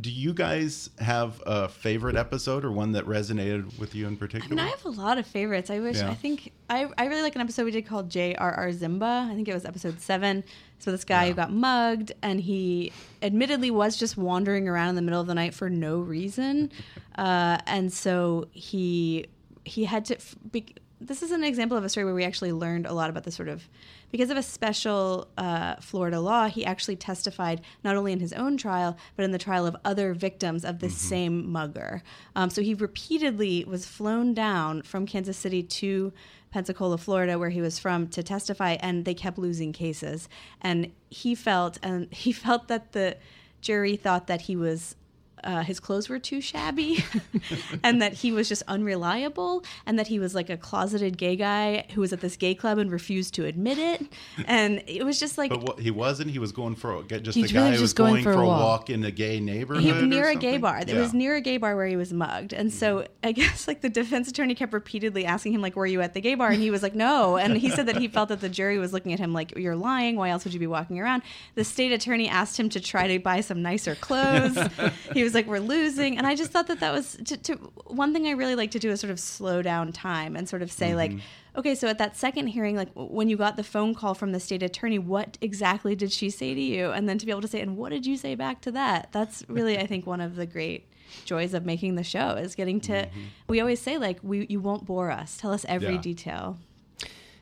Do 0.00 0.10
you 0.10 0.32
guys 0.32 0.90
have 1.00 1.42
a 1.44 1.68
favorite 1.68 2.14
episode 2.16 2.64
or 2.64 2.70
one 2.70 2.92
that 2.92 3.04
resonated 3.04 3.78
with 3.80 3.94
you 3.96 4.06
in 4.06 4.14
I 4.14 4.16
particular? 4.16 4.54
mean, 4.56 4.64
I 4.64 4.68
have 4.68 4.84
a 4.84 4.90
lot 4.90 5.18
of 5.18 5.26
favorites. 5.26 5.70
I 5.70 5.80
wish. 5.80 5.96
Yeah. 5.96 6.10
I 6.10 6.14
think 6.14 6.52
I, 6.70 6.88
I 6.96 7.06
really 7.06 7.22
like 7.22 7.34
an 7.34 7.40
episode 7.40 7.64
we 7.64 7.72
did 7.72 7.84
called 7.86 8.08
J.R.R. 8.08 8.68
Zimba. 8.70 9.28
I 9.28 9.34
think 9.34 9.48
it 9.48 9.54
was 9.54 9.64
episode 9.64 10.00
seven. 10.00 10.44
So 10.78 10.92
this 10.92 11.04
guy 11.04 11.28
who 11.28 11.34
got 11.34 11.50
mugged, 11.52 12.12
and 12.22 12.40
he 12.40 12.92
admittedly 13.22 13.70
was 13.72 13.96
just 13.96 14.16
wandering 14.16 14.68
around 14.68 14.90
in 14.90 14.94
the 14.94 15.02
middle 15.02 15.20
of 15.20 15.26
the 15.26 15.34
night 15.34 15.52
for 15.54 15.68
no 15.68 15.98
reason, 15.98 16.70
uh, 17.18 17.58
and 17.66 17.92
so 17.92 18.46
he 18.52 19.26
he 19.64 19.84
had 19.84 20.04
to. 20.06 20.14
f- 20.16 20.36
Be, 20.52 20.66
this 21.00 21.22
is 21.22 21.30
an 21.30 21.44
example 21.44 21.76
of 21.76 21.84
a 21.84 21.88
story 21.88 22.04
where 22.04 22.14
we 22.14 22.24
actually 22.24 22.52
learned 22.52 22.86
a 22.86 22.92
lot 22.92 23.10
about 23.10 23.24
the 23.24 23.30
sort 23.30 23.48
of 23.48 23.68
because 24.10 24.30
of 24.30 24.36
a 24.36 24.42
special 24.42 25.28
uh, 25.36 25.76
Florida 25.76 26.20
law. 26.20 26.48
He 26.48 26.64
actually 26.64 26.96
testified 26.96 27.60
not 27.84 27.96
only 27.96 28.12
in 28.12 28.20
his 28.20 28.32
own 28.32 28.56
trial 28.56 28.96
but 29.16 29.24
in 29.24 29.32
the 29.32 29.38
trial 29.38 29.66
of 29.66 29.76
other 29.84 30.14
victims 30.14 30.64
of 30.64 30.80
this 30.80 30.96
same 30.96 31.50
mugger. 31.50 32.02
Um, 32.34 32.50
so 32.50 32.62
he 32.62 32.74
repeatedly 32.74 33.64
was 33.64 33.86
flown 33.86 34.34
down 34.34 34.82
from 34.82 35.06
Kansas 35.06 35.36
City 35.36 35.62
to 35.62 36.12
Pensacola, 36.50 36.98
Florida, 36.98 37.38
where 37.38 37.50
he 37.50 37.60
was 37.60 37.78
from, 37.78 38.08
to 38.08 38.22
testify, 38.22 38.76
and 38.80 39.04
they 39.04 39.14
kept 39.14 39.38
losing 39.38 39.72
cases. 39.72 40.28
And 40.60 40.92
he 41.10 41.34
felt 41.34 41.78
and 41.82 42.12
he 42.12 42.32
felt 42.32 42.68
that 42.68 42.92
the 42.92 43.16
jury 43.60 43.96
thought 43.96 44.26
that 44.28 44.42
he 44.42 44.56
was 44.56 44.96
uh, 45.44 45.62
his 45.62 45.80
clothes 45.80 46.08
were 46.08 46.18
too 46.18 46.40
shabby 46.40 47.04
and 47.82 48.00
that 48.02 48.12
he 48.14 48.32
was 48.32 48.48
just 48.48 48.62
unreliable 48.68 49.64
and 49.86 49.98
that 49.98 50.06
he 50.08 50.18
was 50.18 50.34
like 50.34 50.50
a 50.50 50.56
closeted 50.56 51.16
gay 51.18 51.36
guy 51.36 51.86
who 51.94 52.00
was 52.00 52.12
at 52.12 52.20
this 52.20 52.36
gay 52.36 52.54
club 52.54 52.78
and 52.78 52.90
refused 52.90 53.34
to 53.34 53.44
admit 53.44 53.78
it 53.78 54.06
and 54.46 54.82
it 54.86 55.04
was 55.04 55.18
just 55.20 55.38
like 55.38 55.50
But 55.50 55.62
what, 55.62 55.78
he 55.80 55.90
wasn't. 55.90 56.30
He 56.30 56.38
was 56.38 56.52
going 56.52 56.74
for 56.74 56.96
a, 56.96 57.02
just 57.02 57.36
He's 57.36 57.50
a 57.50 57.54
guy 57.54 57.64
really 57.64 57.76
who 57.76 57.82
was 57.82 57.92
going 57.92 58.12
going 58.14 58.24
for 58.24 58.32
for 58.34 58.40
a 58.40 58.44
a 58.44 58.46
walk. 58.46 58.62
walk 58.62 58.90
in 58.90 59.04
a 59.04 59.10
gay 59.10 59.40
neighborhood. 59.40 59.82
he, 59.82 59.92
or 59.92 60.02
near 60.02 60.28
a 60.28 60.34
gay 60.34 60.52
something? 60.52 60.60
bar. 60.60 60.82
It 60.86 60.94
was 60.94 61.12
near 61.14 61.36
a 61.36 61.40
gay 61.40 61.56
bar 61.58 61.76
where 61.76 61.86
he 61.86 61.96
was 61.96 62.12
mugged, 62.12 62.52
and 62.52 62.72
so 62.72 63.06
I 63.22 63.32
guess 63.38 63.68
like 63.68 63.80
the 63.80 63.88
defense 63.88 64.28
attorney 64.28 64.54
kept 64.54 64.72
repeatedly 64.72 65.24
asking 65.24 65.52
him 65.54 65.60
like, 65.62 65.76
"Were 65.76 65.86
you 65.86 66.00
at 66.00 66.14
the 66.14 66.20
gay 66.20 66.34
bar?" 66.34 66.50
And 66.50 66.60
he 66.62 66.70
was 66.70 66.82
like, 66.82 66.94
"No." 66.94 67.36
And 67.36 67.56
he 67.56 67.70
said 67.70 67.86
that 67.86 67.96
he 67.96 68.08
felt 68.08 68.28
that 68.30 68.40
the 68.40 68.48
jury 68.48 68.78
was 68.78 68.92
looking 68.92 69.12
at 69.12 69.18
him 69.18 69.32
like, 69.32 69.56
"You're 69.56 69.76
lying. 69.76 70.16
Why 70.16 70.30
else 70.30 70.44
would 70.44 70.52
you 70.54 70.60
be 70.60 70.66
walking 70.66 70.98
around?" 71.00 71.22
The 71.54 71.64
state 71.64 71.92
attorney 71.92 72.28
asked 72.28 72.58
him 72.58 72.68
to 72.70 72.80
try 72.80 73.08
to 73.08 73.18
buy 73.18 73.40
some 73.40 73.62
nicer 73.62 73.94
clothes. 73.94 74.58
he 75.12 75.22
was 75.28 75.34
like, 75.34 75.46
"We're 75.46 75.60
losing," 75.60 76.18
and 76.18 76.26
I 76.26 76.34
just 76.34 76.50
thought 76.50 76.66
that 76.66 76.80
that 76.80 76.92
was 76.92 77.16
to, 77.26 77.36
to 77.36 77.54
one 77.86 78.12
thing 78.12 78.26
I 78.26 78.32
really 78.32 78.54
like 78.54 78.70
to 78.72 78.78
do 78.78 78.90
is 78.90 79.00
sort 79.00 79.10
of 79.10 79.20
slow 79.20 79.62
down 79.62 79.92
time 79.92 80.36
and 80.36 80.48
sort 80.48 80.62
of 80.62 80.72
say 80.72 80.94
like. 80.94 81.12
Mm-hmm. 81.12 81.20
Okay, 81.56 81.74
so 81.74 81.88
at 81.88 81.98
that 81.98 82.16
second 82.16 82.46
hearing, 82.48 82.76
like 82.76 82.90
when 82.94 83.28
you 83.28 83.36
got 83.36 83.56
the 83.56 83.64
phone 83.64 83.92
call 83.92 84.14
from 84.14 84.30
the 84.30 84.38
state 84.38 84.62
attorney, 84.62 84.96
what 85.00 85.36
exactly 85.40 85.96
did 85.96 86.12
she 86.12 86.30
say 86.30 86.54
to 86.54 86.60
you? 86.60 86.92
And 86.92 87.08
then 87.08 87.18
to 87.18 87.26
be 87.26 87.32
able 87.32 87.40
to 87.40 87.48
say, 87.48 87.60
and 87.60 87.76
what 87.76 87.88
did 87.90 88.06
you 88.06 88.16
say 88.16 88.36
back 88.36 88.60
to 88.60 88.70
that? 88.72 89.08
That's 89.10 89.44
really, 89.48 89.76
I 89.76 89.84
think, 89.84 90.06
one 90.06 90.20
of 90.20 90.36
the 90.36 90.46
great 90.46 90.86
joys 91.24 91.54
of 91.54 91.66
making 91.66 91.96
the 91.96 92.04
show 92.04 92.36
is 92.36 92.54
getting 92.54 92.80
to. 92.82 92.92
Mm-hmm. 92.92 93.20
We 93.48 93.58
always 93.60 93.80
say 93.80 93.98
like, 93.98 94.20
we 94.22 94.46
you 94.48 94.60
won't 94.60 94.86
bore 94.86 95.10
us. 95.10 95.36
Tell 95.36 95.52
us 95.52 95.64
every 95.68 95.94
Yeah. 95.94 96.00
detail. 96.00 96.58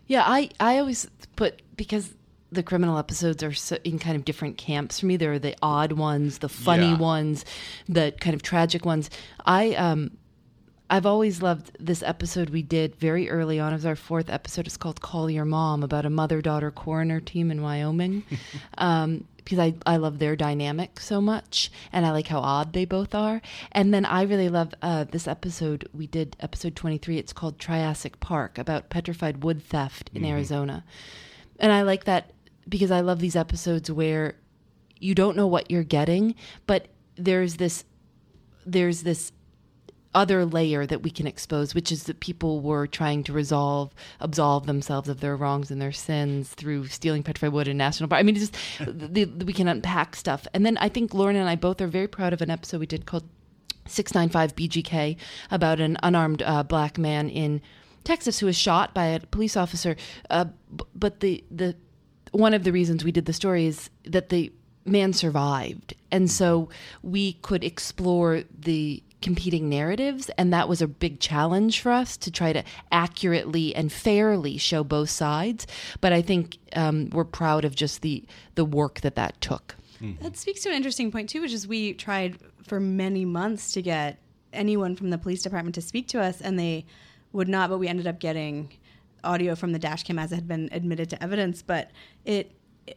Yeah, 0.06 0.22
I, 0.24 0.48
I 0.60 0.78
always 0.78 1.10
put 1.34 1.60
because 1.76 2.14
the 2.52 2.62
criminal 2.62 2.96
episodes 2.98 3.42
are 3.42 3.52
so, 3.52 3.76
in 3.84 3.98
kind 3.98 4.16
of 4.16 4.24
different 4.24 4.56
camps 4.56 5.00
for 5.00 5.06
me. 5.06 5.16
There 5.16 5.32
are 5.32 5.38
the 5.38 5.56
odd 5.62 5.92
ones, 5.92 6.38
the 6.38 6.48
funny 6.48 6.90
Yeah. 6.90 6.98
ones, 6.98 7.44
the 7.88 8.14
kind 8.20 8.34
of 8.34 8.42
tragic 8.42 8.84
ones. 8.84 9.10
I 9.44 9.74
um 9.74 10.12
I've 10.88 11.06
always 11.06 11.42
loved 11.42 11.76
this 11.80 12.00
episode 12.04 12.50
we 12.50 12.62
did 12.62 12.94
very 12.94 13.28
early 13.28 13.58
on. 13.58 13.72
It 13.72 13.76
was 13.76 13.86
our 13.86 13.96
fourth 13.96 14.30
episode. 14.30 14.68
It's 14.68 14.76
called 14.76 15.00
Call 15.00 15.28
Your 15.28 15.44
Mom 15.44 15.82
about 15.82 16.06
a 16.06 16.10
mother 16.10 16.40
daughter 16.40 16.70
coroner 16.70 17.18
team 17.18 17.50
in 17.50 17.60
Wyoming. 17.60 18.22
um, 18.78 19.24
because 19.38 19.58
I, 19.60 19.74
I 19.86 19.96
love 19.96 20.18
their 20.18 20.34
dynamic 20.34 20.98
so 20.98 21.20
much 21.20 21.70
and 21.92 22.04
I 22.04 22.10
like 22.10 22.26
how 22.26 22.40
odd 22.40 22.72
they 22.72 22.84
both 22.84 23.14
are. 23.14 23.40
And 23.70 23.94
then 23.94 24.04
I 24.04 24.22
really 24.22 24.48
love 24.48 24.74
uh, 24.82 25.04
this 25.04 25.28
episode. 25.28 25.88
We 25.94 26.08
did 26.08 26.36
episode 26.40 26.74
23. 26.74 27.16
It's 27.16 27.32
called 27.32 27.58
Triassic 27.60 28.18
Park 28.18 28.58
about 28.58 28.90
petrified 28.90 29.44
wood 29.44 29.62
theft 29.62 30.10
in 30.14 30.24
Arizona. 30.24 30.84
And 31.60 31.72
I 31.72 31.82
like 31.82 32.04
that 32.04 32.32
because 32.68 32.90
I 32.90 33.00
love 33.00 33.20
these 33.20 33.36
episodes 33.36 33.90
where 33.90 34.36
you 34.98 35.14
don't 35.14 35.36
know 35.36 35.46
what 35.46 35.70
you're 35.70 35.84
getting, 35.84 36.34
but 36.66 36.88
there's 37.16 37.56
this 37.56 37.84
there's 38.64 39.02
this 39.02 39.32
other 40.16 40.46
layer 40.46 40.86
that 40.86 41.02
we 41.02 41.10
can 41.10 41.26
expose, 41.26 41.74
which 41.74 41.92
is 41.92 42.04
that 42.04 42.20
people 42.20 42.60
were 42.62 42.86
trying 42.86 43.22
to 43.22 43.34
resolve, 43.34 43.92
absolve 44.18 44.66
themselves 44.66 45.10
of 45.10 45.20
their 45.20 45.36
wrongs 45.36 45.70
and 45.70 45.80
their 45.80 45.92
sins 45.92 46.48
through 46.48 46.86
stealing 46.86 47.22
petrified 47.22 47.52
wood 47.52 47.68
in 47.68 47.76
national 47.76 48.08
park. 48.08 48.20
I 48.20 48.22
mean, 48.22 48.34
it's 48.34 48.48
just 48.48 48.56
the, 48.98 49.24
the, 49.24 49.44
we 49.44 49.52
can 49.52 49.68
unpack 49.68 50.16
stuff. 50.16 50.48
And 50.54 50.64
then 50.64 50.78
I 50.78 50.88
think 50.88 51.12
Lauren 51.12 51.36
and 51.36 51.48
I 51.48 51.54
both 51.54 51.82
are 51.82 51.86
very 51.86 52.08
proud 52.08 52.32
of 52.32 52.40
an 52.40 52.50
episode 52.50 52.80
we 52.80 52.86
did 52.86 53.04
called 53.04 53.28
695 53.86 54.56
BGK 54.56 55.16
about 55.50 55.80
an 55.80 55.98
unarmed 56.02 56.42
uh, 56.42 56.62
black 56.62 56.96
man 56.96 57.28
in 57.28 57.60
Texas 58.02 58.38
who 58.38 58.46
was 58.46 58.56
shot 58.56 58.94
by 58.94 59.04
a 59.06 59.20
police 59.20 59.56
officer. 59.56 59.96
Uh, 60.30 60.46
b- 60.74 60.84
but 60.94 61.20
the 61.20 61.44
the 61.50 61.76
one 62.36 62.54
of 62.54 62.64
the 62.64 62.72
reasons 62.72 63.04
we 63.04 63.12
did 63.12 63.26
the 63.26 63.32
story 63.32 63.66
is 63.66 63.90
that 64.04 64.28
the 64.28 64.52
man 64.84 65.12
survived, 65.12 65.94
and 66.10 66.30
so 66.30 66.68
we 67.02 67.34
could 67.34 67.64
explore 67.64 68.42
the 68.58 69.02
competing 69.22 69.68
narratives 69.68 70.28
and 70.36 70.52
that 70.52 70.68
was 70.68 70.82
a 70.82 70.86
big 70.86 71.18
challenge 71.18 71.80
for 71.80 71.90
us 71.90 72.18
to 72.18 72.30
try 72.30 72.52
to 72.52 72.62
accurately 72.92 73.74
and 73.74 73.90
fairly 73.90 74.58
show 74.58 74.84
both 74.84 75.08
sides. 75.08 75.66
But 76.00 76.12
i 76.12 76.20
think 76.20 76.58
um, 76.74 77.08
we're 77.10 77.24
proud 77.24 77.64
of 77.64 77.74
just 77.74 78.02
the 78.02 78.24
the 78.54 78.64
work 78.64 79.00
that 79.00 79.16
that 79.16 79.40
took. 79.40 79.74
That 80.20 80.36
speaks 80.36 80.62
to 80.62 80.68
an 80.68 80.74
interesting 80.74 81.10
point 81.10 81.30
too, 81.30 81.40
which 81.40 81.52
is 81.52 81.66
we 81.66 81.94
tried 81.94 82.38
for 82.62 82.78
many 82.78 83.24
months 83.24 83.72
to 83.72 83.82
get 83.82 84.18
anyone 84.52 84.94
from 84.94 85.10
the 85.10 85.18
police 85.18 85.42
department 85.42 85.74
to 85.76 85.80
speak 85.80 86.08
to 86.08 86.20
us, 86.20 86.40
and 86.40 86.58
they 86.58 86.84
would 87.32 87.48
not. 87.48 87.70
But 87.70 87.78
we 87.78 87.88
ended 87.88 88.06
up 88.06 88.20
getting 88.20 88.70
audio 89.26 89.54
from 89.54 89.72
the 89.72 89.78
dash 89.78 90.02
cam 90.04 90.18
as 90.18 90.32
it 90.32 90.36
had 90.36 90.48
been 90.48 90.68
admitted 90.72 91.10
to 91.10 91.22
evidence. 91.22 91.62
But 91.62 91.90
it 92.24 92.52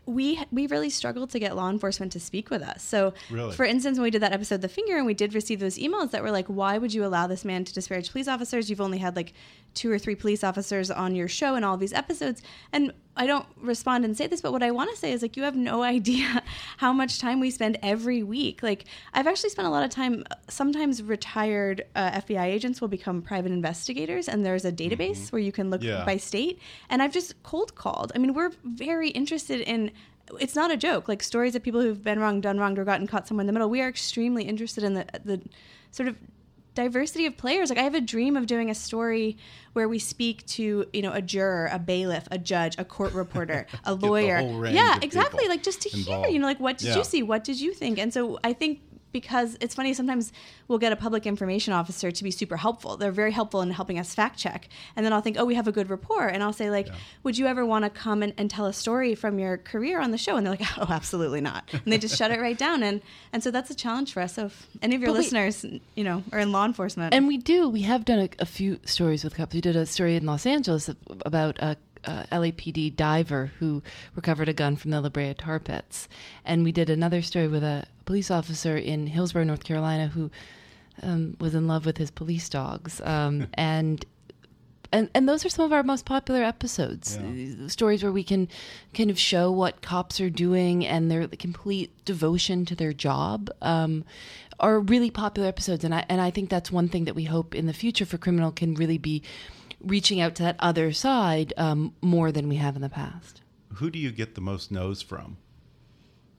we 0.06 0.40
we 0.52 0.68
really 0.68 0.90
struggled 0.90 1.32
to 1.32 1.40
get 1.40 1.56
law 1.56 1.70
enforcement 1.70 2.12
to 2.12 2.20
speak 2.20 2.52
with 2.52 2.62
us. 2.62 2.84
So, 2.84 3.14
Really? 3.32 3.56
for 3.56 3.66
instance, 3.66 3.98
when 3.98 4.04
we 4.04 4.12
did 4.12 4.22
that 4.22 4.34
episode, 4.34 4.62
The 4.62 4.70
Finger, 4.70 4.98
and 4.98 5.06
we 5.06 5.16
did 5.16 5.34
receive 5.34 5.60
those 5.60 5.78
emails 5.78 6.12
that 6.12 6.22
were 6.22 6.30
like, 6.32 6.46
"Why 6.48 6.78
would 6.78 6.94
you 6.94 7.04
allow 7.04 7.26
this 7.26 7.44
man 7.44 7.66
to 7.66 7.74
disparage 7.74 8.12
police 8.12 8.28
officers? 8.28 8.70
You've 8.70 8.82
only 8.82 9.00
had 9.00 9.16
like 9.16 9.34
two 9.74 9.92
or 9.92 9.98
three 9.98 10.16
police 10.16 10.44
officers 10.44 10.92
on 10.92 11.16
your 11.16 11.28
show 11.28 11.56
in 11.56 11.64
all 11.64 11.76
these 11.76 11.94
episodes." 11.94 12.42
And 12.72 12.94
I 13.20 13.28
don't 13.28 13.46
respond 13.62 14.06
and 14.06 14.16
say 14.18 14.28
this, 14.28 14.40
but 14.42 14.52
what 14.54 14.64
I 14.64 14.72
want 14.72 14.90
to 14.92 14.96
say 14.98 15.12
is 15.12 15.22
like, 15.22 15.36
you 15.38 15.44
have 15.44 15.56
no 15.56 15.84
idea 15.98 16.42
how 16.78 16.94
much 16.94 17.20
time 17.20 17.40
we 17.42 17.52
spend 17.52 17.78
every 17.84 18.24
week. 18.24 18.64
Like, 18.64 18.86
I've 19.14 19.28
actually 19.28 19.50
spent 19.50 19.68
a 19.68 19.72
lot 19.72 19.84
of 19.84 19.90
time. 19.90 20.24
Sometimes 20.48 21.04
retired 21.04 21.84
uh, 21.96 22.22
FBI 22.22 22.46
agents 22.46 22.80
will 22.82 22.88
become 22.88 23.22
private 23.22 23.52
investigators, 23.52 24.30
and 24.30 24.46
there's 24.46 24.64
a 24.66 24.72
database 24.72 25.32
where 25.34 25.42
you 25.42 25.52
can 25.52 25.70
look 25.70 25.84
Yeah. 25.84 26.06
by 26.06 26.16
state. 26.18 26.60
And 26.90 27.04
I've 27.04 27.12
just 27.14 27.42
cold 27.44 27.76
called. 27.76 28.12
I 28.16 28.18
mean, 28.20 28.34
we're 28.34 28.52
very 28.64 29.10
interested 29.10 29.62
in. 29.62 29.92
It's 30.40 30.56
not 30.56 30.72
a 30.72 30.78
joke. 30.78 31.08
Like 31.08 31.22
stories 31.24 31.56
of 31.56 31.64
people 31.64 31.82
who've 31.82 32.04
been 32.04 32.20
wrong, 32.20 32.40
done 32.40 32.58
wrong, 32.60 32.78
or 32.80 32.86
gotten 32.86 33.06
caught 33.08 33.28
somewhere 33.28 33.42
in 33.42 33.48
the 33.48 33.54
middle. 33.54 33.70
We 33.70 33.82
are 33.82 33.90
extremely 33.90 34.44
interested 34.44 34.84
in 34.84 34.94
the 34.94 35.06
the 35.26 35.42
sort 35.92 36.08
of 36.08 36.16
diversity 36.76 37.26
of 37.26 37.36
players. 37.38 37.70
Like 37.70 37.80
I 37.80 37.84
have 37.84 37.96
a 37.96 38.02
dream 38.02 38.38
of 38.38 38.46
doing 38.48 38.70
a 38.70 38.76
story 38.76 39.38
where 39.74 39.88
we 39.90 40.00
speak 40.00 40.46
to, 40.48 40.86
you 40.94 41.02
know, 41.02 41.12
a 41.12 41.22
juror, 41.22 41.70
a 41.72 41.80
bailiff, 41.80 42.28
a 42.32 42.38
judge, 42.38 42.76
a 42.78 42.86
court 42.86 43.14
reporter, 43.14 43.68
a 43.86 43.94
lawyer. 43.94 44.40
yeah, 44.68 44.98
exactly. 45.02 45.48
Like 45.48 45.64
just 45.64 45.82
to 45.82 45.90
hear, 45.90 46.28
you 46.28 46.40
know, 46.40 46.46
like 46.48 46.60
what 46.60 46.78
did 46.78 46.90
Yeah. 46.90 46.98
you 46.98 47.04
see? 47.04 47.24
What 47.24 47.44
did 47.44 47.60
you 47.60 47.74
think? 47.74 47.98
And 48.00 48.14
so 48.14 48.40
I 48.44 48.54
think 48.54 48.82
because 49.12 49.58
it's 49.62 49.76
funny 49.76 49.94
sometimes 49.94 50.32
we'll 50.68 50.78
get 50.80 50.92
a 50.92 50.96
public 50.96 51.26
information 51.26 51.74
officer 51.74 52.12
to 52.12 52.24
be 52.24 52.32
super 52.32 52.58
helpful. 52.58 52.98
They're 52.98 53.12
very 53.12 53.32
helpful 53.32 53.62
in 53.62 53.72
helping 53.72 53.98
us 54.00 54.14
fact 54.14 54.38
check. 54.38 54.70
And 54.96 55.06
then 55.06 55.14
i'll 55.14 55.22
think 55.22 55.38
oh 55.40 55.46
we 55.46 55.56
have 55.56 55.68
a 55.68 55.72
good 55.72 55.90
report 55.90 56.34
and 56.34 56.44
i'll 56.44 56.54
say 56.54 56.70
like 56.70 56.88
would 57.24 57.38
you 57.38 57.48
ever 57.48 57.66
want 57.66 57.86
to 57.86 57.90
come 57.90 58.22
and, 58.24 58.34
and 58.38 58.50
tell 58.50 58.66
a 58.66 58.74
story 58.74 59.16
from 59.16 59.40
your 59.40 59.58
career 59.58 60.00
on 60.00 60.12
the 60.12 60.18
show? 60.18 60.36
And 60.38 60.46
they're 60.46 60.54
like 60.54 60.68
oh 60.78 60.88
absolutely 60.90 61.42
not. 61.42 61.70
And 61.74 61.92
they 61.92 61.98
just 61.98 62.18
shut 62.18 62.32
it 62.32 62.40
right 62.40 62.58
down. 62.58 62.84
And 62.84 63.02
and 63.34 63.44
so 63.44 63.52
that's 63.52 63.70
a 63.70 63.76
challenge 63.76 64.14
for 64.14 64.22
us 64.22 64.36
so 64.36 64.46
if 64.46 64.68
any 64.82 64.96
of 64.96 65.02
your 65.02 65.10
But 65.10 65.14
wait- 65.14 65.32
listeners 65.32 65.66
you 65.96 66.04
know 66.04 66.24
are 66.32 66.40
in 66.40 66.52
law 66.52 66.66
enforcement. 66.66 67.14
And 67.14 67.28
we 67.28 67.38
do. 67.38 67.70
We 67.70 67.82
have 67.82 68.06
done 68.06 68.20
a, 68.20 68.30
a 68.40 68.46
few 68.46 68.80
stories 68.86 69.24
with 69.24 69.36
cops. 69.36 69.54
We 69.54 69.62
did 69.62 69.76
a 69.76 69.86
story 69.86 70.16
in 70.16 70.26
Los 70.26 70.46
Angeles 70.46 70.90
about 71.26 71.58
a, 71.60 71.78
a 72.04 72.26
LAPD 72.32 72.96
diver 72.96 73.52
who 73.60 73.82
recovered 74.16 74.50
a 74.50 74.54
gun 74.54 74.76
from 74.76 74.92
the 74.92 75.02
La 75.02 75.10
Brea 75.10 75.34
tar 75.34 75.60
pits, 75.60 76.08
and 76.46 76.64
we 76.64 76.72
did 76.72 76.90
another 76.90 77.22
story 77.22 77.48
with 77.48 77.64
a 77.64 77.86
police 78.06 78.32
officer 78.32 78.78
in 78.78 79.08
Hillsborough, 79.08 79.44
North 79.44 79.64
Carolina, 79.64 80.08
who 80.08 80.32
um, 81.04 81.38
was 81.40 81.56
in 81.56 81.68
love 81.68 81.86
with 81.86 81.98
his 81.98 82.12
police 82.12 82.50
dogs, 82.50 83.02
um, 83.02 83.48
and. 83.54 84.06
And, 84.92 85.08
and 85.14 85.30
those 85.30 85.46
are 85.46 85.50
some 85.50 85.66
of 85.66 85.72
our 85.72 85.84
most 85.84 86.06
popular 86.06 86.42
episodes. 86.42 87.16
Uh, 87.16 87.68
Stories 87.68 88.02
where 88.02 88.12
we 88.12 88.24
can 88.24 88.48
kind 88.96 89.12
of 89.12 89.20
show 89.20 89.52
what 89.52 89.84
cops 89.84 90.20
are 90.20 90.32
doing 90.32 90.84
and 90.84 91.12
their 91.12 91.28
complete 91.28 91.92
devotion 92.06 92.66
to 92.66 92.74
their 92.74 92.92
job 92.92 93.52
um, 93.62 94.04
are 94.60 94.80
really 94.80 95.12
popular 95.12 95.48
episodes. 95.48 95.84
And 95.84 95.94
I, 95.94 96.06
and 96.10 96.20
I 96.20 96.32
think 96.32 96.50
that's 96.50 96.72
one 96.72 96.90
thing 96.90 97.06
that 97.06 97.14
we 97.14 97.26
hope 97.26 97.54
in 97.54 97.68
the 97.68 97.74
future 97.74 98.04
for 98.04 98.18
Criminal 98.18 98.52
can 98.52 98.74
really 98.74 98.98
be 98.98 99.22
reaching 99.82 100.20
out 100.20 100.36
to 100.36 100.44
that 100.44 100.56
other 100.60 100.92
side 100.92 101.54
um, 101.58 101.94
more 102.02 102.32
than 102.32 102.50
we 102.50 102.56
have 102.58 102.76
in 102.76 102.82
the 102.82 102.90
past. 102.90 103.42
Who 103.76 103.90
do 103.90 104.00
you 104.00 104.12
get 104.12 104.36
the 104.36 104.42
most 104.42 104.72
no's 104.72 105.02
from? 105.02 105.38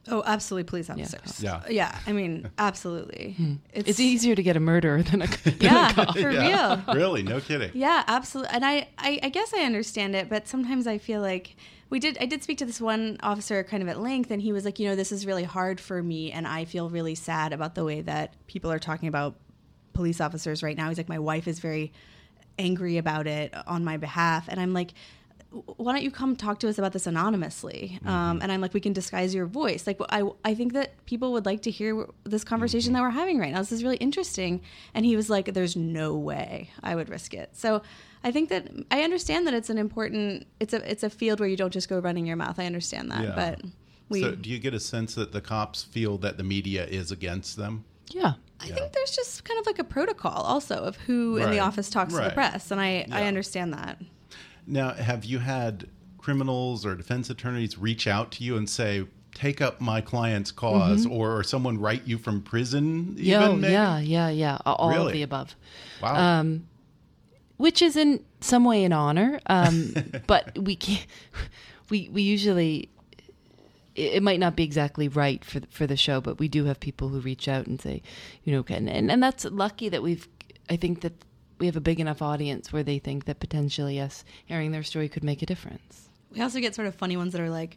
oh 0.09 0.22
absolutely 0.24 0.64
police 0.64 0.88
officers 0.88 1.43
Yeah. 1.43 1.62
yeah 1.68 1.99
i 2.07 2.12
mean 2.12 2.51
absolutely 2.59 3.36
It's, 3.74 4.01
easier 4.01 4.34
to 4.34 4.43
get 4.43 4.57
a 4.57 4.61
murderer 4.61 5.03
than 5.03 5.20
a, 5.20 5.26
than 5.45 5.55
a 5.55 5.57
yeah 5.62 5.93
cop. 5.93 6.16
for 6.16 6.30
real 6.30 6.82
really? 6.95 7.22
No 7.22 7.38
kidding. 7.38 7.70
Yeah, 7.74 8.03
absolutely. 8.09 8.51
And 8.55 8.64
I, 8.64 8.88
I, 8.97 9.20
I 9.22 9.28
guess 9.28 9.53
I 9.53 9.61
understand 9.61 10.16
it, 10.16 10.30
but 10.30 10.49
sometimes 10.49 10.86
I 10.86 10.97
feel 10.97 11.20
like 11.20 11.55
we 11.91 12.01
did. 12.01 12.16
I 12.18 12.24
did 12.24 12.43
speak 12.43 12.57
to 12.59 12.64
this 12.64 12.80
one 12.80 13.18
officer 13.22 13.62
kind 13.62 13.82
of 13.82 13.88
at 13.91 14.01
length, 14.01 14.30
and 14.30 14.41
he 14.41 14.53
was 14.53 14.64
like, 14.64 14.78
you 14.78 14.88
know, 14.88 14.97
this 14.97 15.12
is 15.12 15.26
really 15.26 15.45
hard 15.45 15.78
for 15.80 16.03
me, 16.03 16.32
and 16.32 16.47
I 16.47 16.64
feel 16.64 16.88
really 16.88 17.14
sad 17.14 17.53
about 17.53 17.74
the 17.74 17.84
way 17.84 18.01
that 18.01 18.34
people 18.47 18.72
are 18.72 18.78
talking 18.78 19.09
about 19.09 19.34
police 19.93 20.20
officers 20.20 20.62
right 20.62 20.76
now. 20.76 20.88
He's 20.88 20.99
like, 20.99 21.09
my 21.11 21.18
wife 21.18 21.47
is 21.47 21.59
very 21.59 21.93
angry 22.61 22.97
about 22.99 23.27
it 23.27 23.53
on 23.67 23.85
my 23.85 23.97
behalf, 23.97 24.43
and 24.49 24.61
I'm 24.61 24.75
like. 24.75 24.93
Why 25.53 25.93
don't 25.93 26.05
you 26.05 26.13
come 26.13 26.37
talk 26.37 26.61
to 26.61 26.69
us 26.69 26.79
about 26.79 26.93
this 26.93 27.09
anonymously? 27.09 27.99
Um, 28.07 28.39
and 28.41 28.53
I'm 28.53 28.61
like, 28.61 28.73
we 28.73 28.79
can 28.79 28.93
disguise 28.93 29.35
your 29.35 29.47
voice. 29.47 29.85
Like, 29.85 29.99
I, 30.09 30.23
I 30.45 30.55
think 30.55 30.75
that 30.75 31.05
people 31.07 31.33
would 31.33 31.45
like 31.45 31.63
to 31.63 31.73
hear 31.73 32.07
this 32.23 32.45
conversation 32.45 32.93
that 32.93 33.03
we're 33.03 33.11
having 33.11 33.37
right 33.41 33.53
now. 33.53 33.59
This 33.59 33.73
is 33.73 33.83
really 33.83 33.97
interesting. 33.97 34.61
And 34.95 35.05
he 35.05 35.17
was 35.17 35.29
like, 35.29 35.53
there's 35.53 35.75
no 35.75 36.15
way 36.15 36.71
I 36.85 36.95
would 36.95 37.09
risk 37.09 37.35
it. 37.35 37.51
So 37.57 37.83
I 38.23 38.31
think 38.31 38.49
that 38.51 38.69
I 38.93 39.03
understand 39.03 39.45
that 39.49 39.55
it's 39.55 39.71
an 39.71 39.79
important, 39.79 40.47
it's 40.61 40.73
a, 40.73 40.89
it's 40.89 41.03
a 41.03 41.11
field 41.11 41.41
where 41.41 41.49
you 41.49 41.57
don't 41.57 41.73
just 41.73 41.89
go 41.89 41.99
running 41.99 42.27
your 42.27 42.37
mouth. 42.37 42.61
I 42.61 42.67
understand 42.67 43.11
that, 43.11 43.25
Yeah. 43.25 43.35
but 43.35 43.61
We, 44.09 44.23
so, 44.23 44.37
do 44.37 44.49
you 44.51 44.61
get 44.61 44.73
a 44.73 44.79
sense 44.79 45.17
that 45.17 45.33
the 45.33 45.41
cops 45.41 45.83
feel 45.83 46.17
that 46.19 46.37
the 46.37 46.45
media 46.45 46.87
is 46.87 47.11
against 47.11 47.57
them? 47.57 47.85
Yeah. 48.13 48.35
I 48.63 48.67
think 48.67 48.93
there's 48.93 49.17
just 49.17 49.45
kind 49.45 49.59
of 49.59 49.67
like 49.67 49.79
a 49.79 49.85
protocol 49.85 50.43
also 50.43 50.77
of 50.77 50.97
who 50.97 51.37
in 51.37 51.51
the 51.51 51.61
office 51.61 51.89
talks 51.91 52.15
to 52.15 52.21
the 52.21 52.31
press, 52.31 52.71
and 52.71 52.81
I, 52.81 53.07
I 53.11 53.25
understand 53.25 53.73
that. 53.73 54.01
Now, 54.67 54.93
have 54.93 55.25
you 55.25 55.39
had 55.39 55.89
criminals 56.19 56.85
or 56.85 56.95
defense 56.95 57.31
attorneys 57.31 57.79
reach 57.79 58.07
out 58.07 58.31
to 58.33 58.45
you 58.45 58.57
and 58.57 58.69
say, 58.69 59.05
"Take 59.35 59.61
up 59.61 59.81
my 59.81 60.01
client's 60.01 60.53
because 60.53 61.07
or, 61.07 61.39
or 61.39 61.43
someone 61.43 61.79
write 61.79 62.07
you 62.07 62.19
from 62.19 62.43
prison? 62.43 63.15
Mm-hmm. 63.15 63.19
Yeah, 63.19 63.47
even, 63.47 63.61
maybe? 63.61 63.73
yeah, 63.73 63.99
yeah, 63.99 64.29
yeah. 64.29 64.59
All 64.67 64.91
Really? 64.91 65.07
of 65.07 65.13
the 65.13 65.23
above. 65.23 65.57
Wow. 66.03 66.41
Um, 66.41 66.67
which 67.57 67.83
is 67.83 67.97
in 67.97 68.25
some 68.41 68.65
way 68.65 68.85
an 68.85 68.93
honor, 68.93 69.41
um, 69.47 69.95
but 70.27 70.59
we 70.59 70.77
can't. 70.77 71.07
We 71.89 72.09
we 72.13 72.23
usually. 72.23 72.91
It 74.01 74.23
might 74.23 74.41
not 74.41 74.57
be 74.57 74.65
exactly 74.65 75.09
right 75.09 75.45
for 75.45 75.61
the- 75.61 75.67
for 75.71 75.87
the 75.87 75.97
show, 75.97 76.21
but 76.21 76.39
we 76.39 76.49
do 76.49 76.65
have 76.65 76.81
people 76.81 77.09
who 77.11 77.21
reach 77.21 77.49
out 77.49 77.67
and 77.67 77.81
say, 77.81 78.03
you 78.45 78.53
know, 78.53 78.65
and 78.69 78.89
and, 78.89 79.11
and 79.11 79.23
that's 79.23 79.45
lucky 79.45 79.89
that 79.89 80.03
we've. 80.03 80.27
I 80.69 80.77
think 80.77 81.01
that 81.03 81.13
we 81.59 81.67
have 81.67 81.77
a 81.77 81.81
big 81.81 82.01
enough 82.01 82.23
audience 82.23 82.73
where 82.73 82.83
they 82.83 82.99
think 82.99 83.25
that 83.27 83.41
potentially 83.41 84.01
us 84.01 84.25
hearing 84.47 84.73
their 84.73 84.83
story 84.83 85.09
could 85.09 85.25
make 85.25 85.43
a 85.43 85.47
difference. 85.47 86.09
We 86.33 86.41
also 86.41 86.61
get 86.61 86.75
sort 86.75 86.89
of 86.89 86.95
funny 86.95 87.17
ones 87.17 87.33
that 87.33 87.41
are 87.43 87.51
like, 87.51 87.77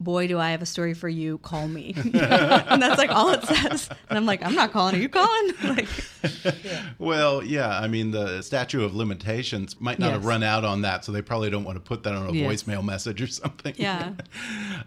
"Boy, 0.00 0.26
do 0.28 0.38
I 0.38 0.50
have 0.50 0.60
a 0.62 0.66
story 0.66 0.94
for 0.94 1.08
you? 1.08 1.38
Call 1.38 1.68
me," 1.68 1.94
and 2.14 2.82
that's 2.82 2.98
like 2.98 3.10
all 3.10 3.30
it 3.30 3.42
says. 3.44 3.88
And 4.08 4.18
I'm 4.18 4.26
like, 4.26 4.44
"I'm 4.44 4.54
not 4.54 4.72
calling. 4.72 4.94
Are 4.94 4.98
you 4.98 5.08
calling?" 5.08 5.52
like, 5.64 5.88
Well, 6.98 7.42
yeah. 7.42 7.78
I 7.78 7.86
mean, 7.88 8.10
the 8.10 8.42
statute 8.42 8.82
of 8.82 8.94
limitations 8.94 9.80
might 9.80 9.98
not 9.98 10.12
have 10.12 10.24
run 10.24 10.42
out 10.42 10.64
on 10.64 10.82
that, 10.82 11.04
so 11.04 11.12
they 11.12 11.22
probably 11.22 11.50
don't 11.50 11.64
want 11.64 11.76
to 11.76 11.80
put 11.80 12.02
that 12.04 12.14
on 12.14 12.28
a 12.28 12.32
Yes. 12.32 12.62
voicemail 12.64 12.84
message 12.84 13.20
or 13.22 13.26
something. 13.26 13.74
Yeah. 13.76 14.12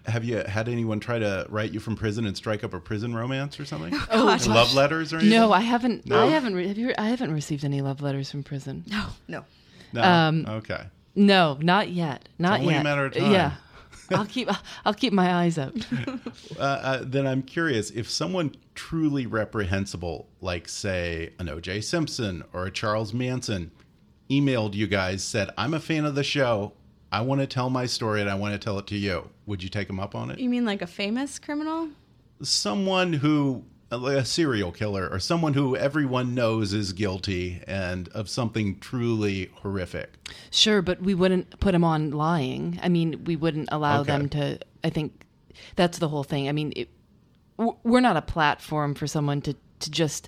have 0.05 0.23
you 0.23 0.37
had 0.47 0.67
anyone 0.69 0.99
try 0.99 1.19
to 1.19 1.45
write 1.49 1.71
you 1.73 1.79
from 1.79 1.95
prison 1.95 2.25
and 2.25 2.35
strike 2.35 2.63
up 2.63 2.73
a 2.73 2.79
prison 2.79 3.15
romance 3.15 3.59
or 3.59 3.65
something? 3.65 3.93
Oh, 4.11 4.37
love 4.47 4.73
letters 4.73 5.13
or 5.13 5.17
anything? 5.17 5.37
No, 5.39 5.51
I 5.51 5.61
haven't. 5.61 6.05
No? 6.05 6.21
I 6.21 6.27
haven't. 6.27 6.55
Re- 6.55 6.67
have 6.67 6.77
you? 6.77 6.93
I 6.97 7.09
haven't 7.09 7.33
received 7.33 7.63
any 7.65 7.81
love 7.81 8.01
letters 8.01 8.29
from 8.31 8.43
prison. 8.43 8.83
no, 8.87 9.05
no. 9.27 9.45
No. 9.93 10.01
um, 10.03 10.45
okay. 10.47 10.83
No, 11.15 11.57
not 11.61 11.89
yet. 11.89 12.27
Not 12.37 12.59
only 12.59 12.73
a 12.73 12.77
yet. 12.77 12.83
matter 12.83 13.05
of 13.05 13.13
time. 13.13 13.31
Yeah. 13.31 13.51
I'll 14.11 14.25
keep 14.25 14.49
I'll 14.85 14.93
keep 14.93 15.13
my 15.13 15.33
eyes 15.33 15.57
out. 15.57 15.75
Uh, 16.57 16.61
uh, 16.61 17.03
then 17.05 17.27
I'm 17.27 17.43
curious 17.43 17.91
if 17.91 18.09
someone 18.09 18.55
truly 18.73 19.27
reprehensible, 19.27 20.27
like 20.41 20.67
say 20.67 21.33
an 21.39 21.49
O.J. 21.49 21.81
Simpson 21.81 22.43
or 22.51 22.65
a 22.65 22.71
Charles 22.71 23.13
Manson, 23.13 23.71
emailed 24.29 24.73
you 24.73 24.87
guys 24.87 25.23
said, 25.23 25.51
"I'm 25.57 25.73
a 25.73 25.79
fan 25.79 26.05
of 26.05 26.15
the 26.15 26.23
show. 26.23 26.73
I 27.11 27.21
want 27.21 27.41
to 27.41 27.47
tell 27.47 27.69
my 27.69 27.85
story 27.85 28.21
and 28.21 28.29
I 28.29 28.35
want 28.35 28.53
to 28.53 28.59
tell 28.59 28.79
it 28.79 28.87
to 28.87 28.95
you." 28.97 29.29
Would 29.45 29.61
you 29.61 29.69
take 29.69 29.87
them 29.87 29.99
up 29.99 30.15
on 30.15 30.31
it? 30.31 30.39
You 30.39 30.49
mean 30.49 30.65
like 30.65 30.81
a 30.81 30.87
famous 30.87 31.37
criminal? 31.37 31.89
Someone 32.41 33.13
who, 33.13 33.63
like 33.89 34.17
a 34.17 34.25
serial 34.25 34.71
killer, 34.71 35.07
or 35.09 35.19
someone 35.19 35.53
who 35.53 35.75
everyone 35.75 36.35
knows 36.35 36.73
is 36.73 36.91
guilty 36.93 37.61
and 37.67 38.09
of 38.09 38.27
something 38.29 38.79
truly 38.79 39.49
horrific. 39.61 40.13
Sure, 40.51 40.81
but 40.81 41.01
we 41.01 41.13
wouldn't 41.13 41.59
put 41.59 41.71
them 41.71 41.83
on 41.83 42.11
lying. 42.11 42.79
I 42.83 42.89
mean, 42.89 43.23
we 43.25 43.35
wouldn't 43.35 43.69
allow 43.71 44.01
Okay. 44.01 44.11
them 44.11 44.29
to. 44.29 44.59
I 44.83 44.89
think 44.89 45.25
that's 45.75 45.99
the 45.99 46.09
whole 46.09 46.23
thing. 46.23 46.49
I 46.49 46.51
mean, 46.51 46.73
it, 46.75 46.89
we're 47.57 48.01
not 48.01 48.17
a 48.17 48.21
platform 48.21 48.93
for 48.93 49.07
someone 49.07 49.41
to 49.41 49.55
to 49.79 49.91
just. 49.91 50.27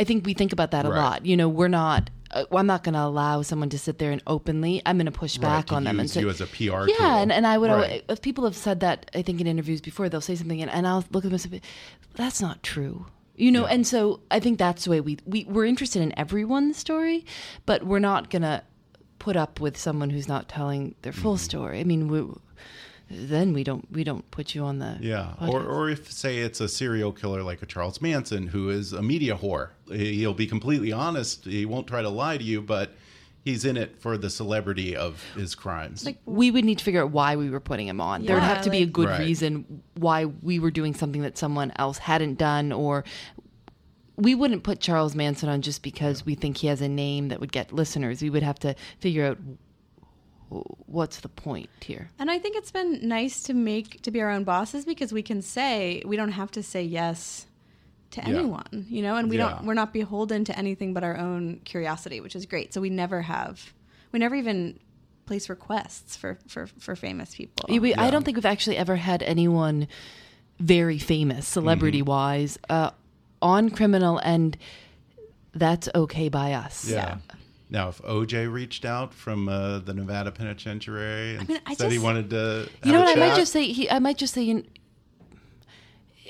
I 0.00 0.04
think 0.04 0.24
we 0.24 0.32
think 0.34 0.52
about 0.52 0.70
that 0.70 0.86
a 0.86 0.90
Right. 0.90 0.96
lot. 0.98 1.26
You 1.26 1.36
know, 1.36 1.48
we're 1.48 1.68
not. 1.68 2.10
Uh, 2.30 2.44
I'm 2.52 2.66
not 2.66 2.84
going 2.84 2.92
to 2.94 3.02
allow 3.02 3.42
someone 3.42 3.70
to 3.70 3.78
sit 3.78 3.98
there 3.98 4.12
and 4.12 4.22
openly. 4.26 4.82
I'm 4.84 4.96
going 4.98 5.06
to 5.06 5.12
push 5.12 5.38
back 5.38 5.66
to 5.66 5.74
on 5.76 5.84
them 5.84 5.98
and 5.98 6.10
say, 6.10 6.20
you 6.20 6.28
as 6.28 6.40
a 6.40 6.46
PR 6.46 6.62
Yeah, 6.88 6.96
tool. 6.96 7.06
and, 7.06 7.32
and 7.32 7.46
I 7.46 7.56
would. 7.58 7.70
Right. 7.70 7.84
always, 7.84 8.02
if 8.08 8.20
people 8.22 8.44
have 8.44 8.56
said 8.56 8.80
that, 8.80 9.10
I 9.14 9.22
think 9.22 9.40
in 9.40 9.46
interviews 9.46 9.80
before, 9.80 10.08
they'll 10.08 10.20
say 10.20 10.34
something, 10.36 10.60
and, 10.60 10.70
and 10.70 10.86
I'll 10.86 11.04
look 11.10 11.24
at 11.24 11.30
them 11.30 11.32
and 11.32 11.40
say, 11.40 11.60
"That's 12.14 12.40
not 12.40 12.62
true." 12.62 13.06
You 13.36 13.52
know, 13.52 13.66
and 13.66 13.86
so 13.86 14.20
I 14.30 14.40
think 14.40 14.58
that's 14.58 14.84
the 14.84 14.90
way 14.90 15.00
we, 15.00 15.18
we 15.24 15.44
we're 15.48 15.64
interested 15.64 16.02
in 16.02 16.18
everyone's 16.18 16.76
story, 16.76 17.24
but 17.66 17.84
we're 17.84 18.00
not 18.00 18.30
gonna 18.30 18.64
put 19.20 19.36
up 19.36 19.60
with 19.60 19.76
someone 19.76 20.10
who's 20.10 20.26
not 20.28 20.48
telling 20.48 20.96
their 21.02 21.12
full 21.12 21.34
Mm-hmm. 21.36 21.44
story. 21.44 21.80
I 21.80 21.84
mean, 21.84 22.08
we, 22.08 22.26
then 23.10 23.52
we 23.52 23.64
don't 23.64 23.90
we 23.92 24.04
don't 24.04 24.28
put 24.30 24.54
you 24.54 24.64
on 24.64 24.78
the 24.78 24.98
Yeah, 25.00 25.32
or, 25.40 25.60
podcast. 25.62 25.68
or 25.70 25.90
if 25.90 26.12
say 26.12 26.38
it's 26.38 26.60
a 26.60 26.68
serial 26.68 27.12
killer 27.12 27.42
like 27.42 27.62
a 27.62 27.66
Charles 27.66 28.00
Manson 28.02 28.48
who 28.48 28.68
is 28.70 28.92
a 28.92 29.02
media 29.02 29.36
whore, 29.36 29.70
he'll 29.90 30.34
be 30.34 30.46
completely 30.46 30.92
honest. 30.92 31.44
He 31.44 31.64
won't 31.64 31.86
try 31.86 32.02
to 32.02 32.08
lie 32.10 32.36
to 32.38 32.44
you, 32.44 32.60
but 32.60 32.92
he's 33.44 33.64
in 33.64 33.76
it 33.78 33.98
for 34.00 34.18
the 34.18 34.28
celebrity 34.28 34.94
of 34.94 35.24
his 35.34 35.54
crimes. 35.54 36.04
Like, 36.04 36.18
we 36.26 36.50
would 36.50 36.64
need 36.66 36.78
to 36.78 36.84
figure 36.84 37.02
out 37.02 37.10
why 37.12 37.36
we 37.36 37.48
were 37.48 37.60
putting 37.60 37.86
him 37.88 38.00
on. 38.00 38.24
there 38.26 38.34
would 38.34 38.42
have 38.42 38.62
to 38.64 38.70
be 38.70 38.82
a 38.82 38.86
good 38.86 39.08
Right. 39.08 39.20
reason 39.20 39.82
why 39.94 40.26
we 40.26 40.58
were 40.58 40.70
doing 40.70 40.92
something 40.92 41.22
that 41.22 41.38
someone 41.38 41.72
else 41.76 41.96
hadn't 41.98 42.36
done, 42.36 42.72
or 42.72 43.04
we 44.16 44.34
wouldn't 44.34 44.64
put 44.64 44.80
Charles 44.80 45.14
Manson 45.14 45.48
on 45.48 45.62
just 45.62 45.82
because 45.82 46.26
we 46.26 46.34
think 46.34 46.58
he 46.58 46.66
has 46.66 46.80
a 46.82 46.88
name 46.88 47.28
that 47.28 47.40
would 47.40 47.52
get 47.52 47.72
listeners. 47.72 48.20
We 48.20 48.28
would 48.30 48.42
have 48.42 48.58
to 48.58 48.74
figure 48.98 49.24
out 49.24 49.36
w- 49.38 49.56
what's 50.48 51.20
the 51.20 51.28
point 51.28 51.68
here. 51.80 52.08
And 52.18 52.30
I 52.30 52.38
think 52.38 52.56
it's 52.56 52.70
been 52.70 53.06
nice 53.06 53.42
to 53.44 53.54
make 53.54 54.00
to 54.02 54.10
be 54.10 54.20
our 54.20 54.30
own 54.30 54.44
bosses 54.44 54.84
because 54.84 55.12
we 55.12 55.22
can 55.22 55.42
say 55.42 56.02
we 56.06 56.16
don't 56.16 56.32
have 56.32 56.50
to 56.52 56.62
say 56.62 56.82
yes 56.82 57.46
to 58.12 58.20
Yeah. 58.22 58.28
anyone, 58.38 58.86
you 58.88 59.02
know, 59.02 59.16
and 59.16 59.28
we 59.28 59.36
Yeah. 59.36 59.50
don't 59.50 59.64
we're 59.66 59.74
not 59.74 59.92
beholden 59.92 60.44
to 60.44 60.58
anything 60.58 60.94
but 60.94 61.04
our 61.04 61.16
own 61.18 61.60
curiosity, 61.64 62.20
which 62.20 62.34
is 62.34 62.46
great. 62.46 62.72
So 62.72 62.80
we 62.80 62.90
never 62.90 63.22
have 63.22 63.72
we 64.12 64.18
never 64.18 64.34
even 64.34 64.78
place 65.26 65.48
requests 65.50 66.16
for 66.16 66.38
for 66.46 66.66
for 66.66 66.96
famous 66.96 67.34
people. 67.34 67.66
Yeah, 67.68 68.00
I 68.02 68.10
don't 68.10 68.24
think 68.24 68.36
we've 68.38 68.46
actually 68.46 68.78
ever 68.78 68.96
had 68.96 69.22
anyone 69.22 69.86
very 70.58 70.98
famous, 70.98 71.46
celebrity 71.46 72.00
wise, 72.02 72.58
uh, 72.70 72.90
on 73.42 73.68
criminal, 73.70 74.18
and 74.18 74.56
that's 75.52 75.88
okay 75.94 76.28
by 76.30 76.52
us. 76.54 76.88
yeah. 76.90 77.18
Now, 77.70 77.88
if 77.90 78.00
OJ 78.02 78.50
reached 78.50 78.84
out 78.86 79.12
from 79.12 79.48
uh, 79.48 79.80
the 79.80 79.92
Nevada 79.92 80.30
Penitentiary 80.32 81.36
and 81.36 81.48
mean, 81.48 81.60
I 81.66 81.74
said 81.74 81.92
he 81.92 81.98
wanted 81.98 82.30
to, 82.30 82.68
You 82.82 82.92
know 82.92 83.00
have 83.00 83.08
what? 83.08 83.18
a 83.18 83.22
I 83.24 83.28
might 83.28 83.36
just 83.36 83.52
say 83.52 83.66
he. 83.72 83.90
I 83.90 83.98
might 83.98 84.16
just 84.16 84.32
say. 84.34 84.42
You 84.42 84.64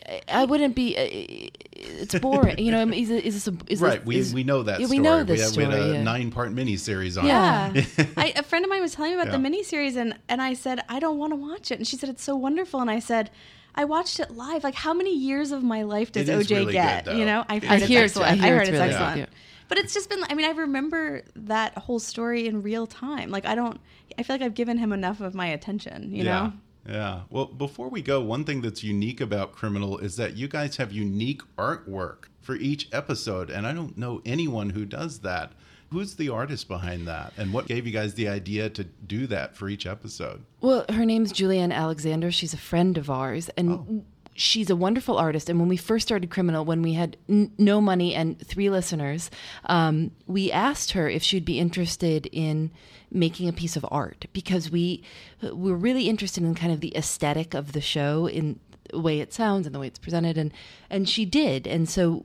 I- 0.08 0.20
I 0.28 0.44
wouldn't 0.46 0.74
be. 0.74 0.96
uh, 0.96 1.50
It's 1.80 2.14
boring. 2.18 2.58
You 2.58 2.72
know. 2.72 2.80
I 2.80 2.84
mean, 2.86 3.02
is, 3.02 3.10
it- 3.10 3.24
is 3.24 3.34
this 3.34 3.48
a, 3.48 3.56
is 3.68 3.80
right? 3.80 3.98
This, 4.00 4.06
we, 4.06 4.16
is- 4.16 4.34
we 4.34 4.42
know 4.44 4.62
that. 4.62 4.80
Yeah, 4.80 4.86
story. 4.86 4.98
we 4.98 5.02
know 5.02 5.22
this 5.24 5.40
had, 5.42 5.50
story. 5.50 5.66
We 5.66 5.72
had 5.74 5.82
a 5.82 5.92
yeah. 5.94 6.02
nine-part 6.02 6.52
miniseries 6.54 7.18
on 7.18 7.24
it. 7.26 7.28
Yeah. 7.28 7.72
Yeah. 7.74 8.04
I, 8.16 8.32
a 8.36 8.42
friend 8.42 8.64
of 8.64 8.68
mine 8.70 8.80
was 8.80 8.94
telling 8.94 9.12
me 9.14 9.20
about 9.20 9.30
the 9.30 9.38
Yeah. 9.38 9.48
miniseries, 9.60 9.96
and, 9.96 10.18
and 10.28 10.40
I 10.42 10.54
said, 10.54 10.80
I 10.88 10.98
don't 10.98 11.18
want 11.18 11.32
to 11.32 11.36
watch 11.36 11.70
it. 11.70 11.78
And 11.78 11.86
she 11.86 11.96
said, 11.96 12.08
It's 12.08 12.22
so 12.24 12.34
wonderful. 12.36 12.80
And 12.80 12.90
I 12.90 12.98
said, 12.98 13.30
I 13.74 13.84
watched 13.84 14.18
it 14.18 14.30
live. 14.32 14.64
Like, 14.64 14.74
how 14.74 14.92
many 14.94 15.14
years 15.16 15.52
of 15.52 15.62
my 15.62 15.82
life 15.82 16.10
does 16.10 16.28
OJ 16.28 16.50
really 16.50 16.72
get? 16.72 17.04
good, 17.04 17.16
you 17.18 17.24
know, 17.24 17.44
I've 17.48 17.62
heard 17.62 17.72
I 17.72 17.76
it's 17.76 17.86
hear 17.86 17.98
it's- 18.04 18.10
excellent. 18.16 18.42
I 18.42 18.46
hear 18.46 18.54
heard 18.54 18.62
it's 18.62 18.70
it's 18.70 18.78
really 18.78 18.90
excellent. 18.94 19.30
Good. 19.68 19.74
But 19.74 19.78
it's 19.84 19.94
just 19.94 20.08
been, 20.08 20.24
I 20.28 20.34
mean, 20.34 20.46
I 20.46 20.50
remember 20.52 21.22
that 21.36 21.76
whole 21.76 21.98
story 21.98 22.46
in 22.46 22.62
real 22.62 22.86
time. 22.86 23.30
Like, 23.30 23.46
I 23.46 23.54
don't, 23.54 23.80
I 24.18 24.22
feel 24.22 24.34
like 24.34 24.42
I've 24.42 24.54
given 24.54 24.78
him 24.78 24.92
enough 24.92 25.20
of 25.20 25.34
my 25.34 25.46
attention, 25.48 26.14
you 26.14 26.24
know? 26.24 26.52
Yeah. 26.88 27.20
Well, 27.28 27.46
before 27.46 27.90
we 27.90 28.00
go, 28.00 28.20
one 28.22 28.44
thing 28.44 28.62
that's 28.62 28.82
unique 28.82 29.20
about 29.20 29.52
Criminal 29.52 29.98
is 29.98 30.16
that 30.16 30.36
you 30.36 30.48
guys 30.48 30.76
have 30.78 30.90
unique 30.90 31.42
artwork 31.58 32.24
for 32.40 32.56
each 32.56 32.88
episode, 32.92 33.50
and 33.50 33.66
I 33.66 33.74
don't 33.74 33.98
know 33.98 34.22
anyone 34.24 34.70
who 34.70 34.86
does 34.86 35.18
that. 35.20 35.52
Who's 35.90 36.16
the 36.16 36.28
artist 36.30 36.68
behind 36.68 37.06
that, 37.08 37.32
and 37.38 37.52
what 37.52 37.66
gave 37.66 37.86
you 37.86 37.92
guys 37.92 38.12
the 38.14 38.28
idea 38.28 38.68
to 38.70 38.84
do 38.84 39.26
that 39.28 39.56
for 39.56 39.68
each 39.70 39.86
episode? 39.86 40.44
Well, 40.60 40.84
her 40.90 41.04
name's 41.06 41.32
Julienne 41.32 41.72
Alexander. 41.72 42.30
She's 42.30 42.52
a 42.54 42.58
friend 42.58 42.96
of 42.98 43.08
ours, 43.10 43.48
and 43.56 43.70
Oh. 43.70 44.04
She's 44.38 44.70
a 44.70 44.76
wonderful 44.76 45.18
artist. 45.18 45.48
And 45.50 45.58
when 45.58 45.68
we 45.68 45.76
first 45.76 46.06
started 46.06 46.30
Criminal, 46.30 46.64
when 46.64 46.80
we 46.80 46.94
had 46.94 47.16
n- 47.28 47.52
no 47.58 47.80
money 47.80 48.14
and 48.14 48.38
three 48.40 48.70
listeners, 48.70 49.30
um, 49.64 50.12
we 50.26 50.52
asked 50.52 50.92
her 50.92 51.08
if 51.08 51.22
she'd 51.22 51.44
be 51.44 51.58
interested 51.58 52.26
in 52.32 52.70
making 53.10 53.48
a 53.48 53.52
piece 53.52 53.76
of 53.76 53.84
art 53.90 54.26
because 54.32 54.70
we 54.70 55.02
we're 55.42 55.74
really 55.74 56.08
interested 56.08 56.44
in 56.44 56.54
kind 56.54 56.72
of 56.72 56.80
the 56.80 56.96
aesthetic 56.96 57.54
of 57.54 57.72
the 57.72 57.80
show 57.80 58.28
in 58.28 58.60
the 58.90 59.00
way 59.00 59.20
it 59.20 59.32
sounds 59.32 59.66
and 59.66 59.74
the 59.74 59.78
way 59.78 59.86
it's 59.86 59.98
presented, 59.98 60.38
and 60.38 60.52
and 60.88 61.08
she 61.08 61.24
did, 61.24 61.66
and 61.66 61.88
so 61.88 62.24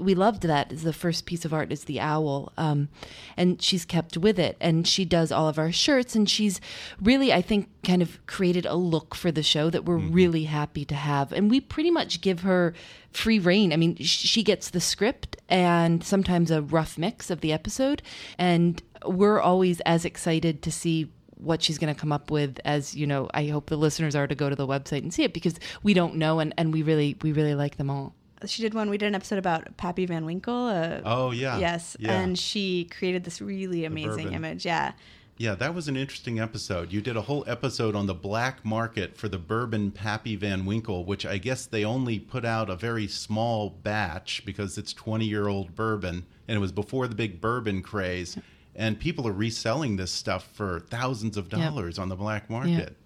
we 0.00 0.14
loved 0.14 0.42
that. 0.42 0.70
The 0.70 0.92
first 0.92 1.26
piece 1.26 1.44
of 1.44 1.52
art 1.52 1.72
is 1.72 1.84
the 1.84 2.00
owl, 2.00 2.52
um, 2.56 2.88
and 3.36 3.60
she's 3.60 3.84
kept 3.84 4.16
with 4.16 4.38
it. 4.38 4.56
And 4.60 4.86
she 4.86 5.04
does 5.04 5.30
all 5.30 5.48
of 5.48 5.58
our 5.58 5.72
shirts, 5.72 6.14
and 6.14 6.28
she's 6.28 6.60
really, 7.00 7.32
I 7.32 7.42
think, 7.42 7.68
kind 7.82 8.02
of 8.02 8.24
created 8.26 8.66
a 8.66 8.74
look 8.74 9.14
for 9.14 9.30
the 9.30 9.42
show 9.42 9.70
that 9.70 9.84
we're 9.84 9.96
really 9.96 10.44
happy 10.44 10.84
to 10.86 10.94
have. 10.94 11.32
And 11.32 11.50
we 11.50 11.60
pretty 11.60 11.90
much 11.90 12.20
give 12.20 12.40
her 12.40 12.74
free 13.12 13.38
rein. 13.38 13.72
I 13.72 13.76
mean, 13.76 13.96
sh- 13.96 14.28
she 14.28 14.42
gets 14.42 14.70
the 14.70 14.80
script 14.80 15.36
and 15.48 16.02
sometimes 16.02 16.50
a 16.50 16.62
rough 16.62 16.96
mix 16.98 17.30
of 17.30 17.40
the 17.40 17.52
episode, 17.52 18.02
and 18.38 18.82
we're 19.04 19.40
always 19.40 19.80
as 19.80 20.04
excited 20.04 20.62
to 20.62 20.72
see 20.72 21.10
what 21.36 21.62
she's 21.62 21.78
going 21.78 21.92
to 21.92 21.98
come 21.98 22.12
up 22.12 22.30
with 22.30 22.60
as 22.66 22.94
you 22.94 23.06
know 23.06 23.26
i 23.32 23.46
hope 23.46 23.70
the 23.70 23.76
listeners 23.76 24.14
are 24.14 24.26
to 24.26 24.34
go 24.34 24.50
to 24.50 24.56
the 24.56 24.66
website 24.66 24.98
and 24.98 25.14
see 25.14 25.22
it 25.22 25.32
because 25.32 25.54
we 25.82 25.94
don't 25.94 26.14
know 26.14 26.38
and, 26.38 26.52
and 26.58 26.70
we 26.70 26.82
really 26.82 27.16
we 27.22 27.32
really 27.32 27.54
like 27.54 27.78
them 27.78 27.88
all 27.88 28.14
She 28.46 28.62
did 28.62 28.74
one, 28.74 28.88
we 28.90 28.98
did 28.98 29.06
an 29.06 29.14
episode 29.14 29.38
about 29.38 29.76
Pappy 29.76 30.06
Van 30.06 30.24
Winkle. 30.24 30.66
Uh, 30.66 31.00
Oh 31.04 31.30
yeah. 31.30 31.58
Yes, 31.58 31.96
Yeah. 32.00 32.12
and 32.20 32.38
she 32.38 32.84
created 32.84 33.24
this 33.24 33.40
really 33.40 33.84
amazing 33.84 34.32
image. 34.32 34.64
Yeah, 34.64 34.92
Yeah, 35.36 35.54
that 35.54 35.74
was 35.74 35.88
an 35.88 35.96
interesting 35.96 36.38
episode. 36.38 36.92
You 36.92 37.00
did 37.00 37.16
a 37.16 37.22
whole 37.22 37.44
episode 37.46 37.94
on 37.96 38.06
the 38.06 38.14
black 38.14 38.62
market 38.64 39.16
for 39.16 39.28
the 39.28 39.38
bourbon 39.38 39.90
Pappy 39.90 40.36
Van 40.36 40.66
Winkle, 40.66 41.04
which 41.06 41.24
I 41.24 41.38
guess 41.38 41.64
they 41.66 41.82
only 41.84 42.18
put 42.18 42.44
out 42.44 42.68
a 42.68 42.76
very 42.76 43.06
small 43.06 43.70
batch 43.70 44.42
because 44.44 44.76
it's 44.76 44.92
20 44.92 45.24
year 45.24 45.48
old 45.48 45.74
bourbon 45.74 46.26
and 46.46 46.56
it 46.56 46.60
was 46.60 46.72
before 46.72 47.08
the 47.08 47.14
big 47.14 47.40
bourbon 47.40 47.80
craze. 47.82 48.36
And 48.76 48.98
people 49.00 49.26
are 49.26 49.32
reselling 49.32 49.96
this 49.96 50.10
stuff 50.12 50.48
for 50.52 50.80
thousands 50.80 51.36
of 51.36 51.48
dollars 51.48 51.98
on 51.98 52.08
the 52.08 52.16
black 52.16 52.48
market. 52.50 52.96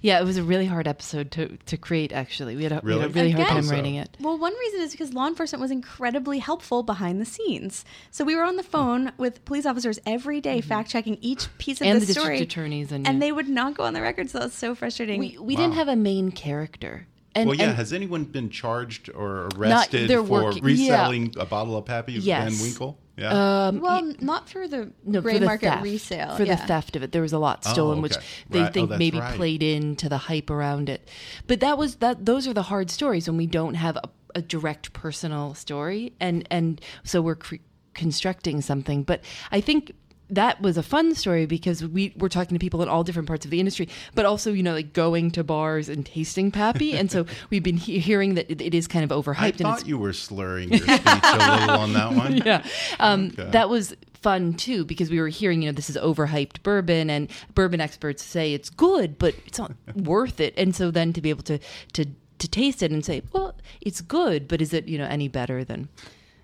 Yeah, 0.00 0.20
it 0.20 0.24
was 0.24 0.36
a 0.36 0.42
really 0.42 0.66
hard 0.66 0.86
episode 0.86 1.30
to, 1.32 1.56
to 1.66 1.76
create, 1.76 2.12
actually. 2.12 2.56
We 2.56 2.62
had 2.64 2.72
a 2.72 2.80
we 2.84 2.92
had 2.92 3.02
a 3.02 3.08
Really? 3.08 3.12
really 3.12 3.30
hard 3.32 3.48
time 3.48 3.62
So- 3.64 3.72
writing 3.72 3.94
it. 3.96 4.16
Well, 4.20 4.38
one 4.38 4.54
reason 4.58 4.80
is 4.80 4.92
because 4.92 5.12
law 5.12 5.26
enforcement 5.26 5.60
was 5.60 5.70
incredibly 5.70 6.38
helpful 6.38 6.82
behind 6.82 7.20
the 7.20 7.24
scenes. 7.24 7.84
So 8.10 8.24
we 8.24 8.36
were 8.36 8.44
on 8.44 8.56
the 8.56 8.62
phone 8.62 9.12
with 9.18 9.44
police 9.44 9.66
officers 9.66 9.98
every 10.06 10.40
day, 10.40 10.60
fact 10.60 10.90
checking 10.90 11.18
each 11.20 11.46
piece 11.58 11.80
of 11.80 11.86
Mm-hmm. 11.86 11.92
And 11.92 12.02
the, 12.02 12.06
the 12.06 12.14
district 12.14 12.36
story. 12.36 12.38
attorneys 12.42 12.92
and- 12.92 13.06
and 13.06 13.16
yeah. 13.16 13.20
they 13.20 13.32
would 13.32 13.48
not 13.48 13.74
go 13.74 13.84
on 13.84 13.94
the 13.94 14.02
record. 14.02 14.30
So 14.30 14.38
that's 14.38 14.56
so 14.56 14.74
frustrating. 14.74 15.18
We, 15.18 15.36
we 15.38 15.56
didn't 15.56 15.74
have 15.74 15.88
a 15.88 15.96
main 15.96 16.30
character. 16.32 17.06
And, 17.34 17.48
well, 17.48 17.56
yeah. 17.58 17.68
and- 17.68 17.76
has 17.76 17.92
anyone 17.92 18.24
been 18.24 18.50
charged 18.50 19.08
or 19.14 19.48
arrested 19.56 20.10
for 20.10 20.22
working- 20.22 20.62
reselling 20.62 21.34
a 21.38 21.46
bottle 21.46 21.76
of 21.76 21.84
Pappy 21.86 22.12
Yes. 22.12 22.52
Van 22.52 22.62
Winkle? 22.62 22.98
Yeah. 23.16 23.66
Um, 23.66 23.80
well, 23.80 24.12
not 24.20 24.48
for 24.48 24.66
the 24.66 24.90
no, 25.04 25.20
gray 25.20 25.34
for 25.34 25.40
the 25.40 25.46
market 25.46 25.68
theft, 25.68 25.82
resale. 25.82 26.36
for 26.36 26.44
yeah. 26.44 26.56
the 26.56 26.66
theft 26.66 26.96
of 26.96 27.02
it. 27.02 27.12
There 27.12 27.22
was 27.22 27.32
a 27.32 27.38
lot 27.38 27.62
oh, 27.66 27.72
stolen, 27.72 28.00
which 28.00 28.16
okay. 28.16 28.24
they 28.48 28.60
Right. 28.60 28.68
Oh, 28.68 28.72
think 28.72 28.88
that's 28.88 28.98
maybe 28.98 29.20
right. 29.20 29.36
played 29.36 29.62
into 29.62 30.08
the 30.08 30.18
hype 30.18 30.50
around 30.50 30.88
it. 30.88 31.08
But 31.46 31.60
that 31.60 31.76
was 31.76 31.96
that. 31.96 32.24
Those 32.24 32.48
are 32.48 32.54
the 32.54 32.62
hard 32.62 32.90
stories 32.90 33.28
when 33.28 33.36
we 33.36 33.46
don't 33.46 33.74
have 33.74 33.96
a, 33.96 34.08
a 34.34 34.42
direct 34.42 34.92
personal 34.92 35.54
story, 35.54 36.14
and 36.20 36.46
and 36.50 36.80
so 37.04 37.20
we're 37.20 37.36
cre- 37.36 37.56
constructing 37.94 38.60
something. 38.60 39.02
But 39.02 39.22
I 39.50 39.60
think. 39.60 39.92
That 40.32 40.60
was 40.62 40.76
a 40.76 40.82
fun 40.82 41.14
story 41.14 41.46
because 41.46 41.84
we 41.84 42.12
were 42.16 42.28
talking 42.28 42.54
to 42.54 42.58
people 42.58 42.82
in 42.82 42.88
all 42.88 43.04
different 43.04 43.28
parts 43.28 43.44
of 43.44 43.50
the 43.50 43.60
industry, 43.60 43.88
but 44.14 44.24
also, 44.24 44.52
you 44.52 44.62
know, 44.62 44.72
like 44.72 44.92
going 44.92 45.30
to 45.32 45.44
bars 45.44 45.88
and 45.88 46.04
tasting 46.04 46.50
Pappy. 46.50 46.94
and 46.94 47.10
so 47.10 47.26
we've 47.50 47.62
been 47.62 47.76
he- 47.76 47.98
hearing 47.98 48.34
that 48.34 48.50
it, 48.50 48.60
it 48.60 48.74
is 48.74 48.88
kind 48.88 49.04
of 49.04 49.10
overhyped. 49.24 49.36
I 49.40 49.48
and 49.48 49.58
thought 49.58 49.86
you 49.86 49.98
were 49.98 50.12
slurring 50.12 50.70
your 50.70 50.78
speech 50.80 51.00
a 51.06 51.60
little 51.60 51.76
on 51.76 51.92
that 51.92 52.12
one. 52.12 52.36
yeah. 52.44 52.64
Um, 52.98 53.32
Okay. 53.38 53.50
That 53.50 53.68
was 53.68 53.94
fun 54.14 54.54
too 54.54 54.84
because 54.84 55.10
we 55.10 55.20
were 55.20 55.28
hearing, 55.28 55.62
you 55.62 55.68
know, 55.68 55.74
this 55.74 55.90
is 55.90 55.96
overhyped 55.96 56.62
bourbon, 56.62 57.10
and 57.10 57.28
bourbon 57.54 57.80
experts 57.80 58.24
say 58.24 58.54
it's 58.54 58.70
good, 58.70 59.18
but 59.18 59.34
it's 59.46 59.58
not 59.58 59.72
worth 59.94 60.40
it. 60.40 60.54
And 60.56 60.74
so 60.74 60.90
then 60.90 61.12
to 61.12 61.20
be 61.20 61.30
able 61.30 61.42
to 61.44 61.58
to 61.94 62.06
to 62.38 62.48
taste 62.48 62.82
it 62.82 62.90
and 62.90 63.04
say, 63.04 63.22
well, 63.32 63.54
it's 63.80 64.00
good, 64.00 64.48
but 64.48 64.60
is 64.62 64.72
it 64.72 64.88
you 64.88 64.98
know 64.98 65.06
any 65.06 65.28
better 65.28 65.62
than? 65.64 65.88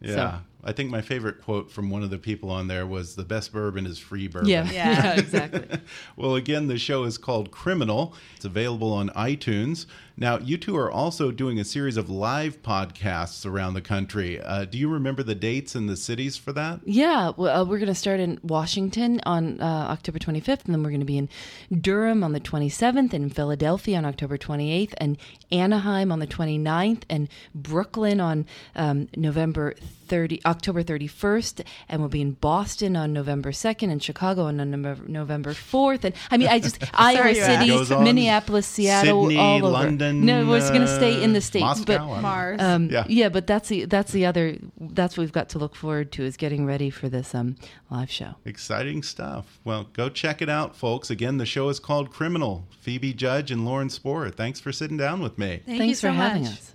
Yeah. 0.00 0.40
I 0.64 0.72
think 0.72 0.90
my 0.90 1.00
favorite 1.00 1.40
quote 1.42 1.70
from 1.70 1.88
one 1.88 2.02
of 2.02 2.10
the 2.10 2.18
people 2.18 2.50
on 2.50 2.66
there 2.66 2.86
was 2.86 3.14
the 3.14 3.24
best 3.24 3.52
bourbon 3.52 3.86
is 3.86 3.98
free 3.98 4.26
bourbon. 4.26 4.48
Yeah, 4.48 4.68
Yeah. 4.70 4.92
yeah, 5.14 5.18
exactly. 5.18 5.78
Well, 6.16 6.34
again, 6.34 6.66
the 6.66 6.78
show 6.78 7.04
is 7.04 7.16
called 7.16 7.50
Criminal. 7.50 8.14
It's 8.36 8.44
available 8.44 8.92
on 8.92 9.10
iTunes. 9.10 9.86
Now, 10.20 10.38
you 10.38 10.58
two 10.58 10.76
are 10.76 10.90
also 10.90 11.30
doing 11.30 11.60
a 11.60 11.64
series 11.64 11.96
of 11.96 12.10
live 12.10 12.60
podcasts 12.60 13.46
around 13.46 13.74
the 13.74 13.80
country. 13.80 14.40
Uh, 14.40 14.64
do 14.64 14.76
you 14.76 14.88
remember 14.88 15.22
the 15.22 15.36
dates 15.36 15.76
and 15.76 15.88
the 15.88 15.96
cities 15.96 16.36
for 16.36 16.52
that? 16.54 16.80
Yeah, 16.84 17.30
well, 17.36 17.62
uh, 17.62 17.64
we're 17.64 17.78
going 17.78 17.86
to 17.86 17.94
start 17.94 18.18
in 18.18 18.40
Washington 18.42 19.20
on 19.24 19.60
uh, 19.60 19.64
October 19.64 20.18
25th, 20.18 20.64
and 20.64 20.74
then 20.74 20.82
we're 20.82 20.90
going 20.90 20.98
to 20.98 21.06
be 21.06 21.18
in 21.18 21.28
Durham 21.72 22.24
on 22.24 22.32
the 22.32 22.40
27th, 22.40 23.12
and 23.12 23.14
in 23.14 23.30
Philadelphia 23.30 23.96
on 23.96 24.04
October 24.04 24.36
28th, 24.36 24.94
and 24.98 25.18
Anaheim 25.52 26.10
on 26.10 26.18
the 26.18 26.26
29th, 26.26 27.02
and 27.08 27.28
Brooklyn 27.54 28.20
on 28.20 28.44
um, 28.74 29.08
November 29.16 29.76
30, 30.08 30.40
October 30.46 30.82
31st, 30.82 31.64
and 31.88 32.00
we'll 32.00 32.08
be 32.08 32.22
in 32.22 32.32
Boston 32.32 32.96
on 32.96 33.12
November 33.12 33.52
2nd, 33.52 33.92
and 33.92 34.02
Chicago 34.02 34.44
on 34.44 34.56
November, 34.56 34.96
November 35.06 35.52
4th, 35.52 36.02
and 36.02 36.14
I 36.28 36.38
mean, 36.38 36.48
I 36.48 36.58
just 36.58 36.82
Iowa 36.94 37.28
you 37.28 37.84
City, 37.84 38.02
Minneapolis, 38.02 38.66
Seattle, 38.66 39.24
Sydney, 39.24 39.38
all 39.38 39.58
over. 39.58 39.68
London, 39.68 40.07
No, 40.12 40.46
we're 40.46 40.58
just 40.58 40.72
going 40.72 40.86
to 40.86 40.94
stay 40.94 41.22
in 41.22 41.32
the 41.32 41.38
uh, 41.38 41.42
states, 41.42 41.62
Moscow, 41.62 41.84
but 41.84 42.00
I. 42.00 42.20
Mars. 42.20 42.60
um, 42.60 42.88
Yeah. 42.90 43.04
yeah. 43.08 43.28
but 43.28 43.46
that's 43.46 43.68
the 43.68 43.84
that's 43.86 44.12
the 44.12 44.26
other 44.26 44.56
that's 44.80 45.16
what 45.16 45.22
we've 45.22 45.32
got 45.32 45.48
to 45.50 45.58
look 45.58 45.74
forward 45.74 46.12
to 46.12 46.24
is 46.24 46.36
getting 46.36 46.66
ready 46.66 46.90
for 46.90 47.08
this 47.08 47.34
um 47.34 47.56
live 47.90 48.10
show. 48.10 48.34
Exciting 48.44 49.02
stuff. 49.02 49.60
Well, 49.64 49.88
go 49.92 50.08
check 50.08 50.42
it 50.42 50.48
out, 50.48 50.76
folks. 50.76 51.10
Again, 51.10 51.38
the 51.38 51.46
show 51.46 51.68
is 51.68 51.78
called 51.80 52.10
Criminal. 52.10 52.66
Phoebe 52.80 53.12
Judge 53.12 53.50
and 53.50 53.64
Lauren 53.64 53.88
Spohrer. 53.88 54.34
Thanks 54.34 54.60
for 54.60 54.72
sitting 54.72 54.96
down 54.96 55.20
with 55.20 55.38
me. 55.38 55.62
Thank 55.66 55.78
Thanks 55.78 55.88
you 55.88 55.94
so 55.94 56.08
for 56.08 56.14
having 56.14 56.42
much. 56.44 56.52
us. 56.52 56.74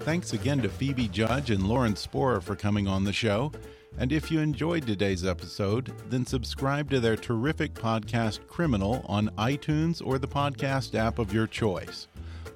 Thanks 0.00 0.32
again 0.32 0.62
to 0.62 0.68
Phoebe 0.68 1.08
Judge 1.08 1.50
and 1.50 1.68
Lauren 1.68 1.92
Spohrer 1.94 2.42
for 2.42 2.56
coming 2.56 2.88
on 2.88 3.04
the 3.04 3.12
show. 3.12 3.52
And 3.98 4.12
if 4.12 4.30
you 4.30 4.40
enjoyed 4.40 4.86
today's 4.86 5.24
episode, 5.24 5.92
then 6.08 6.24
subscribe 6.24 6.90
to 6.90 7.00
their 7.00 7.16
terrific 7.16 7.74
podcast, 7.74 8.46
Criminal, 8.46 9.04
on 9.06 9.28
iTunes 9.38 10.04
or 10.04 10.18
the 10.18 10.28
podcast 10.28 10.94
app 10.94 11.18
of 11.18 11.34
your 11.34 11.46
choice. 11.46 12.08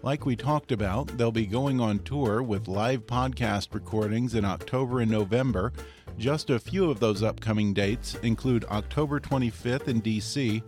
Like 0.03 0.27
we 0.27 0.37
talked 0.37 0.71
about, 0.71 1.09
they'll 1.17 1.33
be 1.33 1.47
going 1.47 1.81
on 1.81 1.99
tour 2.01 2.43
with 2.43 2.69
live 2.69 3.07
podcast 3.07 3.73
recordings 3.73 4.35
in 4.35 4.45
October 4.45 5.01
and 5.01 5.11
November. 5.11 5.73
Just 6.19 6.51
a 6.51 6.59
few 6.59 6.91
of 6.91 7.01
those 7.01 7.23
upcoming 7.23 7.73
dates 7.73 8.15
include 8.17 8.65
October 8.67 9.19
25th 9.19 9.89
in 9.89 10.01
D.C., 10.01 10.63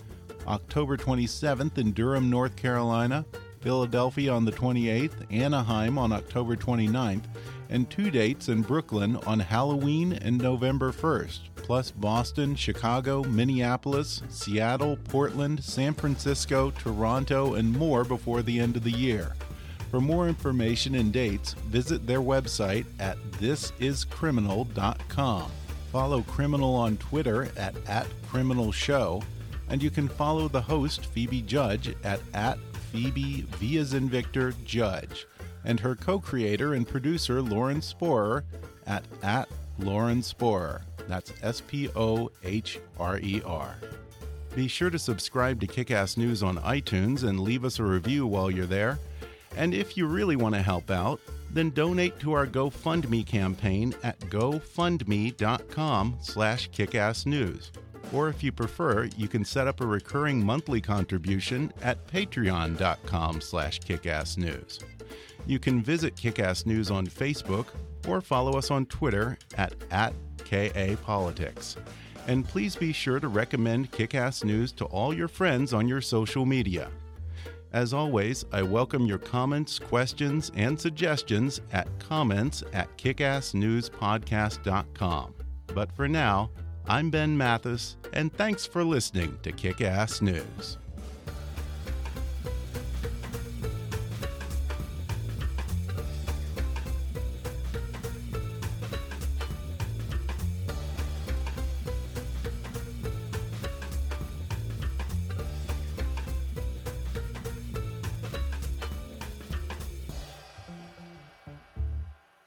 October 0.47 0.97
27th 0.97 1.77
in 1.79 1.93
Durham, 1.93 2.31
North 2.31 2.57
Carolina, 2.57 3.25
Philadelphia 3.67 4.33
on 4.33 4.45
the 4.45 4.53
28th, 4.53 5.27
Anaheim 5.29 5.99
on 5.99 6.13
October 6.13 6.55
29th, 6.55 7.25
and 7.69 7.91
two 7.91 8.13
dates 8.13 8.49
in 8.49 8.63
Brooklyn 8.63 9.17
on 9.27 9.41
Halloween 9.41 10.13
and 10.13 10.39
November 10.39 10.93
1st, 10.93 11.41
plus 11.57 11.91
Boston, 11.91 12.55
Chicago, 12.55 13.25
Minneapolis, 13.25 14.23
Seattle, 14.29 14.97
Portland, 15.09 15.65
San 15.65 15.95
Francisco, 15.95 16.71
Toronto, 16.71 17.55
and 17.55 17.73
more 17.73 18.05
before 18.05 18.41
the 18.41 18.61
end 18.61 18.77
of 18.77 18.85
the 18.85 18.93
year. 18.93 19.35
For 19.91 20.01
more 20.01 20.29
information 20.29 20.95
and 20.95 21.13
dates, 21.13 21.55
visit 21.55 22.07
their 22.07 22.21
website 22.21 22.87
at 23.01 23.19
thisiscriminal.com. 23.33 25.51
Follow 25.91 26.23
Criminal 26.23 26.77
on 26.77 26.99
Twitter 26.99 27.49
at, 27.57 27.75
at 27.89 28.07
and 29.69 29.83
you 29.83 29.91
can 29.91 30.09
follow 30.09 30.47
the 30.47 30.61
host, 30.61 31.07
Phoebe 31.07 31.43
Judge, 31.43 31.93
at, 32.05 32.21
at 32.33 32.59
Phoebe 32.97 33.43
V 33.43 33.77
as 33.77 33.93
in 33.93 34.09
Victor 34.09 34.55
Judge, 34.65 35.27
and 35.67 35.79
her 35.79 35.95
co 35.95 36.19
creator 36.19 36.73
and 36.73 36.89
producer, 36.89 37.43
Lauren 37.43 37.83
Spohrer, 37.83 38.43
at, 38.87 39.05
at 39.23 39.51
Lauren 39.79 40.23
Spohrer. 40.23 40.81
That's 41.07 41.31
S 41.43 41.61
P 41.61 41.91
O 41.95 42.31
H 42.43 42.79
R 42.99 43.19
E 43.19 43.43
R. 43.45 43.77
Be 44.55 44.67
sure 44.67 44.89
to 44.89 44.99
subscribe 44.99 45.61
to 45.61 45.67
Kickass 45.67 46.17
News 46.17 46.43
on 46.43 46.57
iTunes 46.57 47.25
and 47.25 47.41
leave 47.41 47.67
us 47.67 47.79
a 47.79 47.85
review 47.85 48.27
while 48.27 48.51
you're 48.51 48.65
there. 48.65 48.99
And 49.57 49.75
if 49.75 49.99
you 49.99 50.07
really 50.07 50.37
want 50.37 50.55
to 50.55 50.63
help 50.63 50.91
out, 50.91 51.21
then 51.51 51.71
donate 51.71 52.19
to 52.21 52.33
our 52.33 52.47
GoFundMe 52.47 53.27
campaign 53.27 53.95
at 54.05 54.19
gofundme.com 54.21 56.17
slash 56.23 56.71
kickassnews. 56.71 57.71
Or 58.13 58.29
if 58.29 58.43
you 58.43 58.53
prefer, 58.53 59.09
you 59.17 59.29
can 59.29 59.45
set 59.45 59.67
up 59.67 59.81
a 59.81 59.87
recurring 59.87 60.45
monthly 60.45 60.81
contribution 60.81 61.73
at 61.83 62.07
patreon.com 62.07 63.41
slash 63.41 63.81
kickassnews. 63.81 64.83
You 65.47 65.59
can 65.59 65.83
visit 65.83 66.15
Kickass 66.17 66.67
News 66.67 66.91
on 66.91 67.07
Facebook 67.07 67.69
or 68.07 68.21
follow 68.21 68.59
us 68.59 68.71
on 68.71 68.85
Twitter 68.87 69.39
at, 69.57 69.75
at 69.91 70.13
KAPolitics. 70.39 71.77
And 72.27 72.47
please 72.47 72.75
be 72.75 72.93
sure 72.93 73.21
to 73.21 73.29
recommend 73.29 73.93
Kickass 73.93 74.45
News 74.45 74.73
to 74.73 74.85
all 74.87 75.15
your 75.15 75.29
friends 75.29 75.73
on 75.73 75.87
your 75.87 76.01
social 76.01 76.45
media. 76.45 76.91
As 77.73 77.95
always, 77.95 78.45
I 78.53 78.63
welcome 78.63 79.07
your 79.07 79.19
comments, 79.19 79.79
questions, 79.79 80.51
and 80.57 80.81
suggestions 80.81 81.61
at 81.73 81.87
comments 81.99 82.65
at 82.73 82.97
kickassnewspodcast.com. 82.97 85.35
But 85.75 85.93
for 85.93 86.09
now, 86.09 86.51
I'm 86.89 87.11
Ben 87.11 87.37
Mathis, 87.37 87.97
and 88.13 88.33
thanks 88.33 88.65
for 88.65 88.85
listening 88.85 89.39
to 89.43 89.51
Kickass 89.51 90.23
News. 90.23 90.79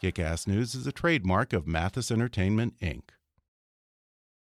Kickass 0.01 0.47
News 0.47 0.75
is 0.75 0.87
a 0.87 0.93
trademark 0.93 1.51
of 1.51 1.67
Mathis 1.67 2.09
Entertainment, 2.09 2.79
Inc. 2.79 3.01